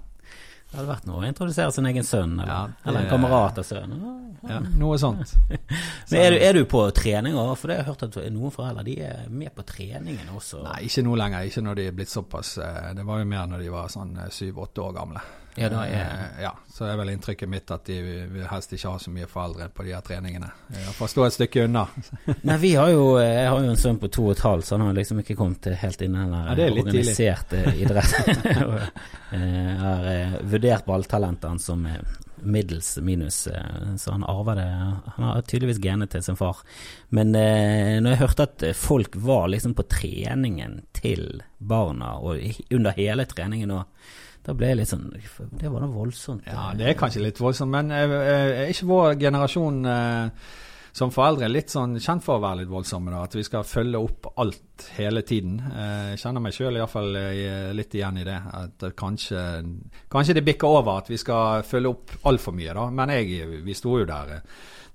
det 0.69 0.77
hadde 0.77 0.89
vært 0.91 1.07
noe 1.09 1.23
å 1.23 1.25
introdusere 1.25 1.73
sin 1.73 1.89
egen 1.89 2.05
sønn, 2.05 2.37
eller, 2.37 2.53
ja, 2.53 2.61
det, 2.69 2.89
eller 2.91 3.05
en 3.05 3.09
kamerat 3.15 3.57
av 3.57 3.65
sønnen. 3.65 4.27
Ja, 4.47 4.59
noe 4.77 4.99
sånt. 5.01 5.33
Men 6.11 6.19
er 6.21 6.31
du, 6.31 6.37
er 6.45 6.53
du, 6.59 6.61
på 6.69 6.83
treninger? 6.95 7.55
For 7.57 7.69
det 7.69 7.79
har 7.79 7.83
jeg 7.83 7.89
hørt 7.89 8.05
at 8.07 8.19
noen 8.33 8.53
foreldre 8.53 8.85
de 8.85 8.99
er 9.07 9.25
med 9.33 9.53
på 9.55 9.65
treningen 9.67 10.29
også. 10.35 10.61
Nei, 10.67 10.83
ikke 10.87 11.03
nå 11.07 11.17
lenger. 11.19 11.49
Ikke 11.49 11.65
når 11.65 11.79
de 11.79 11.89
er 11.89 11.97
blitt 11.97 12.13
såpass 12.13 12.53
eh, 12.61 12.93
Det 12.97 13.05
var 13.07 13.23
jo 13.23 13.29
mer 13.33 13.49
når 13.49 13.65
de 13.65 13.73
var 13.73 13.91
sånn 13.91 14.13
eh, 14.21 14.31
syv-åtte 14.33 14.85
år 14.85 14.95
gamle. 14.99 15.23
Ja, 15.57 15.69
da 15.69 15.85
er... 15.89 16.01
Eh, 16.37 16.41
ja, 16.43 16.51
så 16.69 16.85
er 16.85 16.97
vel 16.99 17.09
inntrykket 17.09 17.49
mitt 17.49 17.71
at 17.73 17.87
de 17.89 17.95
vil 18.29 18.43
helst 18.45 18.73
ikke 18.75 18.91
ha 18.93 18.99
så 19.01 19.09
mye 19.13 19.25
foreldre 19.29 19.69
på 19.73 19.85
de 19.87 19.95
her 19.95 20.03
treningene. 20.05 20.51
Iallfall 20.69 21.09
stå 21.09 21.25
et 21.25 21.37
stykke 21.37 21.63
unna. 21.65 21.87
Nei, 22.47 22.57
vi 22.61 22.75
har 22.77 22.91
jo 22.93 23.07
Jeg 23.17 23.47
har 23.49 23.63
jo 23.63 23.71
en 23.71 23.79
sønn 23.81 23.97
på 23.97 24.11
to 24.13 24.27
og 24.27 24.35
et 24.35 24.43
halvt, 24.45 24.67
så 24.67 24.77
han 24.77 24.85
har 24.85 24.99
liksom 24.99 25.23
ikke 25.23 25.37
kommet 25.39 25.69
helt 25.81 26.03
inn 26.05 26.13
i 26.13 26.21
den 26.21 26.35
ja, 26.37 26.69
organiserte 26.83 27.63
idretten. 27.81 28.45
jeg 29.33 29.75
har 29.87 30.07
vurdert 30.45 30.85
balltalentene 30.85 31.63
som 31.63 31.89
middels 32.37 32.91
minus, 33.01 33.47
så 33.97 34.13
han 34.13 34.27
arver 34.29 34.61
det. 34.61 34.67
Han 35.15 35.25
har 35.25 35.41
tydeligvis 35.41 35.81
genet 35.81 36.13
til 36.13 36.21
sin 36.21 36.37
far. 36.37 36.61
Men 37.09 37.33
eh, 37.33 37.97
når 37.97 38.13
jeg 38.13 38.21
hørte 38.21 38.45
at 38.45 38.67
folk 38.77 39.17
var 39.25 39.49
liksom 39.49 39.73
på 39.73 39.87
treningen 39.89 40.83
til 40.93 41.41
barna, 41.57 42.13
og 42.21 42.37
under 42.69 42.93
hele 42.93 43.25
treningen 43.25 43.73
og 43.79 44.13
da 44.47 44.55
ble 44.55 44.69
jeg 44.71 44.79
litt 44.79 44.93
sånn 44.93 45.09
Det 45.11 45.67
var 45.67 45.83
da 45.83 45.89
voldsomt. 45.91 46.47
Ja, 46.47 46.69
det 46.77 46.87
er 46.87 46.95
kanskje 46.99 47.25
litt 47.25 47.41
voldsomt, 47.41 47.73
men 47.73 47.91
er 47.91 48.13
eh, 48.15 48.45
eh, 48.61 48.71
ikke 48.71 48.87
vår 48.87 49.17
generasjon 49.19 49.81
eh, 49.91 50.45
som 50.95 51.11
foreldre 51.13 51.49
litt 51.51 51.73
sånn 51.73 51.97
kjent 51.99 52.23
for 52.23 52.39
å 52.39 52.43
være 52.45 52.61
litt 52.61 52.71
voldsomme? 52.71 53.11
da, 53.11 53.25
At 53.27 53.35
vi 53.35 53.43
skal 53.43 53.67
følge 53.67 53.99
opp 53.99 54.29
alt 54.39 54.87
hele 54.95 55.21
tiden. 55.27 55.59
Jeg 55.59 56.21
kjenner 56.23 56.41
meg 56.41 56.55
sjøl 56.55 56.79
iallfall 56.79 57.11
litt 57.77 57.93
igjen 57.99 58.17
i 58.17 58.25
det. 58.25 58.37
At 58.57 58.87
kanskje, 58.97 59.43
kanskje 60.09 60.37
det 60.39 60.45
bikker 60.47 60.79
over 60.79 61.03
at 61.03 61.11
vi 61.11 61.19
skal 61.21 61.61
følge 61.67 61.91
opp 61.91 62.15
altfor 62.31 62.55
mye. 62.57 62.73
da, 62.73 62.87
Men 62.89 63.13
jeg, 63.13 63.45
vi 63.67 63.77
sto 63.77 63.99
jo 63.99 64.09
der 64.09 64.33
da 64.33 64.41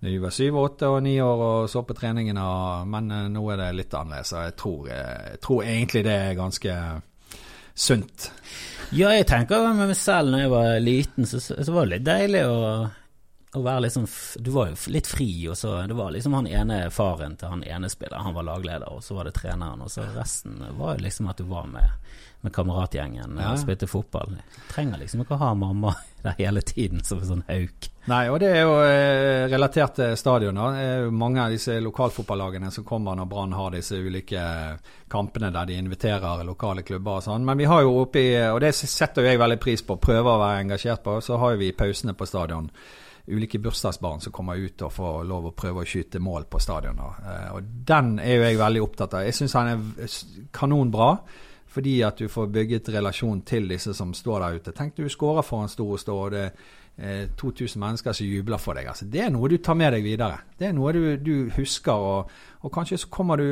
vi 0.02 0.16
var 0.18 0.34
syv, 0.34 0.58
åtte 0.58 0.88
og 0.90 1.04
ni 1.04 1.12
år 1.22 1.44
og 1.46 1.70
så 1.70 1.84
på 1.86 1.94
treningene, 1.94 2.42
men 2.90 3.12
nå 3.30 3.44
er 3.52 3.60
det 3.60 3.70
litt 3.78 3.94
annerledes. 3.94 4.32
Jeg 4.34 4.56
tror, 4.58 4.88
jeg 4.90 5.38
tror 5.44 5.62
egentlig 5.62 6.02
det 6.08 6.16
er 6.16 6.40
ganske 6.40 6.78
sunt. 7.74 8.32
Ja, 8.92 9.08
jeg 9.16 9.24
tenker 9.30 9.62
med 9.72 9.88
meg 9.88 9.96
selv 9.96 10.32
når 10.32 10.42
jeg 10.42 10.50
var 10.52 10.82
liten, 10.84 11.28
så, 11.28 11.38
så 11.40 11.72
var 11.72 11.86
det 11.86 11.94
litt 11.96 12.08
deilig 12.10 12.42
å, 12.44 12.56
å 13.52 13.62
være 13.62 13.84
liksom 13.84 14.06
Du 14.40 14.50
var 14.54 14.70
jo 14.70 14.92
litt 14.94 15.06
fri, 15.06 15.30
og 15.48 15.56
så 15.58 15.82
Det 15.86 15.96
var 15.98 16.12
liksom 16.14 16.34
han 16.38 16.48
ene 16.48 16.84
faren 16.90 17.36
til 17.36 17.52
han 17.52 17.64
ene 17.64 17.90
spilleren, 17.92 18.24
han 18.24 18.36
var 18.36 18.48
lagleder, 18.48 18.88
og 18.92 19.04
så 19.04 19.18
var 19.18 19.28
det 19.28 19.36
treneren, 19.36 19.82
og 19.84 19.90
så 19.92 20.06
resten 20.16 20.62
var 20.78 20.96
jo 20.96 21.06
liksom 21.06 21.28
at 21.32 21.42
du 21.42 21.48
var 21.50 21.68
med 21.70 21.90
med 22.42 22.50
kameratgjengen 22.54 23.36
ja. 23.38 23.52
og 23.52 23.60
spilte 23.60 23.86
fotball. 23.86 24.32
Jeg 24.34 24.64
trenger 24.72 24.98
liksom 24.98 25.20
ikke 25.22 25.36
å 25.36 25.42
ha 25.44 25.50
mamma 25.54 25.92
der 26.24 26.34
hele 26.40 26.62
tiden 26.66 27.04
som 27.06 27.20
en 27.20 27.28
sånn 27.28 27.44
hauk. 27.46 27.86
Nei, 28.10 28.24
og 28.34 28.40
det 28.42 28.48
er 28.50 28.64
jo 28.64 28.72
eh, 28.82 29.44
relatert 29.50 29.94
til 30.00 30.16
stadioner. 30.18 30.78
Er 30.82 31.14
mange 31.14 31.38
av 31.44 31.54
disse 31.54 31.76
lokalfotballagene 31.78 32.72
som 32.74 32.86
kommer 32.86 33.14
når 33.18 33.28
Brann 33.30 33.54
har 33.54 33.76
disse 33.76 33.94
ulike 33.94 34.42
kampene 35.12 35.52
der 35.54 35.70
de 35.70 35.78
inviterer 35.78 36.42
lokale 36.48 36.82
klubber 36.86 37.20
og 37.20 37.26
sånn. 37.28 37.46
Men 37.46 37.62
vi 37.62 37.70
har 37.70 37.84
jo 37.86 37.94
oppi, 38.00 38.26
og 38.48 38.58
det 38.64 38.74
setter 38.74 39.22
jo 39.22 39.30
jeg 39.30 39.42
veldig 39.42 39.60
pris 39.62 39.86
på, 39.86 40.00
prøver 40.02 40.34
å 40.34 40.42
være 40.42 40.66
engasjert 40.66 41.06
på, 41.06 41.20
så 41.22 41.38
har 41.38 41.54
jo 41.54 41.62
vi 41.62 41.70
pausene 41.78 42.16
på 42.18 42.26
stadion 42.26 42.72
ulike 43.26 43.60
bursdagsbarn 43.62 44.20
som 44.20 44.32
kommer 44.34 44.58
ut 44.58 44.82
og 44.82 44.92
får 44.92 45.22
lov 45.28 45.48
å 45.50 45.54
prøve 45.56 45.84
å 45.84 45.88
skyte 45.88 46.20
mål 46.22 46.48
på 46.50 46.60
stadioner. 46.62 47.22
Eh, 47.22 47.48
og 47.56 47.72
den 47.88 48.18
er 48.18 48.36
jo 48.36 48.44
jeg 48.48 48.60
veldig 48.60 48.84
opptatt 48.84 49.16
av. 49.18 49.26
Jeg 49.28 49.38
syns 49.38 49.56
han 49.58 49.72
er 49.72 50.20
kanonbra. 50.52 51.14
Fordi 51.72 52.02
at 52.04 52.18
du 52.20 52.28
får 52.28 52.50
bygget 52.52 52.90
relasjon 52.92 53.38
til 53.48 53.70
disse 53.70 53.94
som 53.96 54.10
står 54.12 54.42
der 54.42 54.58
ute. 54.60 54.74
Tenk 54.76 54.96
du 54.98 55.06
skårer 55.08 55.44
for 55.46 55.64
en 55.64 55.70
stor 55.72 55.94
stå, 55.96 56.16
og 56.26 56.34
det 56.34 56.42
er 57.00 57.30
2000 57.40 57.80
mennesker 57.80 58.12
som 58.12 58.26
jubler 58.28 58.60
for 58.60 58.76
deg. 58.76 58.90
Altså, 58.92 59.06
det 59.08 59.22
er 59.24 59.30
noe 59.32 59.48
du 59.48 59.56
tar 59.56 59.78
med 59.80 59.94
deg 59.96 60.04
videre. 60.04 60.42
Det 60.58 60.68
er 60.68 60.74
noe 60.76 60.92
du, 60.92 61.00
du 61.16 61.48
husker. 61.56 61.92
Og, 61.96 62.34
og, 62.60 62.72
kanskje 62.74 63.00
så 63.00 63.36
du, 63.40 63.46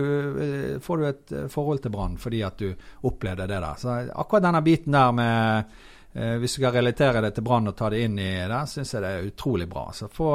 eh, 0.44 0.74
får 0.84 1.00
du 1.00 1.06
et 1.08 1.32
eh, 1.32 1.48
forhold 1.48 1.80
til 1.80 1.94
Brann 1.94 2.18
fordi 2.20 2.42
at 2.44 2.60
du 2.60 2.74
opplevde 3.08 3.48
det 3.48 3.62
der. 3.62 3.80
Så 3.80 3.96
akkurat 4.12 4.44
denne 4.44 4.62
biten 4.62 4.92
der 4.92 5.16
med 5.16 5.56
eh, 5.56 5.88
Hvis 6.12 6.56
du 6.56 6.58
skal 6.58 6.74
relatere 6.74 7.20
det 7.22 7.36
til 7.36 7.44
Brann 7.46 7.70
og 7.70 7.76
ta 7.78 7.86
det 7.92 8.00
inn 8.02 8.16
i 8.18 8.32
det, 8.50 8.60
syns 8.66 8.96
jeg 8.96 9.02
det 9.04 9.10
er 9.14 9.28
utrolig 9.28 9.68
bra. 9.70 9.84
Så 9.94 10.08
få 10.10 10.32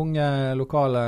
unge, 0.00 0.28
lokale 0.56 1.02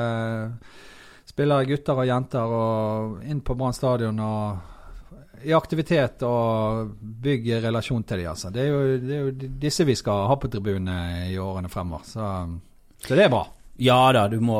spillere, 1.25 1.65
gutter 1.69 2.03
og 2.03 2.09
jenter, 2.09 2.57
og 2.59 3.25
inn 3.25 3.41
på 3.41 3.57
Brann 3.57 3.77
stadion 3.77 4.21
og 4.21 5.47
i 5.47 5.53
aktivitet 5.55 6.23
og 6.27 6.95
bygge 7.01 7.61
relasjon 7.65 8.05
til 8.07 8.23
dem. 8.23 8.31
Altså. 8.33 8.51
Det, 8.51 8.63
er 8.63 8.73
jo, 8.73 8.97
det 9.03 9.17
er 9.17 9.27
jo 9.27 9.51
disse 9.67 9.87
vi 9.87 9.97
skal 9.99 10.27
ha 10.31 10.39
på 10.41 10.51
tribunene 10.53 11.27
i 11.31 11.37
årene 11.39 11.71
fremover. 11.73 12.07
Så, 12.09 12.31
så, 12.99 13.13
det 13.13 13.27
er 13.27 13.33
bra. 13.33 13.45
Ja 13.77 13.99
da, 14.17 14.25
du 14.33 14.39
må 14.41 14.57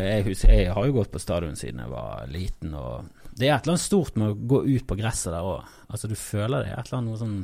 jeg, 0.00 0.24
husker, 0.30 0.54
jeg, 0.54 0.70
har 0.72 0.86
jo 0.88 0.96
gått 0.96 1.12
på 1.12 1.20
stadion 1.20 1.58
siden 1.58 1.82
jeg 1.84 1.92
var 1.92 2.24
liten. 2.32 2.72
og 2.74 3.10
Det 3.36 3.50
er 3.50 3.58
et 3.58 3.66
eller 3.66 3.76
annet 3.76 3.84
stort 3.84 4.16
med 4.16 4.32
å 4.32 4.38
gå 4.54 4.62
ut 4.64 4.86
på 4.88 4.98
gresset 4.98 5.34
der 5.34 5.44
òg. 5.46 5.76
Altså, 5.90 6.08
du 6.08 6.16
føler 6.16 6.64
det. 6.64 6.72
Et 6.72 6.88
eller 6.88 6.98
annet 7.00 7.12
noe 7.12 7.20
sånn 7.20 7.38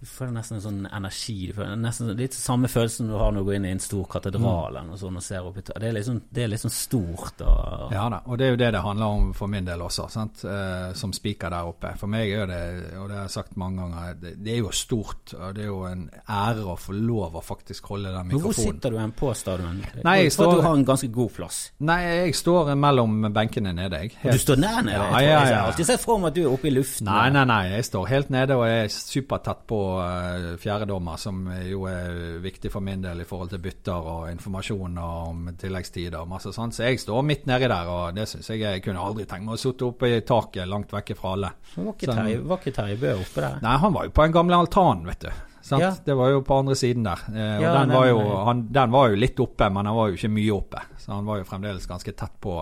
du 0.00 0.06
får 0.06 0.28
nesten 0.28 0.58
en 0.58 0.62
sånn 0.62 0.80
energi. 0.92 1.48
Nesten 1.80 2.10
Litt 2.18 2.34
samme 2.36 2.68
følelsen 2.68 3.08
du 3.08 3.14
har 3.16 3.32
når 3.32 3.40
du 3.40 3.48
går 3.48 3.56
inn 3.56 3.68
i 3.70 3.72
en 3.72 3.80
stor 3.80 4.04
katedral 4.12 4.76
mm. 4.76 4.90
og 4.92 4.98
sånn 5.00 5.16
og 5.16 5.24
ser 5.24 5.46
opp 5.48 5.56
i 5.56 5.64
Det 5.64 5.88
er 5.88 5.94
liksom, 5.96 6.18
det 6.36 6.42
er 6.44 6.50
liksom 6.52 6.72
stort. 6.74 7.40
Og, 7.40 7.94
ja 7.96 8.04
da, 8.12 8.18
og 8.28 8.36
det 8.36 8.46
er 8.46 8.52
jo 8.52 8.58
det 8.60 8.68
det 8.76 8.82
handler 8.84 9.14
om 9.16 9.30
for 9.36 9.48
min 9.52 9.64
del 9.64 9.84
også, 9.86 10.08
eh, 10.12 10.90
som 11.00 11.14
spiker 11.16 11.54
der 11.54 11.70
oppe. 11.70 11.94
For 11.96 12.12
meg 12.12 12.34
er 12.36 12.50
det, 12.50 12.60
og 13.00 13.08
det 13.08 13.16
har 13.16 13.24
jeg 13.24 13.34
sagt 13.38 13.56
mange 13.60 13.86
ganger, 13.86 14.18
det, 14.20 14.34
det, 14.36 14.52
er 14.52 14.60
jo 14.60 14.74
stort. 14.76 15.32
og 15.32 15.56
Det 15.56 15.64
er 15.64 15.70
jo 15.70 15.80
en 15.88 16.04
ære 16.12 16.66
å 16.74 16.76
få 16.80 16.96
lov 16.96 17.40
å 17.40 17.44
faktisk 17.46 17.88
holde 17.94 18.12
den 18.12 18.30
mikrofonen. 18.34 18.52
Hvor 18.52 18.60
sitter 18.60 18.92
du 18.92 19.00
hen 19.00 19.16
på 19.16 19.32
stadion? 19.38 19.80
Nei, 20.04 20.16
jeg 20.26 20.36
står, 20.36 20.58
du 20.60 20.64
har 20.66 20.76
en 20.76 20.86
ganske 20.92 21.10
god 21.16 21.32
plass. 21.38 21.62
Nei, 21.88 21.98
jeg 22.26 22.36
står 22.36 22.74
mellom 22.76 23.30
benkene 23.32 23.72
nede, 23.80 24.04
jeg. 24.04 24.12
Helt, 24.26 24.36
du 24.36 24.44
står 24.44 24.60
nær 24.60 24.82
nede? 24.84 25.00
Ja, 25.00 25.08
jeg, 25.24 25.30
ja, 25.30 25.40
ja. 25.40 25.48
jeg 25.48 25.58
har 25.62 25.72
alltid 25.72 25.90
sett 25.94 26.04
for 26.04 26.20
meg 26.20 26.34
at 26.34 26.38
du 26.38 26.44
er 26.44 26.52
oppe 26.52 26.68
i 26.68 26.76
luften. 26.76 27.08
Nei, 27.08 27.26
nei, 27.32 27.48
nei, 27.48 27.62
jeg 27.72 27.88
står 27.88 28.12
helt 28.12 28.32
nede 28.34 28.60
og 28.60 28.68
er 28.68 28.92
supertett 28.92 29.64
på 29.70 29.85
uh, 30.00 30.52
fjerdedommer, 30.60 31.18
som 31.20 31.42
jo 31.66 31.86
er 31.90 32.38
viktig 32.44 32.70
for 32.72 32.84
min 32.84 33.04
del 33.04 33.22
i 33.22 33.28
forhold 33.28 33.52
til 33.54 33.62
bytter 33.64 34.10
og 34.12 34.28
informasjon 34.32 35.00
om 35.02 35.50
tilleggstider 35.58 36.18
og 36.20 36.30
masse 36.30 36.52
sånt. 36.54 36.76
Så 36.76 36.86
jeg 36.86 37.02
står 37.02 37.26
midt 37.26 37.48
nedi 37.50 37.70
der, 37.70 37.90
og 37.92 38.16
det 38.16 38.28
syns 38.30 38.52
jeg 38.52 38.64
jeg 38.64 38.84
kunne 38.84 39.02
aldri 39.02 39.26
tenkt 39.28 39.48
meg 39.48 39.58
å 39.58 39.62
sitte 39.62 39.88
oppe 39.88 40.12
i 40.12 40.22
taket 40.26 40.68
langt 40.70 40.94
vekke 40.94 41.18
fra 41.18 41.34
alle. 41.36 41.52
Var 41.76 42.62
ikke 42.62 42.76
Terje 42.78 43.02
Bø 43.02 43.18
oppe 43.20 43.44
der? 43.44 43.60
Nei, 43.64 43.76
han 43.82 43.94
var 43.94 44.08
jo 44.08 44.16
på 44.16 44.26
en 44.26 44.34
gamle 44.40 44.64
altan, 44.64 45.04
vet 45.08 45.28
du. 45.28 45.30
Ja. 45.70 45.94
Det 46.04 46.14
var 46.14 46.30
jo 46.30 46.42
på 46.46 46.54
andre 46.54 46.76
siden 46.78 47.06
der. 47.06 47.22
Eh, 47.28 47.56
og 47.58 47.64
den, 47.64 47.88
nei, 47.90 47.96
var 47.96 48.06
jo, 48.06 48.20
han, 48.46 48.66
den, 48.72 48.92
var 48.92 49.10
jo, 49.10 49.18
litt 49.18 49.40
oppe, 49.42 49.70
men 49.72 49.88
han 49.88 49.96
var 49.96 50.12
jo 50.12 50.18
ikke 50.18 50.30
mye 50.30 50.52
oppe. 50.54 50.82
Så 51.02 51.12
han 51.16 51.26
var 51.26 51.40
jo 51.40 51.48
fremdeles 51.48 51.88
ganske 51.90 52.14
tett 52.14 52.36
på 52.40 52.60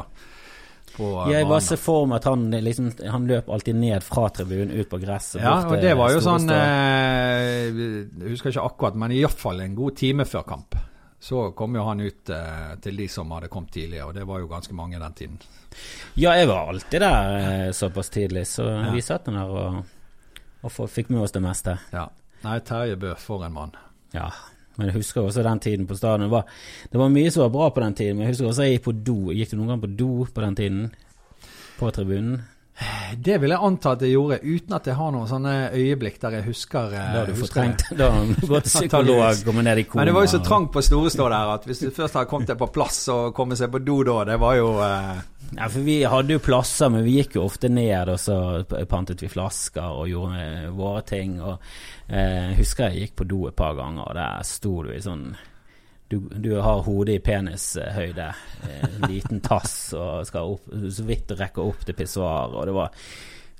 på 0.97 1.09
Jeg 1.33 1.47
bare 1.51 1.61
ser 1.65 1.81
for 1.81 2.07
meg 2.07 2.21
at 2.23 2.29
han, 2.31 2.47
liksom, 2.65 2.93
han 3.11 3.27
løp 3.29 3.49
alltid 3.51 3.77
ned 3.77 4.03
fra 4.07 4.29
tribunen 4.35 4.71
ut 4.79 4.89
på 4.91 5.01
gresset. 5.03 5.41
Ja, 5.43 5.57
og 5.67 5.77
det 5.83 5.95
var 5.99 6.13
jo 6.15 6.21
sånn 6.25 6.49
eh, 6.55 7.69
Jeg 7.69 8.31
husker 8.33 8.53
ikke 8.55 8.67
akkurat, 8.69 8.99
men 9.01 9.15
iallfall 9.17 9.61
en 9.65 9.75
god 9.79 9.97
time 10.01 10.27
før 10.29 10.47
kamp. 10.49 10.77
Så 11.25 11.47
kom 11.57 11.73
jo 11.79 11.85
han 11.87 12.03
ut 12.05 12.29
eh, 12.31 12.75
til 12.85 12.99
de 13.01 13.07
som 13.09 13.31
hadde 13.33 13.49
kommet 13.53 13.73
tidligere, 13.73 14.11
og 14.11 14.15
det 14.19 14.27
var 14.29 14.43
jo 14.43 14.49
ganske 14.51 14.75
mange 14.77 14.99
den 15.01 15.15
tiden. 15.17 15.39
Ja, 16.21 16.35
jeg 16.37 16.51
var 16.51 16.69
alltid 16.75 17.01
der 17.01 17.37
eh, 17.39 17.71
såpass 17.73 18.13
tidlig, 18.13 18.45
så 18.51 18.67
Ja. 18.69 18.91
vi 18.93 19.01
satt 19.03 19.25
der 19.31 19.49
og, 19.49 19.79
og 20.63 20.91
fikk 20.93 21.09
med 21.15 21.23
oss 21.25 21.33
det 21.33 21.43
meste. 21.43 21.79
Ja. 21.97 22.11
Nei, 22.45 22.59
Terje 22.61 22.99
Bø, 23.01 23.15
for 23.17 23.41
en 23.47 23.55
mann. 23.57 23.73
Ja, 24.13 24.29
men 24.77 24.91
jeg 24.91 24.99
husker 24.99 25.23
også 25.23 25.45
den 25.47 25.61
tiden 25.63 25.87
på 25.87 25.97
stadion. 25.99 26.31
Det 26.31 26.43
det 26.93 27.01
var 27.01 27.13
mye 27.13 27.31
som 27.31 27.45
var 27.47 27.55
bra 27.55 27.69
på 27.71 27.85
den 27.85 27.95
tiden, 27.95 28.17
men 28.17 28.27
jeg 28.27 28.35
husker 28.35 28.51
også 28.51 28.67
jeg 28.67 28.79
gikk 28.79 28.89
på 28.89 28.97
do. 29.07 29.19
Gikk 29.33 29.53
du 29.53 29.57
noen 29.59 29.75
gang 29.75 29.85
på 29.85 29.93
do 29.99 30.27
på 30.35 30.45
den 30.45 30.59
tiden? 30.59 30.83
På 31.79 31.91
tribunen? 31.95 32.43
Det 33.23 33.37
vil 33.39 33.53
jeg 33.55 33.63
anta 33.63 33.93
at 33.95 34.01
jeg 34.03 34.17
gjorde, 34.17 34.41
uten 34.43 34.75
at 34.75 34.89
jeg 34.91 34.97
har 34.99 35.13
noen 35.15 35.29
sånne 35.31 35.53
øyeblikk 35.79 36.17
der 36.25 36.41
jeg 36.41 36.47
husker 36.49 36.91
eh, 36.91 37.13
Da 37.15 37.21
har 37.21 37.29
du 37.31 37.37
fortrengt 37.39 37.85
Da 37.95 38.09
har 38.11 38.25
du 38.27 38.49
gått 38.51 38.67
psykolog, 38.73 39.45
kommet 39.47 39.69
ned 39.69 39.79
i 39.79 39.85
koma. 39.87 40.01
Men 40.01 40.11
det 40.11 40.15
var 40.17 40.27
jo 40.27 40.33
så 40.33 40.41
trangt 40.43 40.73
på 40.75 40.83
Storestå 40.83 41.29
der 41.31 41.53
at 41.55 41.69
hvis 41.69 41.85
du 41.85 41.93
først 41.95 42.19
hadde 42.19 42.31
kommet 42.33 42.51
deg 42.51 42.59
på 42.59 42.69
plass 42.75 42.99
og 43.15 43.31
kommet 43.37 43.61
seg 43.63 43.71
på 43.71 43.83
do 43.87 44.01
da, 44.09 44.19
det 44.33 44.41
var 44.43 44.59
jo 44.59 44.73
eh, 44.83 45.23
Ja, 45.55 45.69
for 45.71 45.87
vi 45.87 46.01
hadde 46.03 46.35
jo 46.35 46.43
plasser, 46.43 46.91
men 46.91 47.07
vi 47.07 47.21
gikk 47.21 47.39
jo 47.39 47.47
ofte 47.47 47.71
ned, 47.71 48.11
og 48.11 48.19
så 48.19 48.37
pantet 48.91 49.23
vi 49.23 49.31
flasker 49.31 49.95
og 50.03 50.11
gjorde 50.11 50.43
eh, 50.43 50.69
våre 50.75 51.05
ting. 51.07 51.37
Og 51.45 51.55
eh, 52.09 52.51
jeg 52.51 52.59
husker 52.65 52.91
jeg 52.91 53.05
gikk 53.07 53.19
på 53.23 53.31
do 53.31 53.45
et 53.53 53.59
par 53.59 53.77
ganger, 53.79 54.09
og 54.09 54.19
der 54.19 54.43
sto 54.49 54.81
du 54.83 54.91
i 54.91 55.03
sånn 55.05 55.29
du, 56.15 56.41
du 56.41 56.51
har 56.63 56.83
hodet 56.87 57.19
i 57.19 57.23
penishøyde, 57.25 58.29
en 58.71 59.07
liten 59.11 59.43
tass, 59.45 59.77
og 59.99 60.27
skal 60.29 60.55
opp, 60.55 60.69
så 60.71 61.07
vidt 61.09 61.29
du 61.31 61.37
rekke 61.39 61.65
opp 61.65 61.83
til 61.87 61.99
pissoaret, 61.99 62.55
og 62.55 62.69
det 62.71 62.77
var 62.77 63.09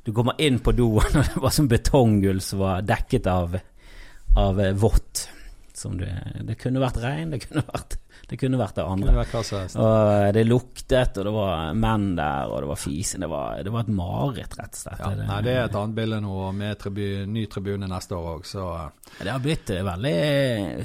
Du 0.05 0.13
kommer 0.13 0.37
inn 0.39 0.59
på 0.61 0.75
doen, 0.77 1.01
og 1.19 1.25
det 1.25 1.41
var 1.41 1.53
sånn 1.55 1.71
betonggulv 1.71 2.43
som 2.45 2.61
var 2.61 2.85
dekket 2.85 3.27
av, 3.31 3.55
av 4.37 4.61
eh, 4.61 4.75
vått. 4.77 5.29
Som 5.75 5.97
det, 5.99 6.13
det 6.45 6.59
kunne 6.61 6.83
vært 6.83 7.01
regn, 7.03 7.33
det 7.33 7.41
kunne 7.47 7.65
vært 7.67 7.97
det 8.29 8.39
kunne 8.41 8.59
vært 8.59 8.79
det 8.79 8.85
andre. 8.89 9.13
Det, 9.13 9.25
vært. 9.35 9.75
Og 9.81 10.35
det 10.37 10.45
luktet, 10.47 11.19
og 11.21 11.27
det 11.29 11.33
var 11.35 11.75
menn 11.77 12.07
der, 12.17 12.49
og 12.49 12.63
det 12.65 12.71
var 12.71 12.81
fisen. 12.81 13.25
Det 13.25 13.29
var, 13.31 13.59
det 13.67 13.73
var 13.75 13.85
et 13.85 13.93
mareritt, 13.99 14.57
rett 14.61 14.79
og 14.79 14.81
slett. 14.81 15.03
Ja, 15.03 15.11
nei, 15.21 15.41
det 15.45 15.57
er 15.57 15.67
et 15.67 15.77
annet 15.81 15.99
bilde 15.99 16.21
nå, 16.25 16.39
med 16.57 16.79
tribu, 16.81 17.05
ny 17.29 17.45
tribune 17.53 17.91
neste 17.91 18.17
år 18.17 18.31
òg, 18.35 18.49
så 18.49 18.65
eh, 18.79 19.13
Det 19.21 19.33
har 19.33 19.45
blitt 19.45 19.75
eh, 19.75 19.85
veldig 19.85 20.17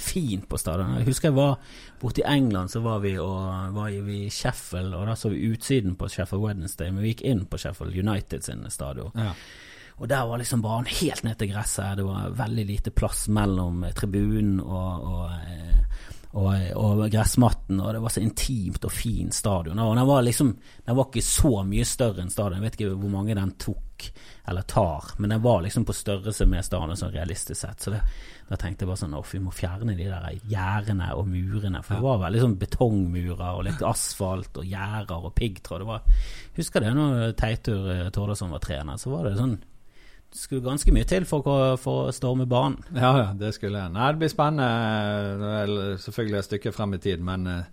fint 0.04 0.50
på 0.52 0.60
stadion. 0.60 1.00
Jeg 1.00 1.10
husker 1.12 1.32
jeg 1.32 1.40
var 1.40 1.56
borte 2.02 2.24
i 2.24 2.28
England, 2.28 2.74
så 2.74 2.84
var 2.84 3.00
vi, 3.06 3.16
og, 3.24 3.72
var 3.76 3.96
vi 4.10 4.20
i 4.26 4.34
Sheffield, 4.34 4.94
og 4.98 5.08
da 5.08 5.16
så 5.20 5.32
vi 5.32 5.48
utsiden 5.54 5.96
på 6.00 6.12
Sheffield 6.12 6.44
Wednesday, 6.44 6.92
men 6.92 7.06
vi 7.06 7.16
gikk 7.16 7.26
inn 7.32 7.48
på 7.50 7.62
Sheffield 7.62 7.96
United 7.96 8.46
sin 8.48 8.68
stadion. 8.74 9.16
ja. 9.16 9.34
Og 10.00 10.08
der 10.08 10.28
var 10.28 10.40
liksom 10.40 10.62
banen 10.64 10.88
helt 10.88 11.26
ned 11.26 11.36
til 11.40 11.50
gresset. 11.52 11.98
Det 12.00 12.06
var 12.08 12.32
veldig 12.32 12.66
lite 12.66 12.92
plass 12.96 13.26
mellom 13.36 13.84
eh, 13.84 13.92
tribunen 13.96 14.62
og, 14.64 15.10
og, 15.10 15.34
eh, 15.44 16.16
og, 16.38 16.50
og 16.78 17.08
gressmatten, 17.10 17.80
og 17.82 17.94
det 17.96 18.02
var 18.04 18.14
så 18.14 18.22
intimt 18.22 18.84
og 18.86 18.92
fin 18.94 19.32
stadion. 19.34 19.80
Og 19.82 19.96
den 19.98 20.06
var 20.06 20.22
liksom 20.22 20.52
Den 20.86 20.96
var 20.96 21.08
ikke 21.08 21.26
så 21.26 21.64
mye 21.66 21.86
større 21.86 22.22
enn 22.22 22.30
stadion. 22.30 22.60
Jeg 22.60 22.68
vet 22.68 22.78
ikke 22.78 22.98
hvor 23.02 23.14
mange 23.14 23.38
den 23.38 23.56
tok 23.58 23.86
eller 24.50 24.66
tar, 24.70 25.10
men 25.18 25.34
den 25.34 25.42
var 25.42 25.60
liksom 25.62 25.84
på 25.86 25.94
størrelse 25.94 26.46
med 26.50 26.66
stadion 26.66 26.98
sånn 26.98 27.12
realistisk 27.14 27.60
sett. 27.60 27.82
Så 27.82 27.92
det, 27.94 28.00
da 28.48 28.58
tenkte 28.58 28.86
jeg 28.86 28.92
bare 28.92 29.02
sånn 29.02 29.18
off, 29.18 29.34
vi 29.34 29.42
må 29.44 29.52
fjerne 29.54 29.98
de 29.98 30.06
der 30.08 30.30
gjerdene 30.50 31.10
og 31.18 31.28
murene. 31.30 31.82
For 31.86 31.98
det 31.98 32.06
var 32.06 32.22
veldig 32.24 32.46
sånn 32.46 32.56
betongmurer 32.62 33.50
og 33.50 33.66
litt 33.68 33.84
asfalt 33.86 34.62
og 34.62 34.70
gjerder 34.70 35.28
og 35.30 35.36
piggtråd. 35.38 35.84
Det 35.84 35.90
var 35.90 36.30
Husker 36.60 36.84
det 36.84 36.94
når 36.96 37.36
Teitur 37.40 37.92
eh, 37.94 38.08
Tordasson 38.14 38.54
var 38.54 38.64
trener, 38.64 39.02
så 39.02 39.14
var 39.14 39.28
det 39.28 39.38
sånn 39.40 39.58
skulle 40.36 40.62
ganske 40.66 40.92
mye 40.94 41.08
til 41.10 41.26
for, 41.26 41.42
å- 41.48 41.78
for 41.80 42.10
å 42.10 42.14
storme 42.14 42.46
banen. 42.50 42.78
Ja, 42.96 43.14
ja, 43.18 43.30
det 43.34 43.54
skulle 43.56 43.80
jeg. 43.82 43.92
Nei, 43.96 44.12
det 44.14 44.20
blir 44.22 44.30
spennende. 44.34 45.98
Selvfølgelig 46.04 46.40
et 46.40 46.48
stykke 46.50 46.72
frem 46.76 46.94
i 46.94 47.00
tid, 47.02 47.24
men 47.26 47.48
eh, 47.48 47.64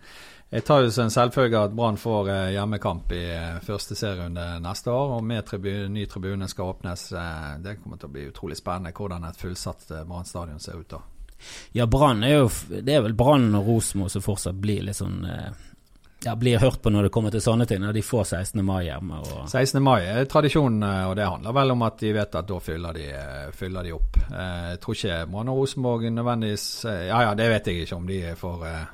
jeg 0.54 0.64
tar 0.64 0.84
jo 0.84 0.90
som 0.94 1.04
en 1.08 1.10
selvfølge 1.14 1.58
at 1.66 1.74
Brann 1.76 1.98
får 2.00 2.30
eh, 2.32 2.52
hjemmekamp 2.54 3.12
i 3.16 3.22
eh, 3.34 3.58
første 3.66 3.96
serierunde 3.98 4.46
neste 4.64 4.90
år. 4.94 5.16
Og 5.18 5.24
med 5.26 5.44
tribune, 5.48 5.88
ny 5.92 6.06
tribune 6.10 6.48
skal 6.48 6.72
åpnes. 6.74 7.08
Det 7.64 7.76
kommer 7.82 8.00
til 8.00 8.08
å 8.08 8.14
bli 8.16 8.28
utrolig 8.30 8.56
spennende 8.60 8.94
hvordan 8.96 9.28
et 9.28 9.40
fullsatt 9.40 9.88
Brann 10.08 10.24
stadion 10.28 10.60
ser 10.62 10.80
ut 10.80 10.88
da. 10.96 11.02
Ja, 11.76 11.84
Brann 11.86 12.22
er 12.24 12.38
jo 12.38 12.46
Det 12.70 12.94
er 12.96 13.02
vel 13.04 13.12
Brann 13.12 13.50
og 13.58 13.66
Rosenborg 13.68 14.08
som 14.14 14.22
fortsatt 14.24 14.56
blir 14.56 14.86
litt 14.86 14.96
sånn 14.96 15.18
Ja, 16.24 16.34
blir 16.34 16.58
hørt 16.58 16.80
på 16.82 16.90
når 16.90 17.06
det 17.06 17.12
kommer 17.12 17.30
til 17.30 17.42
sånne 17.44 17.66
ting. 17.68 17.82
Når 17.84 17.92
de 17.92 18.02
får 18.02 18.24
16. 18.24 18.62
mai 18.64 18.86
hjemme 18.86 19.18
og 19.20 19.48
16. 19.52 19.82
mai 19.84 20.00
er 20.08 20.24
tradisjonen, 20.30 20.82
eh, 20.82 21.04
og 21.10 21.16
det 21.18 21.26
handler 21.28 21.52
vel 21.52 21.70
om 21.76 21.82
at 21.86 21.98
de 22.00 22.12
vet 22.16 22.34
at 22.40 22.48
da 22.48 22.58
fyller 22.58 22.96
de, 22.96 23.04
eh, 23.12 23.50
fyller 23.54 23.84
de 23.84 23.92
opp. 23.92 24.16
Eh, 24.30 24.70
Jeg 24.72 24.80
tror 24.80 24.94
ikke 24.96 25.18
Brann 25.30 25.48
og 25.52 25.58
Rosenborg 25.60 26.06
nødvendigvis 26.10 26.84
Ja 26.88 27.20
ja, 27.22 27.34
det 27.34 27.48
vet 27.52 27.66
jeg 27.66 27.82
ikke 27.86 27.96
om 27.96 28.06
de 28.06 28.20
får 28.36 28.64
ønske 28.66 28.92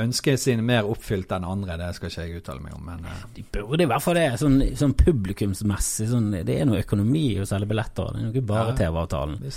ønsket 0.00 0.38
sine 0.38 0.62
mer 0.62 0.86
oppfylt 0.86 1.32
enn 1.34 1.42
andre, 1.44 1.76
det 1.76 1.94
skal 1.96 2.08
ikke 2.12 2.22
jeg 2.28 2.36
uttale 2.42 2.62
meg 2.62 2.74
om, 2.76 2.84
men 2.86 3.06
De 3.34 3.42
burde 3.42 3.82
i 3.82 3.86
hvert 3.90 4.02
fall 4.02 4.14
det. 4.14 4.26
Sånn, 4.38 4.60
sånn 4.78 4.94
publikumsmessig. 4.94 6.06
Sånn, 6.12 6.30
det 6.46 6.60
er 6.60 6.64
noe 6.68 6.78
økonomi 6.84 7.40
å 7.42 7.46
selge 7.48 7.66
billetter. 7.66 8.12
Det 8.14 8.20
er 8.20 8.26
jo 8.28 8.32
ikke 8.36 8.46
bare 8.46 8.68
Ja. 8.70 8.76
TV-avtalen. 8.84 9.50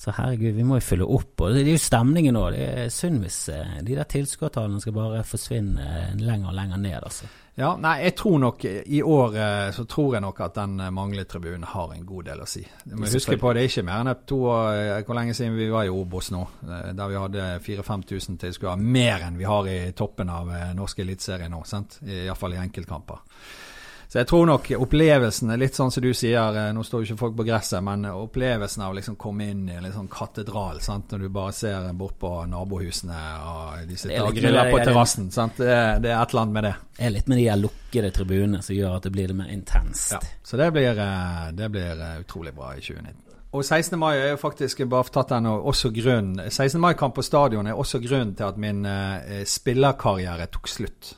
Så 0.00 0.14
herregud, 0.16 0.54
vi 0.56 0.64
må 0.64 0.78
jo 0.78 0.84
fylle 0.84 1.04
opp. 1.04 1.42
Og 1.44 1.52
det 1.52 1.60
er 1.60 1.74
jo 1.74 1.80
stemningen 1.80 2.32
nå. 2.32 2.46
Det 2.54 2.68
er 2.86 2.94
synd 2.94 3.20
hvis 3.20 3.42
eh, 3.52 3.76
de 3.84 3.98
der 3.98 4.08
tilskuertallene 4.08 4.80
skal 4.80 4.94
bare 4.96 5.20
forsvinne 5.28 5.84
eh, 5.84 6.14
lenger 6.16 6.48
og 6.48 6.56
lenger 6.56 6.80
ned, 6.80 6.96
altså. 7.02 7.28
Ja, 7.60 7.74
nei, 7.76 7.98
jeg 8.06 8.14
tror 8.16 8.38
nok 8.40 8.64
i 8.64 9.02
år 9.04 9.36
eh, 9.36 9.66
så 9.76 9.84
tror 9.84 10.16
jeg 10.16 10.24
nok 10.24 10.40
at 10.46 10.56
den 10.56 10.80
mangletribunen 10.96 11.68
har 11.68 11.92
en 11.92 12.06
god 12.08 12.30
del 12.30 12.40
å 12.40 12.48
si. 12.48 12.64
Du 12.80 12.96
må 12.96 13.10
huske 13.12 13.36
på 13.36 13.52
det 13.52 13.66
er 13.66 13.68
ikke 13.74 13.84
mer 13.90 14.00
enn 14.00 14.24
to 14.24 14.38
år 14.48 15.04
Hvor 15.04 15.18
lenge 15.18 15.36
siden 15.36 15.58
vi 15.58 15.68
var 15.68 15.84
i 15.84 15.92
Obos 15.92 16.30
nå? 16.32 16.46
Der 16.64 17.10
vi 17.10 17.20
hadde 17.20 17.48
4000-5000 17.66 18.40
tilskuere. 18.46 18.80
Mer 18.80 19.26
enn 19.28 19.36
vi 19.36 19.50
har 19.50 19.68
i 19.68 19.80
toppen 19.92 20.32
av 20.32 20.48
norsk 20.78 21.04
eliteserie 21.04 21.52
nå, 21.52 21.60
sant? 21.68 22.00
Iallfall 22.08 22.56
i 22.56 22.64
enkeltkamper. 22.64 23.20
Så 24.10 24.18
jeg 24.18 24.26
tror 24.26 24.46
nok 24.48 24.64
opplevelsen 24.74 25.52
er 25.54 25.58
litt 25.62 25.76
sånn 25.78 25.92
som 25.94 26.02
du 26.02 26.08
sier, 26.18 26.56
eh, 26.58 26.72
nå 26.74 26.82
står 26.82 27.04
jo 27.04 27.06
ikke 27.12 27.20
folk 27.20 27.36
på 27.38 27.44
gresset, 27.46 27.78
men 27.86 28.08
opplevelsen 28.10 28.82
av 28.82 28.90
å 28.90 28.96
liksom 28.98 29.14
komme 29.22 29.46
inn 29.52 29.68
i 29.70 29.76
en 29.76 29.84
litt 29.86 29.94
sånn 29.94 30.08
katedral, 30.10 30.80
sant? 30.82 31.12
når 31.14 31.18
du 31.22 31.28
bare 31.36 31.52
ser 31.54 31.86
bort 31.94 32.16
på 32.18 32.32
nabohusene 32.50 33.20
og 33.46 33.86
de 33.86 33.94
er 33.94 34.02
sitter 34.02 34.26
og 34.26 34.34
griller 34.34 34.72
på 34.72 34.80
er- 34.80 34.88
terrassen. 34.90 35.30
sant? 35.30 35.56
Det, 35.62 35.68
er- 35.70 36.00
det 36.02 36.10
er 36.10 36.18
et 36.24 36.34
eller 36.34 36.42
annet 36.42 36.56
med 36.58 36.64
det. 36.64 36.74
Det 36.98 37.06
er 37.06 37.14
litt 37.14 37.28
med 37.30 37.38
de 37.38 37.44
her 37.46 37.62
lukkede 37.62 38.10
tribunene 38.18 38.62
som 38.66 38.74
gjør 38.74 38.96
at 38.96 39.02
det 39.06 39.12
blir 39.14 39.28
litt 39.30 39.36
mer 39.44 39.54
intenst. 39.54 40.10
Ja, 40.16 40.20
så 40.42 40.56
det 40.58 40.72
blir, 40.74 40.90
eh, 40.98 41.50
det 41.52 41.70
blir 41.70 42.02
eh, 42.02 42.20
utrolig 42.24 42.54
bra 42.54 42.74
i 42.74 42.80
2019. 42.80 43.14
Og 43.52 43.64
16. 43.64 43.98
mai 43.98 44.16
er 44.16 44.28
jo 44.34 44.36
faktisk 44.42 44.82
bare 44.90 45.06
tatt 45.10 45.28
den 45.28 45.46
også 45.46 45.90
grunn 45.94 46.34
16. 46.50 46.80
mai-kamp 46.80 47.14
på 47.14 47.22
stadion 47.22 47.66
er 47.66 47.74
også 47.78 47.98
grunnen 48.02 48.34
til 48.34 48.44
at 48.46 48.58
min 48.58 48.84
eh, 48.86 49.44
spillerkarriere 49.46 50.50
tok 50.50 50.66
slutt. 50.70 51.14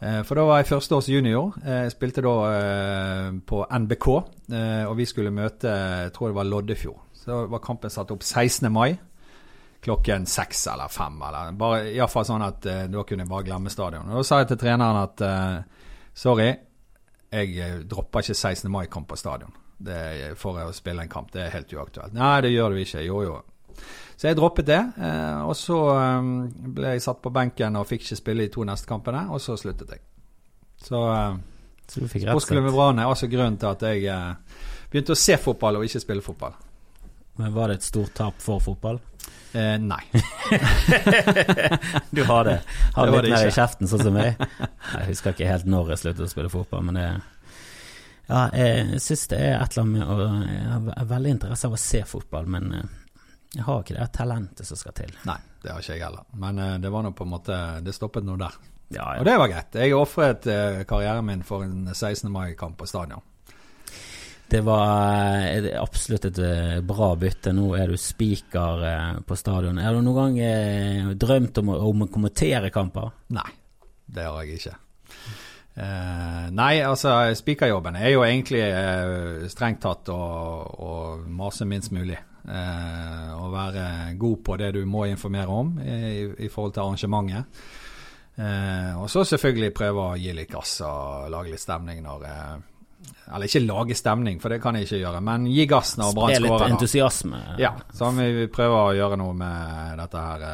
Eh, 0.00 0.20
for 0.22 0.38
da 0.38 0.44
var 0.46 0.60
jeg 0.62 0.68
førsteårs 0.70 1.08
junior. 1.10 1.54
Eh, 1.64 1.82
Jeg 1.88 1.94
spilte 1.96 2.22
da 2.22 2.34
eh, 2.54 3.30
på 3.46 3.64
NBK, 3.66 4.06
og 4.88 4.94
vi 4.96 5.06
skulle 5.10 5.32
møte 5.34 5.68
jeg 5.72 6.12
tror 6.14 6.30
det 6.30 6.36
var 6.38 6.48
Loddefjord. 6.48 7.00
Så 7.18 7.42
var 7.50 7.60
kampen 7.64 7.90
satt 7.90 8.10
opp 8.14 8.22
16. 8.22 8.70
mai 8.72 8.96
klokken 9.84 10.24
seks 10.26 10.66
eller 10.72 10.88
fem. 10.90 11.18
Eller 11.22 11.52
bare, 11.58 11.82
Iallfall 11.92 12.24
sånn 12.26 12.42
at 12.46 12.62
da 12.90 13.02
kunne 13.06 13.22
jeg 13.26 13.30
bare 13.30 13.46
glemme 13.46 13.70
stadion. 13.70 14.08
Og 14.10 14.16
Da 14.22 14.24
sa 14.26 14.38
jeg 14.40 14.48
til 14.52 14.58
treneren 14.62 15.02
at 15.02 15.22
sorry, 16.18 16.48
jeg 17.30 17.84
dropper 17.90 18.24
ikke 18.24 18.34
16. 18.34 18.70
mai-kamp 18.72 19.06
på 19.10 19.18
stadion. 19.20 19.52
Det 19.78 20.32
for 20.40 20.58
å 20.58 20.72
spille 20.74 21.04
en 21.04 21.12
kamp. 21.12 21.30
Det 21.30 21.44
er 21.44 21.52
helt 21.54 21.70
uaktuelt. 21.76 22.14
Nei, 22.16 22.40
det 22.40 22.50
gjør 22.54 22.74
du 22.74 22.80
ikke. 22.82 23.04
Jo, 23.06 23.20
jo. 23.22 23.36
Så 24.18 24.26
jeg 24.26 24.38
droppet 24.38 24.66
det. 24.66 24.80
Eh, 24.98 25.42
og 25.46 25.54
så 25.54 25.76
eh, 25.94 26.30
ble 26.74 26.94
jeg 26.96 27.04
satt 27.04 27.20
på 27.22 27.30
benken 27.34 27.78
og 27.78 27.86
fikk 27.86 28.02
ikke 28.02 28.18
spille 28.18 28.48
i 28.48 28.50
to 28.52 28.64
neste 28.66 28.90
kampene, 28.90 29.28
og 29.30 29.42
så 29.42 29.54
sluttet 29.60 29.94
jeg. 29.94 30.02
Så 30.82 31.02
eh, 31.12 31.36
Så 31.88 32.08
Sportsklubben. 32.10 32.72
Brann 32.74 32.98
er 32.98 33.06
altså 33.08 33.30
grunnen 33.30 33.56
til 33.62 33.70
at 33.70 33.84
jeg 33.86 34.10
begynte 34.90 35.14
å 35.14 35.20
se 35.20 35.38
fotball 35.40 35.78
og 35.78 35.86
ikke 35.86 36.02
spille 36.02 36.24
fotball. 36.24 36.58
Men 37.38 37.54
var 37.54 37.70
det 37.70 37.78
et 37.78 37.86
stort 37.86 38.12
tap 38.18 38.42
for 38.42 38.58
fotball? 38.60 38.98
Eh, 39.54 39.78
nei. 39.78 40.02
Du 42.16 42.24
har 42.26 42.44
det. 42.44 42.58
Har 42.94 43.06
Det 43.06 43.22
litt 43.22 43.32
mer 43.36 43.48
i 43.48 43.54
kjeften, 43.54 43.88
sånn 43.88 44.02
som 44.02 44.16
meg. 44.18 44.34
Jeg 44.58 45.10
husker 45.12 45.36
ikke 45.36 45.48
helt 45.48 45.68
når 45.70 45.94
jeg 45.94 46.02
sluttet 46.02 46.26
å 46.26 46.32
spille 46.34 46.52
fotball, 46.52 46.88
men 46.90 46.98
det 46.98 47.08
Ja, 48.28 48.48
jeg 48.52 48.98
syns 49.00 49.28
det 49.30 49.38
er 49.40 49.60
et 49.62 49.78
eller 49.78 49.86
annet 49.86 49.94
med 49.94 50.08
å 50.10 50.26
Jeg 50.50 50.96
har 50.98 51.12
veldig 51.14 51.36
interesse 51.38 51.70
av 51.70 51.78
å 51.78 51.80
se 51.80 52.02
fotball, 52.04 52.50
men 52.58 52.74
jeg 53.54 53.64
har 53.64 53.80
ikke 53.82 53.96
det 53.96 54.08
talentet 54.12 54.68
som 54.68 54.78
skal 54.78 54.94
til. 54.96 55.14
Nei, 55.28 55.38
det 55.62 55.72
har 55.72 55.80
ikke 55.80 55.96
jeg 55.96 56.04
heller. 56.04 56.26
Men 56.40 56.60
eh, 56.62 56.74
det 56.82 56.92
var 56.92 57.06
nå 57.06 57.14
på 57.16 57.24
en 57.24 57.32
måte 57.32 57.56
Det 57.84 57.94
stoppet 57.96 58.26
nå 58.26 58.36
der. 58.40 58.58
Ja, 58.92 59.18
Og 59.18 59.24
det 59.28 59.36
var 59.40 59.50
greit. 59.50 59.74
Jeg 59.76 59.96
ofret 59.96 60.46
eh, 60.48 60.84
karrieren 60.88 61.26
min 61.26 61.44
for 61.44 61.64
en 61.64 61.88
16. 61.92 62.30
mai-kamp 62.32 62.78
på 62.78 62.88
stadion. 62.88 63.24
Det 64.48 64.62
var 64.64 65.44
eh, 65.48 65.70
absolutt 65.80 66.28
et 66.30 66.40
bra 66.88 67.10
bytte. 67.20 67.52
Nå 67.56 67.72
er 67.76 67.88
du 67.92 67.96
spiker 68.00 69.20
på 69.28 69.36
stadion. 69.36 69.80
Har 69.80 69.96
du 69.96 70.04
noen 70.04 70.38
gang 70.38 71.18
drømt 71.20 71.60
om, 71.60 71.74
om 71.76 72.04
å 72.04 72.12
kommentere 72.12 72.72
kamper? 72.72 73.12
Nei, 73.36 73.48
det 74.08 74.28
har 74.28 74.40
jeg 74.44 74.60
ikke. 74.60 74.78
Uh, 75.78 76.48
nei, 76.50 76.80
altså 76.82 77.12
spikerjobben 77.38 77.94
er 78.00 78.10
jo 78.10 78.24
egentlig 78.26 78.64
uh, 78.66 79.44
strengt 79.46 79.78
tatt 79.84 80.08
å, 80.10 80.16
å, 80.74 80.94
mase 81.30 81.68
minst 81.70 81.92
mulig. 81.94 82.18
Uh, 82.48 83.34
å 83.36 83.50
være 83.52 84.14
god 84.16 84.38
på 84.44 84.56
det 84.56 84.72
du 84.78 84.80
må 84.88 85.04
informere 85.10 85.52
om 85.52 85.74
i, 85.84 86.24
i 86.46 86.48
forhold 86.48 86.72
til 86.74 86.86
arrangementet. 86.86 87.60
og 88.96 89.08
så 89.10 89.24
selvfølgelig 89.26 89.74
prøve 89.74 90.02
å 90.12 90.16
gi 90.16 90.32
litt 90.32 90.50
gass 90.52 90.78
og 90.86 91.28
lage 91.34 91.50
litt 91.50 91.60
stemning 91.60 92.00
når 92.04 92.26
eller 93.34 93.46
ikke 93.46 93.60
lage 93.60 93.94
stemning, 93.94 94.38
for 94.40 94.52
det 94.52 94.60
kan 94.62 94.76
jeg 94.78 94.86
ikke 94.86 95.00
gjøre, 95.02 95.20
men 95.24 95.46
gi 95.52 95.66
gass 95.70 95.96
når 96.00 96.14
Brann 96.16 96.32
skårer. 96.32 96.46
Spre 96.46 96.46
litt 96.48 96.74
entusiasme. 96.74 97.40
Ja, 97.60 97.72
så 97.94 98.10
vi 98.16 98.46
prøver 98.52 98.78
å 98.78 98.94
gjøre 98.96 99.18
noe 99.20 99.36
med 99.38 100.00
dette 100.00 100.22
her, 100.24 100.46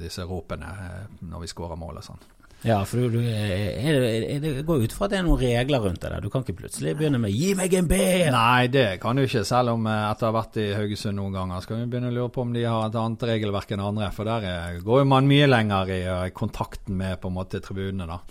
disse 0.00 0.26
ropene 0.28 0.72
når 1.20 1.44
vi 1.44 1.50
skårer 1.52 1.80
mål 1.80 2.00
og 2.00 2.06
sånn. 2.08 2.24
Ja, 2.64 2.78
for 2.88 2.96
du, 2.96 3.18
du 3.18 3.26
er, 3.28 4.38
det 4.40 4.62
går 4.64 4.86
ut 4.86 4.92
fra 4.96 5.04
at 5.04 5.12
det 5.12 5.18
er 5.18 5.26
noen 5.26 5.40
regler 5.42 5.82
rundt 5.84 6.00
det 6.00 6.08
der. 6.14 6.24
Du 6.24 6.30
kan 6.32 6.46
ikke 6.46 6.62
plutselig 6.62 6.94
begynne 6.96 7.20
med 7.20 7.34
'gi 7.36 7.52
meg 7.58 7.76
en 7.76 7.90
B'. 7.90 7.98
Nei, 8.32 8.66
det 8.72 8.86
kan 9.02 9.20
du 9.20 9.26
ikke, 9.26 9.44
selv 9.44 9.74
om 9.74 9.84
eh, 9.84 10.06
etter 10.08 10.30
å 10.30 10.30
ha 10.30 10.36
vært 10.38 10.56
i 10.62 10.70
Haugesund 10.72 11.20
noen 11.20 11.36
ganger, 11.36 11.60
skal 11.60 11.82
vi 11.82 11.90
begynne 11.92 12.08
å 12.08 12.16
lure 12.16 12.32
på 12.32 12.46
om 12.46 12.54
de 12.56 12.64
har 12.64 12.88
et 12.88 12.96
annet 12.96 13.26
regelverk 13.28 13.76
enn 13.76 13.84
andre. 13.84 14.08
For 14.16 14.24
der 14.24 14.48
er, 14.48 14.78
går 14.86 15.04
jo 15.04 15.10
man 15.12 15.28
mye 15.28 15.50
lenger 15.50 15.92
i 15.92 16.00
uh, 16.08 16.28
kontakten 16.32 16.96
med 16.96 17.20
på 17.20 17.28
en 17.28 17.36
måte 17.36 17.60
tribunene, 17.60 18.08
da. 18.08 18.22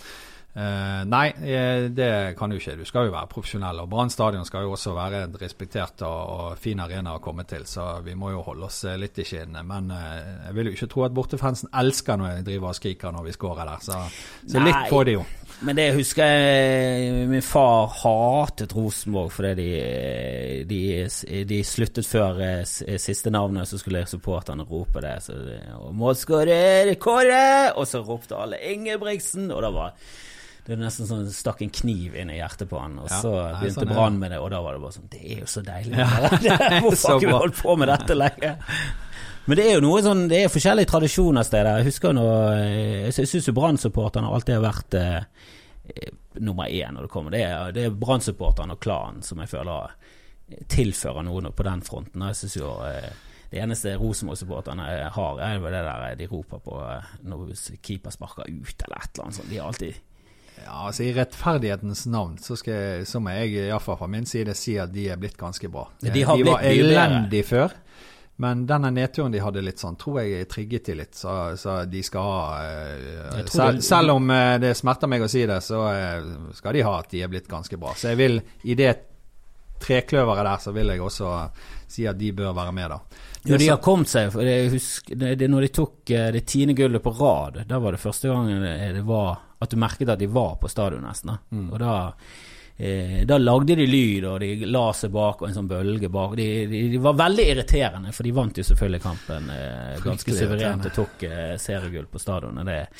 Uh, 0.53 1.01
nei, 1.09 1.31
eh, 1.49 1.87
det 1.89 2.35
kan 2.37 2.51
du 2.51 2.59
ikke. 2.59 2.75
Du 2.77 2.85
skal 2.85 3.07
jo 3.07 3.13
være 3.15 3.29
profesjonell. 3.31 3.79
Og 3.81 3.89
Brann 3.89 4.11
stadion 4.13 4.45
skal 4.45 4.67
jo 4.67 4.75
også 4.75 4.91
være 4.93 5.23
en 5.25 5.37
respektert 5.41 6.03
og, 6.05 6.17
og, 6.29 6.59
fin 6.61 6.77
arena 6.83 7.15
å 7.17 7.21
komme 7.23 7.41
til, 7.49 7.63
så 7.65 8.03
vi 8.05 8.13
må 8.13 8.29
jo 8.35 8.43
holde 8.45 8.67
oss 8.67 8.83
litt 9.01 9.17
i 9.17 9.25
skinnene. 9.25 9.63
Men 9.65 9.89
uh, 9.89 10.43
jeg 10.45 10.57
vil 10.57 10.69
jo 10.69 10.75
ikke 10.77 10.89
tro 10.91 11.05
at 11.07 11.15
bortefansen 11.17 11.71
elsker 11.73 12.19
når 12.21 12.29
jeg 12.29 12.45
driver 12.51 12.69
og 12.69 12.77
skriker 12.77 13.15
når 13.15 13.25
vi 13.25 13.33
skårer 13.33 13.71
der. 13.71 13.81
Så, 13.81 14.01
så 14.53 14.61
litt 14.61 14.91
får 14.91 15.09
de 15.09 15.15
jo. 15.15 15.23
Men 15.63 15.77
det 15.77 15.87
husker 15.95 16.27
jeg 16.27 17.27
Min 17.29 17.43
far 17.45 17.87
hatet 18.01 18.73
Rosenborg 18.75 19.29
fordi 19.31 19.53
de, 19.57 19.69
de, 20.67 20.79
de 21.49 21.59
sluttet 21.65 22.07
før 22.09 22.41
siste 22.65 23.31
navnet, 23.33 23.69
så 23.69 23.79
skulle 23.81 24.03
supporterne 24.09 24.67
rope 24.69 25.01
det. 25.01 25.15
Så, 25.23 25.37
og 25.79 26.99
Kåre! 27.01 27.47
Og 27.73 27.89
så 27.89 28.03
ropte 28.05 28.37
alle 28.37 28.61
Ingebrigtsen, 28.73 29.49
og 29.49 29.63
da 29.65 29.73
var 29.73 29.97
det 30.63 30.75
er 30.75 30.79
nesten 30.79 31.07
sånn 31.09 31.25
stakk 31.35 31.59
en 31.65 31.71
kniv 31.75 32.13
inn 32.15 32.29
i 32.31 32.37
hjertet 32.37 32.69
på 32.71 32.79
han, 32.79 32.95
og 33.01 33.09
ja, 33.11 33.17
så 33.19 33.31
begynte 33.59 33.81
sånn 33.81 33.89
Brann 33.91 34.19
med 34.21 34.31
det, 34.31 34.39
og 34.39 34.51
da 34.53 34.61
var 34.63 34.77
det 34.77 34.83
bare 34.85 34.95
sånn 34.95 35.09
Det 35.11 35.19
er 35.19 35.41
jo 35.41 35.47
så 35.51 35.63
deilig. 35.65 35.97
Ja, 35.99 36.07
Hvorfor 36.85 37.09
har 37.09 37.17
ikke 37.19 37.27
vi 37.27 37.33
holdt 37.35 37.59
på 37.59 37.75
med 37.81 37.91
dette 37.91 38.15
lenge? 38.15 38.53
Men 39.43 39.59
det 39.59 39.65
er 39.67 39.73
jo 39.75 39.83
noe 39.83 39.99
sånn 40.05 40.21
Det 40.31 40.39
er 40.39 40.51
forskjellige 40.53 40.87
tradisjoner 40.87 41.43
steder. 41.43 41.81
Jeg 41.81 41.89
husker 41.89 42.15
nå 42.15 42.27
Jeg 42.55 43.11
syns 43.17 43.49
jo 43.49 43.55
Brann-supporterne 43.57 44.31
alltid 44.31 44.55
har 44.55 44.63
vært 44.63 44.95
eh, 44.95 46.13
nummer 46.39 46.71
én 46.71 46.95
når 46.95 47.09
det 47.09 47.11
kommer. 47.11 47.35
Det 47.35 47.43
er, 47.43 47.75
det 47.75 47.87
er 47.89 47.97
Brann-supporterne 47.99 48.77
og 48.77 48.83
klanen 48.83 49.19
som 49.25 49.43
jeg 49.43 49.51
føler 49.51 49.91
tilfører 50.71 51.25
noe 51.27 51.51
på 51.51 51.65
den 51.67 51.83
fronten. 51.83 52.23
Jeg 52.29 52.39
synes 52.39 52.57
jo 52.61 52.71
eh, 52.87 53.11
det 53.51 53.61
eneste 53.61 53.97
Rosenborg-supporterne 53.99 54.87
har, 55.13 55.43
er 55.43 55.59
jo 55.59 55.67
det 55.67 55.83
der 55.85 56.17
de 56.23 56.31
roper 56.31 56.63
på 56.63 56.79
eh, 56.87 57.13
når 57.27 57.51
keeper 57.83 58.15
sparker 58.15 58.47
ut, 58.47 58.87
eller 58.87 59.03
et 59.03 59.11
eller 59.11 59.27
annet 59.27 59.41
sånt. 59.41 59.51
De 59.51 59.59
har 59.59 59.67
alltid 59.67 59.99
ja, 60.63 60.79
altså 60.87 61.03
I 61.05 61.13
rettferdighetens 61.15 62.05
navn 62.11 62.37
så, 62.41 62.55
skal 62.59 63.05
så 63.07 63.19
må 63.23 63.35
jeg 63.35 63.67
iallfall 63.67 63.99
fra 63.99 64.09
min 64.11 64.25
side 64.29 64.55
si 64.57 64.77
at 64.81 64.93
de 64.93 65.09
er 65.11 65.19
blitt 65.21 65.37
ganske 65.39 65.69
bra. 65.71 65.87
De, 66.01 66.11
de 66.13 66.25
var 66.25 66.65
elendige 66.65 67.47
før. 67.47 67.75
Men 68.35 68.65
denne 68.65 68.89
nedturen 68.91 69.31
de 69.31 69.41
hadde 69.43 69.61
litt 69.61 69.81
sånn, 69.81 69.95
tror 69.99 70.23
jeg 70.23 70.47
trigget 70.49 70.89
de 70.89 70.95
litt. 71.03 71.13
Så, 71.15 71.31
så 71.59 71.83
de 71.85 72.01
skal 72.03 72.25
ha 72.25 72.39
uh, 72.65 73.43
sel, 73.45 73.81
Selv 73.85 74.15
om 74.17 74.31
uh, 74.33 74.55
det 74.61 74.73
smerter 74.77 75.11
meg 75.11 75.25
å 75.25 75.29
si 75.29 75.45
det, 75.49 75.59
så 75.61 75.83
uh, 75.85 76.49
skal 76.57 76.73
de 76.73 76.85
ha 76.87 76.95
at 77.03 77.11
de 77.13 77.21
er 77.21 77.29
blitt 77.29 77.49
ganske 77.51 77.77
bra. 77.77 77.93
Så 77.97 78.13
jeg 78.13 78.21
vil, 78.23 78.39
i 78.65 78.77
det 78.79 78.91
trekløveret 79.83 80.47
der, 80.49 80.63
så 80.63 80.73
vil 80.73 80.89
jeg 80.95 81.03
også 81.03 81.29
si 81.93 82.07
at 82.09 82.17
de 82.17 82.31
bør 82.33 82.55
være 82.57 82.73
med, 82.73 82.95
da. 82.95 82.99
Jo, 83.43 83.59
de 83.59 83.69
har 83.69 83.81
kommet 83.83 84.09
seg. 84.09 84.31
For 84.33 84.47
jeg 84.47 84.71
husker, 84.73 85.19
det, 85.19 85.35
det, 85.43 85.49
når 85.51 85.67
de 85.67 85.71
tok 85.77 86.13
det 86.33 86.43
tiende 86.49 86.73
gullet 86.77 87.03
på 87.03 87.13
rad, 87.19 87.65
da 87.69 87.81
var 87.83 87.93
det 87.93 88.01
første 88.01 88.31
gangen 88.31 88.63
det 88.63 89.03
var 89.05 89.43
at 89.63 89.73
du 89.73 89.79
merket 89.81 90.11
at 90.13 90.19
de 90.21 90.29
var 90.31 90.57
på 90.61 90.71
stadion 90.71 91.05
nesten. 91.07 91.33
Mm. 91.51 91.67
Og 91.71 91.79
da, 91.81 91.97
eh, 92.77 93.19
da 93.29 93.39
lagde 93.41 93.77
de 93.79 93.87
lyd, 93.89 94.25
og 94.29 94.39
de 94.43 94.69
la 94.69 94.87
seg 94.97 95.13
bak 95.13 95.43
og 95.43 95.49
en 95.49 95.59
sånn 95.59 95.69
bølge 95.69 96.09
bak. 96.13 96.35
De, 96.39 96.47
de, 96.69 96.87
de 96.93 97.03
var 97.03 97.19
veldig 97.19 97.49
irriterende, 97.53 98.15
for 98.15 98.27
de 98.27 98.35
vant 98.35 98.57
jo 98.57 98.67
selvfølgelig 98.69 99.03
kampen 99.03 99.53
eh, 99.53 100.01
ganske 100.03 100.39
suverent 100.39 100.89
og 100.89 100.97
tok 100.97 101.29
eh, 101.29 101.53
seriegull 101.61 102.09
på 102.11 102.21
stadionet. 102.21 102.67
Det 102.67 102.81
er 102.81 102.91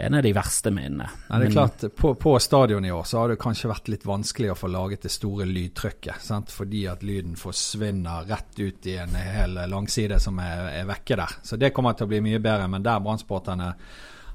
en 0.00 0.14
av 0.14 0.22
de 0.22 0.30
verste 0.32 0.70
minnene. 0.70 1.08
Ja, 1.28 1.38
det 1.38 1.48
er 1.48 1.50
klart, 1.56 1.84
på, 1.96 2.12
på, 2.14 2.38
stadion 2.38 2.84
i 2.84 2.92
år 2.94 3.02
så 3.02 3.18
har 3.18 3.32
det 3.32 3.40
kanskje 3.42 3.70
vært 3.72 3.88
litt 3.90 4.04
vanskelig 4.06 4.52
å 4.52 4.58
få 4.58 4.70
laget 4.70 5.02
det 5.02 5.10
store 5.10 5.46
lydtrykket. 5.48 6.22
Sant? 6.22 6.52
Fordi 6.54 6.84
at 6.86 7.02
lyden 7.02 7.34
forsvinner 7.38 8.28
rett 8.28 8.60
ut 8.60 8.86
i 8.86 8.94
en 9.02 9.16
hel 9.18 9.58
langside 9.66 10.20
som 10.22 10.38
er, 10.38 10.68
er 10.82 10.86
vekke 10.86 11.18
der. 11.18 11.34
Så 11.42 11.58
det 11.58 11.72
kommer 11.74 11.98
til 11.98 12.06
å 12.06 12.12
bli 12.12 12.22
mye 12.28 12.38
bedre. 12.38 12.70
Men 12.70 12.86
der 12.86 13.02
brannsporterne 13.02 13.72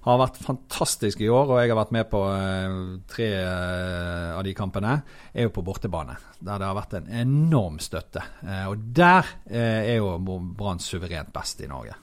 har 0.04 0.20
vært 0.20 0.40
fantastisk 0.44 1.22
i 1.24 1.30
år, 1.32 1.54
og 1.54 1.62
jeg 1.62 1.72
har 1.72 1.80
vært 1.80 1.94
med 1.96 2.08
på 2.12 2.22
uh, 2.28 2.80
tre 3.10 3.30
uh, 3.40 4.34
av 4.36 4.42
de 4.44 4.56
kampene. 4.58 4.98
Er 5.32 5.48
jo 5.48 5.54
på 5.56 5.64
bortebane, 5.66 6.18
der 6.40 6.60
det 6.60 6.68
har 6.68 6.78
vært 6.78 6.98
en 7.00 7.08
enorm 7.24 7.80
støtte. 7.84 8.26
Uh, 8.44 8.66
og 8.74 8.90
der 8.96 9.32
er 9.48 9.96
jo 9.96 10.18
Brann 10.20 10.84
suverent 10.84 11.32
best 11.36 11.64
i 11.64 11.72
Norge. 11.72 11.96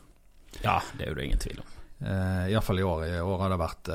Ja, 0.62 0.80
det 0.96 1.07
er 1.07 1.12
jo 1.12 1.20
det 1.20 1.28
ingen 1.28 1.44
tvil 1.44 1.61
om. 1.61 1.76
Uh, 2.01 2.48
Iallfall 2.48 2.80
i 2.80 2.88
år. 2.88 3.07
I 3.11 3.20
år 3.20 3.44
har 3.44 3.53
det 3.53 3.61
vært 3.61 3.92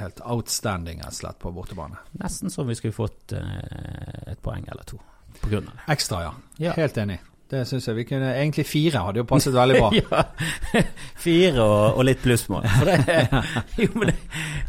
helt 0.00 0.24
outstanding 0.24 1.04
rett 1.04 1.20
slett 1.20 1.40
på 1.42 1.52
bortebane. 1.52 2.00
Nesten 2.22 2.52
som 2.52 2.68
vi 2.68 2.78
skulle 2.78 2.96
fått 2.96 3.36
et 3.36 4.40
poeng 4.40 4.64
eller 4.64 4.88
to 4.88 5.00
på 5.40 5.52
grunn 5.52 5.68
av 5.68 5.76
det. 5.76 5.92
Ekstra, 5.92 6.22
ja. 6.24 6.32
ja. 6.56 6.72
Helt 6.80 6.96
enig. 6.98 7.20
Det 7.50 7.64
syns 7.66 7.88
jeg 7.88 7.96
vi 7.96 8.04
kunne 8.06 8.28
Egentlig 8.30 8.62
fire 8.68 9.02
hadde 9.02 9.22
jo 9.22 9.26
passet 9.26 9.54
veldig 9.56 9.78
bra. 9.80 9.90
ja, 10.00 10.82
Fire 11.18 11.64
og, 11.64 11.98
og 11.98 12.06
litt 12.06 12.22
plussmål. 12.22 12.68
For 12.76 12.90
det, 12.90 13.44
jo, 13.84 13.90
det, 14.06 14.16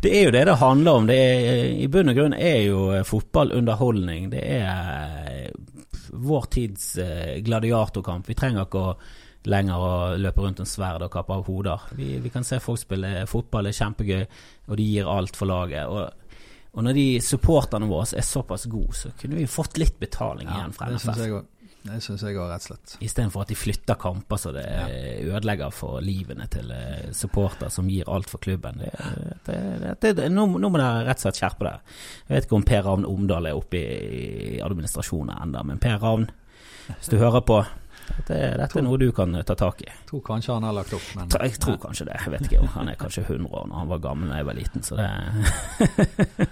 det, 0.01 0.13
er 0.17 0.23
jo 0.25 0.35
det 0.35 0.45
det 0.49 0.59
handler 0.63 1.01
om. 1.01 1.09
Det 1.09 1.17
er, 1.21 1.65
I 1.77 1.89
bunn 1.93 2.13
og 2.13 2.17
grunn 2.17 2.37
er 2.37 2.61
jo 2.65 2.85
fotball 3.07 3.53
underholdning. 3.59 4.31
Det 4.33 4.41
er 4.41 5.51
vår 6.11 6.47
tids 6.51 6.95
eh, 6.99 7.37
gladiatorkamp. 7.45 8.27
Vi 8.27 8.37
trenger 8.37 8.65
ikke 8.65 8.87
å 8.89 8.95
lenger 9.49 9.81
å 9.81 9.93
løpe 10.21 10.43
rundt 10.43 10.59
en 10.61 10.69
sverd 10.69 11.05
og 11.05 11.13
kappe 11.13 11.33
av 11.33 11.47
hoder. 11.47 11.87
Vi, 11.97 12.13
vi, 12.21 12.29
kan 12.33 12.45
se 12.45 12.59
folk 12.61 12.77
spille 12.81 13.23
fotball, 13.29 13.65
det 13.65 13.73
er 13.73 13.79
kjempegøy, 13.79 14.25
og 14.69 14.77
de 14.77 14.85
gir 14.85 15.09
alt 15.09 15.37
for 15.39 15.49
laget. 15.49 15.89
Og, 15.89 16.35
og 16.77 16.85
når 16.85 16.97
de 16.97 17.05
supporterne 17.25 17.89
våre 17.89 18.05
er 18.19 18.27
såpass 18.27 18.67
gode, 18.71 18.93
så 18.97 19.13
kunne 19.17 19.39
vi 19.39 19.47
fått 19.49 19.81
litt 19.81 19.97
betaling 20.01 20.45
ja, 20.45 20.59
igjen 20.59 20.77
fra 20.77 20.91
NFF. 20.93 21.41
Det 21.81 21.97
syns 22.05 22.21
jeg 22.21 22.37
òg, 22.37 22.45
rett 22.51 22.61
og 22.61 22.69
slett. 22.69 22.93
Istedenfor 23.01 23.41
at 23.41 23.51
de 23.51 23.57
flytter 23.57 23.97
kamper 24.01 24.37
så 24.37 24.51
det 24.53 24.65
ja. 24.67 24.83
ødelegger 25.33 25.73
for 25.73 26.03
livene 26.05 26.45
til 26.53 26.69
eh, 26.75 27.09
supporter 27.17 27.71
som 27.73 27.89
gir 27.89 28.09
alt 28.11 28.29
for 28.29 28.43
klubben. 28.43 28.83
Det, 28.83 29.57
det, 30.01 30.13
det, 30.19 30.27
nå, 30.29 30.45
nå, 30.45 30.69
må 30.69 30.77
dere 30.77 31.07
rett 31.07 31.17
og 31.17 31.25
slett 31.25 31.41
skjerpe 31.41 31.65
dere. 31.65 31.97
Jeg 32.27 32.35
vet 32.35 32.47
ikke 32.47 32.59
om 32.59 32.67
Per 32.69 32.85
Ravn 32.85 33.07
Omdal 33.09 33.49
er 33.49 33.57
oppe 33.57 33.81
i, 33.81 34.59
administrasjonen 34.61 35.33
enda, 35.41 35.65
men 35.65 35.81
Per 35.81 35.97
Ravn, 36.03 36.29
hvis 36.91 37.09
du 37.09 37.17
hører 37.17 37.41
på 37.49 37.63
dette, 38.11 38.37
dette 38.59 38.77
er 38.77 38.85
noe 38.85 38.99
du 39.01 39.09
kan 39.15 39.33
ta 39.47 39.57
tak 39.57 39.81
i. 39.81 39.89
Tror 40.09 40.21
kanskje 40.25 40.53
han 40.53 40.65
har 40.67 40.77
lagt 40.77 40.93
opp, 40.93 41.11
men 41.17 41.33
Jeg 41.33 41.57
tror 41.63 41.81
kanskje 41.81 42.11
det. 42.11 42.21
Jeg 42.25 42.35
vet 42.35 42.49
ikke. 42.49 42.65
Han 42.77 42.91
er 42.91 42.99
kanskje 42.99 43.25
100 43.25 43.49
år 43.49 43.69
når 43.71 43.81
han 43.81 43.93
var 43.95 44.05
gammel 44.05 44.29
da 44.29 44.41
jeg 44.41 44.51
var 44.51 44.59
liten, 44.59 44.85
så 44.85 44.99
det 44.99 46.49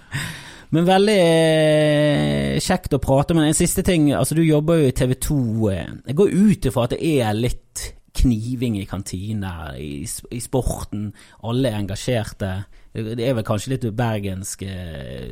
Men 0.70 0.86
veldig 0.86 1.16
eh, 1.18 2.58
kjekt 2.62 2.94
å 2.94 3.02
prate 3.02 3.34
med. 3.34 3.48
En 3.50 3.58
siste 3.58 3.82
ting. 3.86 4.12
altså 4.14 4.36
Du 4.38 4.42
jobber 4.44 4.78
jo 4.78 4.90
i 4.90 4.94
TV 4.94 5.16
2. 5.18 5.40
Eh, 5.72 5.88
jeg 6.12 6.18
går 6.20 6.36
ut 6.36 6.68
ifra 6.70 6.84
at 6.86 6.94
det 6.94 7.00
er 7.16 7.34
litt 7.38 7.86
kniving 8.20 8.76
i 8.78 8.86
kantiner, 8.90 9.74
i, 9.78 10.04
i 10.06 10.40
sporten. 10.42 11.10
Alle 11.46 11.70
er 11.72 11.80
engasjerte. 11.80 12.52
Det 12.92 13.22
er 13.22 13.36
vel 13.38 13.44
kanskje 13.46 13.70
litt 13.76 13.84
bergensk 13.94 14.64
eh, 14.66 15.30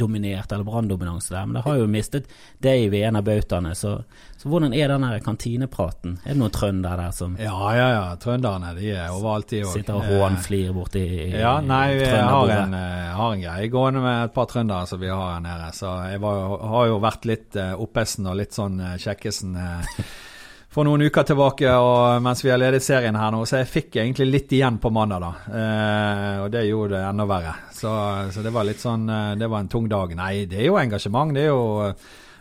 dominert, 0.00 0.48
eller 0.54 0.64
branndominanse 0.64 1.34
der, 1.34 1.44
men 1.44 1.58
det 1.58 1.64
har 1.66 1.76
jo 1.82 1.88
mistet 1.92 2.30
Dave 2.64 2.96
i 2.96 3.02
en 3.04 3.18
av 3.20 3.26
bautaene. 3.26 3.74
Så, 3.76 3.92
så, 4.38 4.48
hvordan 4.48 4.72
er 4.72 4.88
den 4.88 5.04
kantinepraten? 5.24 6.16
Er 6.24 6.32
det 6.32 6.40
noen 6.40 6.54
trøndere 6.54 7.02
der 7.02 7.12
som 7.12 7.34
Ja, 7.36 7.58
ja, 7.76 7.88
ja. 7.92 8.06
Trønderne 8.22 8.72
de 8.78 8.94
er 8.94 9.12
overalt, 9.12 9.50
de 9.52 9.60
òg. 9.66 9.74
Sitter 9.76 9.98
og 10.00 10.08
hånflir 10.08 10.72
borti 10.72 11.04
Ja, 11.34 11.58
nei, 11.60 11.98
vi 12.00 12.08
har 12.08 12.54
en, 12.56 12.78
eh, 12.78 13.12
har 13.18 13.36
en, 13.36 13.44
greie 13.44 13.68
gående 13.68 14.00
med 14.06 14.22
et 14.30 14.34
par 14.38 14.48
trøndere 14.48 14.88
som 14.88 15.04
vi 15.04 15.12
har 15.12 15.34
her 15.34 15.44
nede. 15.44 15.68
Så 15.76 15.92
jeg 16.08 16.24
var, 16.24 16.56
har 16.72 16.88
jo 16.88 17.02
vært 17.04 17.28
litt 17.28 17.60
Oppesen 17.76 18.32
og 18.32 18.40
litt 18.40 18.56
sånn 18.56 18.80
Kjekkesen. 18.96 19.60
For 20.68 20.84
noen 20.84 21.06
uker 21.08 21.24
tilbake 21.24 21.70
og 21.80 22.20
mens 22.20 22.42
vi 22.44 22.50
har 22.52 22.60
ledet 22.60 22.84
serien 22.84 23.16
her 23.16 23.32
nå, 23.32 23.40
så 23.48 23.62
jeg 23.62 23.70
fikk 23.72 23.96
egentlig 24.02 24.26
litt 24.28 24.52
igjen 24.52 24.76
på 24.82 24.92
mandag, 24.92 25.24
da. 25.24 25.30
Eh, 25.48 26.36
og 26.44 26.50
det 26.52 26.66
gjorde 26.68 26.98
det 26.98 27.04
enda 27.08 27.24
verre. 27.28 27.54
Så, 27.72 27.92
så, 28.34 28.44
det 28.44 28.52
var 28.52 28.68
litt 28.68 28.82
sånn 28.82 29.08
eh, 29.08 29.34
Det 29.40 29.48
var 29.48 29.64
en 29.64 29.70
tung 29.72 29.88
dag. 29.88 30.12
Nei, 30.18 30.44
det 30.50 30.60
er 30.60 30.68
jo 30.68 30.80
engasjement. 30.80 31.32
Det 31.34 31.46
er 31.46 31.54
jo 31.54 31.62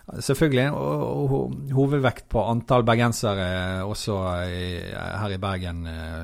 Selvfølgelig 0.07 0.69
og, 0.71 1.31
og, 1.35 1.55
hovedvekt 1.75 2.29
på 2.31 2.39
antall 2.47 2.85
bergensere 2.87 3.47
også 3.83 4.19
i, 4.47 4.61
her 4.87 5.33
i 5.35 5.39
Bergen 5.43 5.81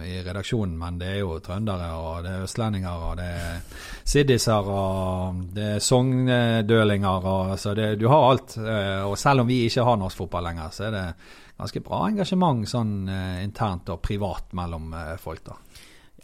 i 0.07 0.21
redaksjonen, 0.23 0.77
men 0.79 1.01
det 1.01 1.09
er 1.09 1.17
jo 1.19 1.35
trøndere 1.43 1.89
og 1.99 2.21
det 2.23 2.31
er 2.31 2.45
østlendinger 2.45 3.03
og 3.09 3.19
det 3.19 3.27
er 3.27 3.83
siddiser 4.07 4.71
og 4.71 5.43
det 5.51 5.67
er 5.73 5.83
sogndølinger 5.83 7.27
og 7.33 7.57
så 7.59 7.75
det, 7.75 7.97
du 7.99 8.07
har 8.07 8.29
alt. 8.29 8.55
Og 9.03 9.17
selv 9.19 9.43
om 9.43 9.51
vi 9.51 9.65
ikke 9.67 9.83
har 9.83 9.99
norsk 9.99 10.23
fotball 10.23 10.47
lenger, 10.47 10.71
så 10.71 10.87
er 10.87 10.95
det 10.95 11.05
ganske 11.57 11.81
bra 11.85 12.05
engasjement 12.09 12.67
sånn 12.69 12.93
internt 13.43 13.89
og 13.93 14.01
privat 14.03 14.53
mellom 14.57 14.93
folk, 15.21 15.43
da. 15.45 15.57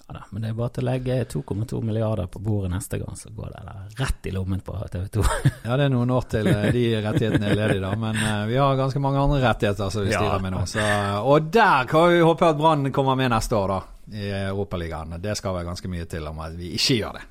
Ja 0.08 0.14
da, 0.14 0.24
men 0.30 0.42
det 0.42 0.50
er 0.50 0.56
bare 0.58 0.72
til 0.74 0.88
å 0.88 0.90
legge 0.90 1.16
2,2 1.30 1.80
milliarder 1.86 2.30
på 2.34 2.40
bordet 2.42 2.72
neste 2.74 2.98
gang, 2.98 3.14
så 3.18 3.30
går 3.36 3.52
det 3.54 3.76
rett 4.00 4.26
i 4.26 4.32
lommen 4.34 4.64
på 4.66 4.74
TV 4.90 5.04
2. 5.20 5.26
ja, 5.68 5.76
det 5.78 5.86
er 5.86 5.94
noen 5.94 6.14
år 6.16 6.26
til 6.32 6.50
eh, 6.50 6.66
de 6.74 6.84
rettighetene 7.04 7.52
er 7.52 7.60
ledige, 7.60 7.84
da. 7.84 7.92
Men 8.00 8.18
vi 8.50 8.58
har 8.58 8.80
ganske 8.80 9.02
mange 9.04 9.22
andre 9.22 9.44
rettigheter 9.44 9.94
som 9.94 10.08
vi 10.08 10.16
styrer 10.16 10.40
ja. 10.40 10.42
med 10.42 10.56
nå. 10.56 10.64
Så, 10.72 10.88
og 11.22 11.52
der 11.54 11.86
kan 11.92 12.10
vi 12.10 12.24
håpe 12.26 12.50
at 12.50 12.58
Brann 12.58 12.90
kommer 12.96 13.20
med 13.20 13.30
neste 13.36 13.60
år, 13.60 13.76
da. 13.76 13.80
I 14.10 14.32
Europaligaen. 14.48 15.14
Det 15.22 15.36
skal 15.38 15.60
være 15.60 15.70
ganske 15.70 15.92
mye 15.94 16.10
til 16.10 16.26
om 16.26 16.42
at 16.42 16.58
vi 16.58 16.74
ikke 16.80 16.98
gjør 17.04 17.20
det. 17.20 17.28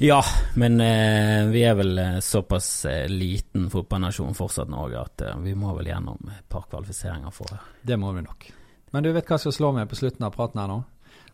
Ja, 0.00 0.24
men 0.54 0.80
eh, 0.80 1.48
vi 1.50 1.64
er 1.66 1.74
vel 1.74 1.98
eh, 1.98 2.18
såpass 2.22 2.84
eh, 2.86 3.08
liten 3.10 3.64
fotballnasjon 3.70 4.36
fortsatt 4.38 4.70
Norge 4.70 5.00
at 5.00 5.24
eh, 5.26 5.38
vi 5.42 5.56
må 5.58 5.72
vel 5.74 5.90
gjennom 5.90 6.30
et 6.30 6.44
par 6.46 6.68
kvalifiseringer 6.70 7.34
for 7.34 7.50
det. 7.50 7.58
Det 7.82 7.96
må 7.98 8.12
vi 8.14 8.22
nok. 8.22 8.46
Men 8.94 9.02
du 9.02 9.10
vet 9.10 9.26
hva 9.26 9.40
som 9.42 9.52
slår 9.52 9.74
meg 9.80 9.88
på 9.90 9.98
slutten 9.98 10.28
av 10.28 10.36
praten 10.36 10.62
her 10.62 10.70
nå? 10.70 10.76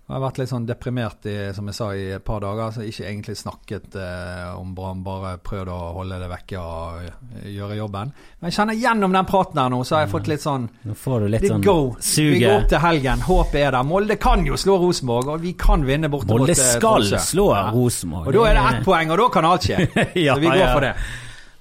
Jeg 0.04 0.12
har 0.12 0.20
vært 0.20 0.38
litt 0.42 0.50
sånn 0.50 0.66
deprimert 0.68 1.26
i, 1.32 1.34
som 1.56 1.68
jeg 1.70 1.76
sa, 1.78 1.86
i 1.96 2.10
et 2.12 2.24
par 2.24 2.42
dager. 2.44 2.74
så 2.74 2.82
Ikke 2.84 3.06
egentlig 3.08 3.38
snakket 3.40 3.94
eh, 3.96 4.50
om 4.52 4.74
Brann, 4.76 5.00
bare 5.00 5.38
prøvd 5.40 5.70
å 5.72 5.76
holde 5.96 6.18
det 6.20 6.26
vekke 6.28 6.60
og 6.60 7.46
gjøre 7.48 7.78
jobben. 7.78 8.10
Men 8.12 8.50
jeg 8.50 8.56
kjenner 8.58 8.76
gjennom 8.76 9.14
den 9.16 9.28
praten 9.30 9.60
her 9.62 9.70
nå, 9.72 9.78
så 9.80 9.96
har 9.96 10.02
jeg 10.04 10.10
fått 10.12 10.28
litt 10.28 10.42
sånn 10.42 10.66
Nå 10.84 10.96
får 11.00 11.24
du 11.24 11.28
litt 11.32 11.46
sånn 11.48 11.62
go. 11.64 11.76
suge. 12.04 12.34
Vi 12.34 12.42
går 12.42 12.58
opp 12.58 12.66
til 12.74 12.82
helgen. 12.84 13.22
Håpet 13.24 13.56
er 13.62 13.72
der. 13.72 13.86
Molde 13.88 14.16
kan 14.20 14.44
jo 14.44 14.58
slå 14.60 14.76
Rosenborg, 14.82 15.30
og 15.32 15.46
vi 15.46 15.54
kan 15.64 15.86
vinne 15.88 16.10
borte 16.12 16.36
Molde 16.36 16.52
eh, 16.52 16.60
skal 16.74 17.08
slå 17.16 17.46
ja. 17.54 17.62
Rosenborg. 17.72 18.28
Og 18.28 18.36
da 18.36 18.42
er 18.50 18.58
det 18.58 18.64
ett 18.74 18.84
poeng, 18.84 19.14
og 19.14 19.22
da 19.22 19.28
kan 19.38 19.48
alt 19.48 19.68
skje. 19.70 19.78
ja, 20.20 20.34
så 20.36 20.42
vi 20.42 20.50
går 20.50 20.60
ja. 20.60 20.74
for 20.74 20.84
det. 20.84 20.90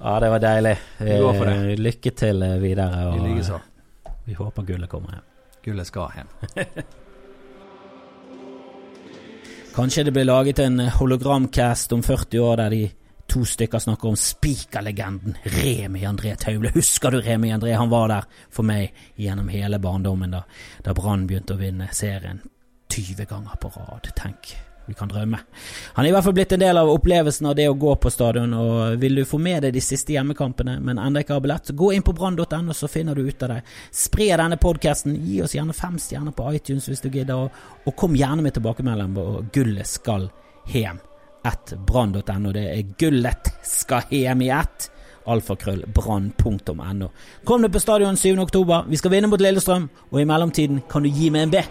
Ja, 0.01 0.17
det 0.19 0.33
var 0.33 0.43
deilig. 0.43 0.73
Vi 0.99 1.21
går 1.23 1.39
for 1.39 1.47
det. 1.47 1.55
Eh, 1.61 1.79
lykke 1.87 2.13
til 2.25 2.43
eh, 2.49 2.57
videre. 2.59 3.05
Og, 3.13 4.11
vi 4.27 4.35
håper 4.35 4.67
gullet 4.67 4.91
kommer 4.91 5.15
hjem. 5.15 5.25
Gullet 5.63 5.87
skal 5.87 6.11
hjem. 6.19 6.91
Kanskje 9.73 10.03
det 10.03 10.11
blir 10.11 10.25
laget 10.25 10.59
en 10.59 10.79
hologramcast 10.79 11.91
om 11.91 12.03
40 12.03 12.39
år 12.39 12.57
der 12.57 12.69
de 12.69 12.81
to 13.27 13.41
stykker 13.45 13.79
snakker 13.79 14.07
om 14.07 14.15
spikerlegenden 14.15 15.37
Remi 15.43 16.03
André 16.05 16.35
Taule. 16.35 16.69
Husker 16.75 17.11
du 17.11 17.21
Remi 17.21 17.49
André? 17.53 17.73
Han 17.73 17.89
var 17.89 18.07
der 18.07 18.27
for 18.53 18.61
meg 18.69 18.93
gjennom 19.17 19.49
hele 19.49 19.79
barndommen 19.81 20.35
da, 20.35 20.43
da 20.85 20.93
Brann 20.93 21.25
begynte 21.25 21.57
å 21.57 21.61
vinne 21.61 21.89
serien 21.89 22.43
20 22.93 23.25
ganger 23.25 23.57
på 23.57 23.73
rad. 23.73 24.13
Tenk 24.13 24.53
vi 24.85 24.93
kan 24.93 25.07
drømme. 25.07 25.39
Han 25.93 26.05
er 26.05 26.09
i 26.09 26.13
hvert 26.15 26.25
fall 26.25 26.35
blitt 26.35 26.53
en 26.55 26.63
del 26.63 26.77
av 26.77 26.89
opplevelsen 26.91 27.47
av 27.47 27.55
det 27.55 27.69
å 27.71 27.77
gå 27.79 27.95
på 28.03 28.11
stadion, 28.11 28.53
og 28.57 28.97
vil 28.99 29.21
du 29.21 29.23
få 29.27 29.39
med 29.39 29.63
deg 29.63 29.75
de 29.75 29.83
siste 29.83 30.15
hjemmekampene, 30.15 30.75
men 30.83 30.99
enda 30.99 31.23
ikke 31.23 31.37
har 31.37 31.43
billett, 31.43 31.69
så 31.69 31.77
gå 31.77 31.93
inn 31.95 32.03
på 32.05 32.15
brann.no, 32.17 32.75
så 32.75 32.89
finner 32.91 33.15
du 33.15 33.23
ut 33.27 33.45
av 33.45 33.55
det. 33.55 33.61
Spre 33.95 34.29
denne 34.35 34.59
podkasten, 34.61 35.15
gi 35.23 35.39
oss 35.45 35.55
gjerne 35.55 35.75
fem 35.77 35.95
stjerner 36.01 36.35
på 36.35 36.49
iTunes 36.55 36.89
hvis 36.91 37.03
du 37.03 37.09
gidder, 37.09 37.45
og, 37.45 37.85
og 37.87 37.95
kom 37.99 38.17
gjerne 38.19 38.43
med 38.43 38.57
tilbakemelding 38.57 39.15
på 39.15 39.27
Gullet 39.55 39.89
skal 39.89 40.27
hjem. 40.71 40.99
At 41.43 41.73
brann.no. 41.87 42.51
Det 42.55 42.65
er 42.71 42.91
Gullet 42.99 43.53
skal 43.67 44.11
hjem 44.11 44.43
i 44.45 44.51
ett. 44.55 44.89
Alfakrøll 45.27 45.85
brann.no. 45.95 47.09
Kom 47.47 47.63
deg 47.63 47.71
på 47.71 47.83
stadion 47.83 48.19
7. 48.19 48.35
oktober. 48.43 48.87
Vi 48.91 48.99
skal 48.99 49.15
vinne 49.15 49.31
mot 49.31 49.41
Lillestrøm, 49.41 49.89
og 50.11 50.21
i 50.21 50.27
mellomtiden 50.27 50.83
kan 50.91 51.03
du 51.03 51.11
gi 51.11 51.31
meg 51.31 51.47
en 51.47 51.55
B. 51.55 51.63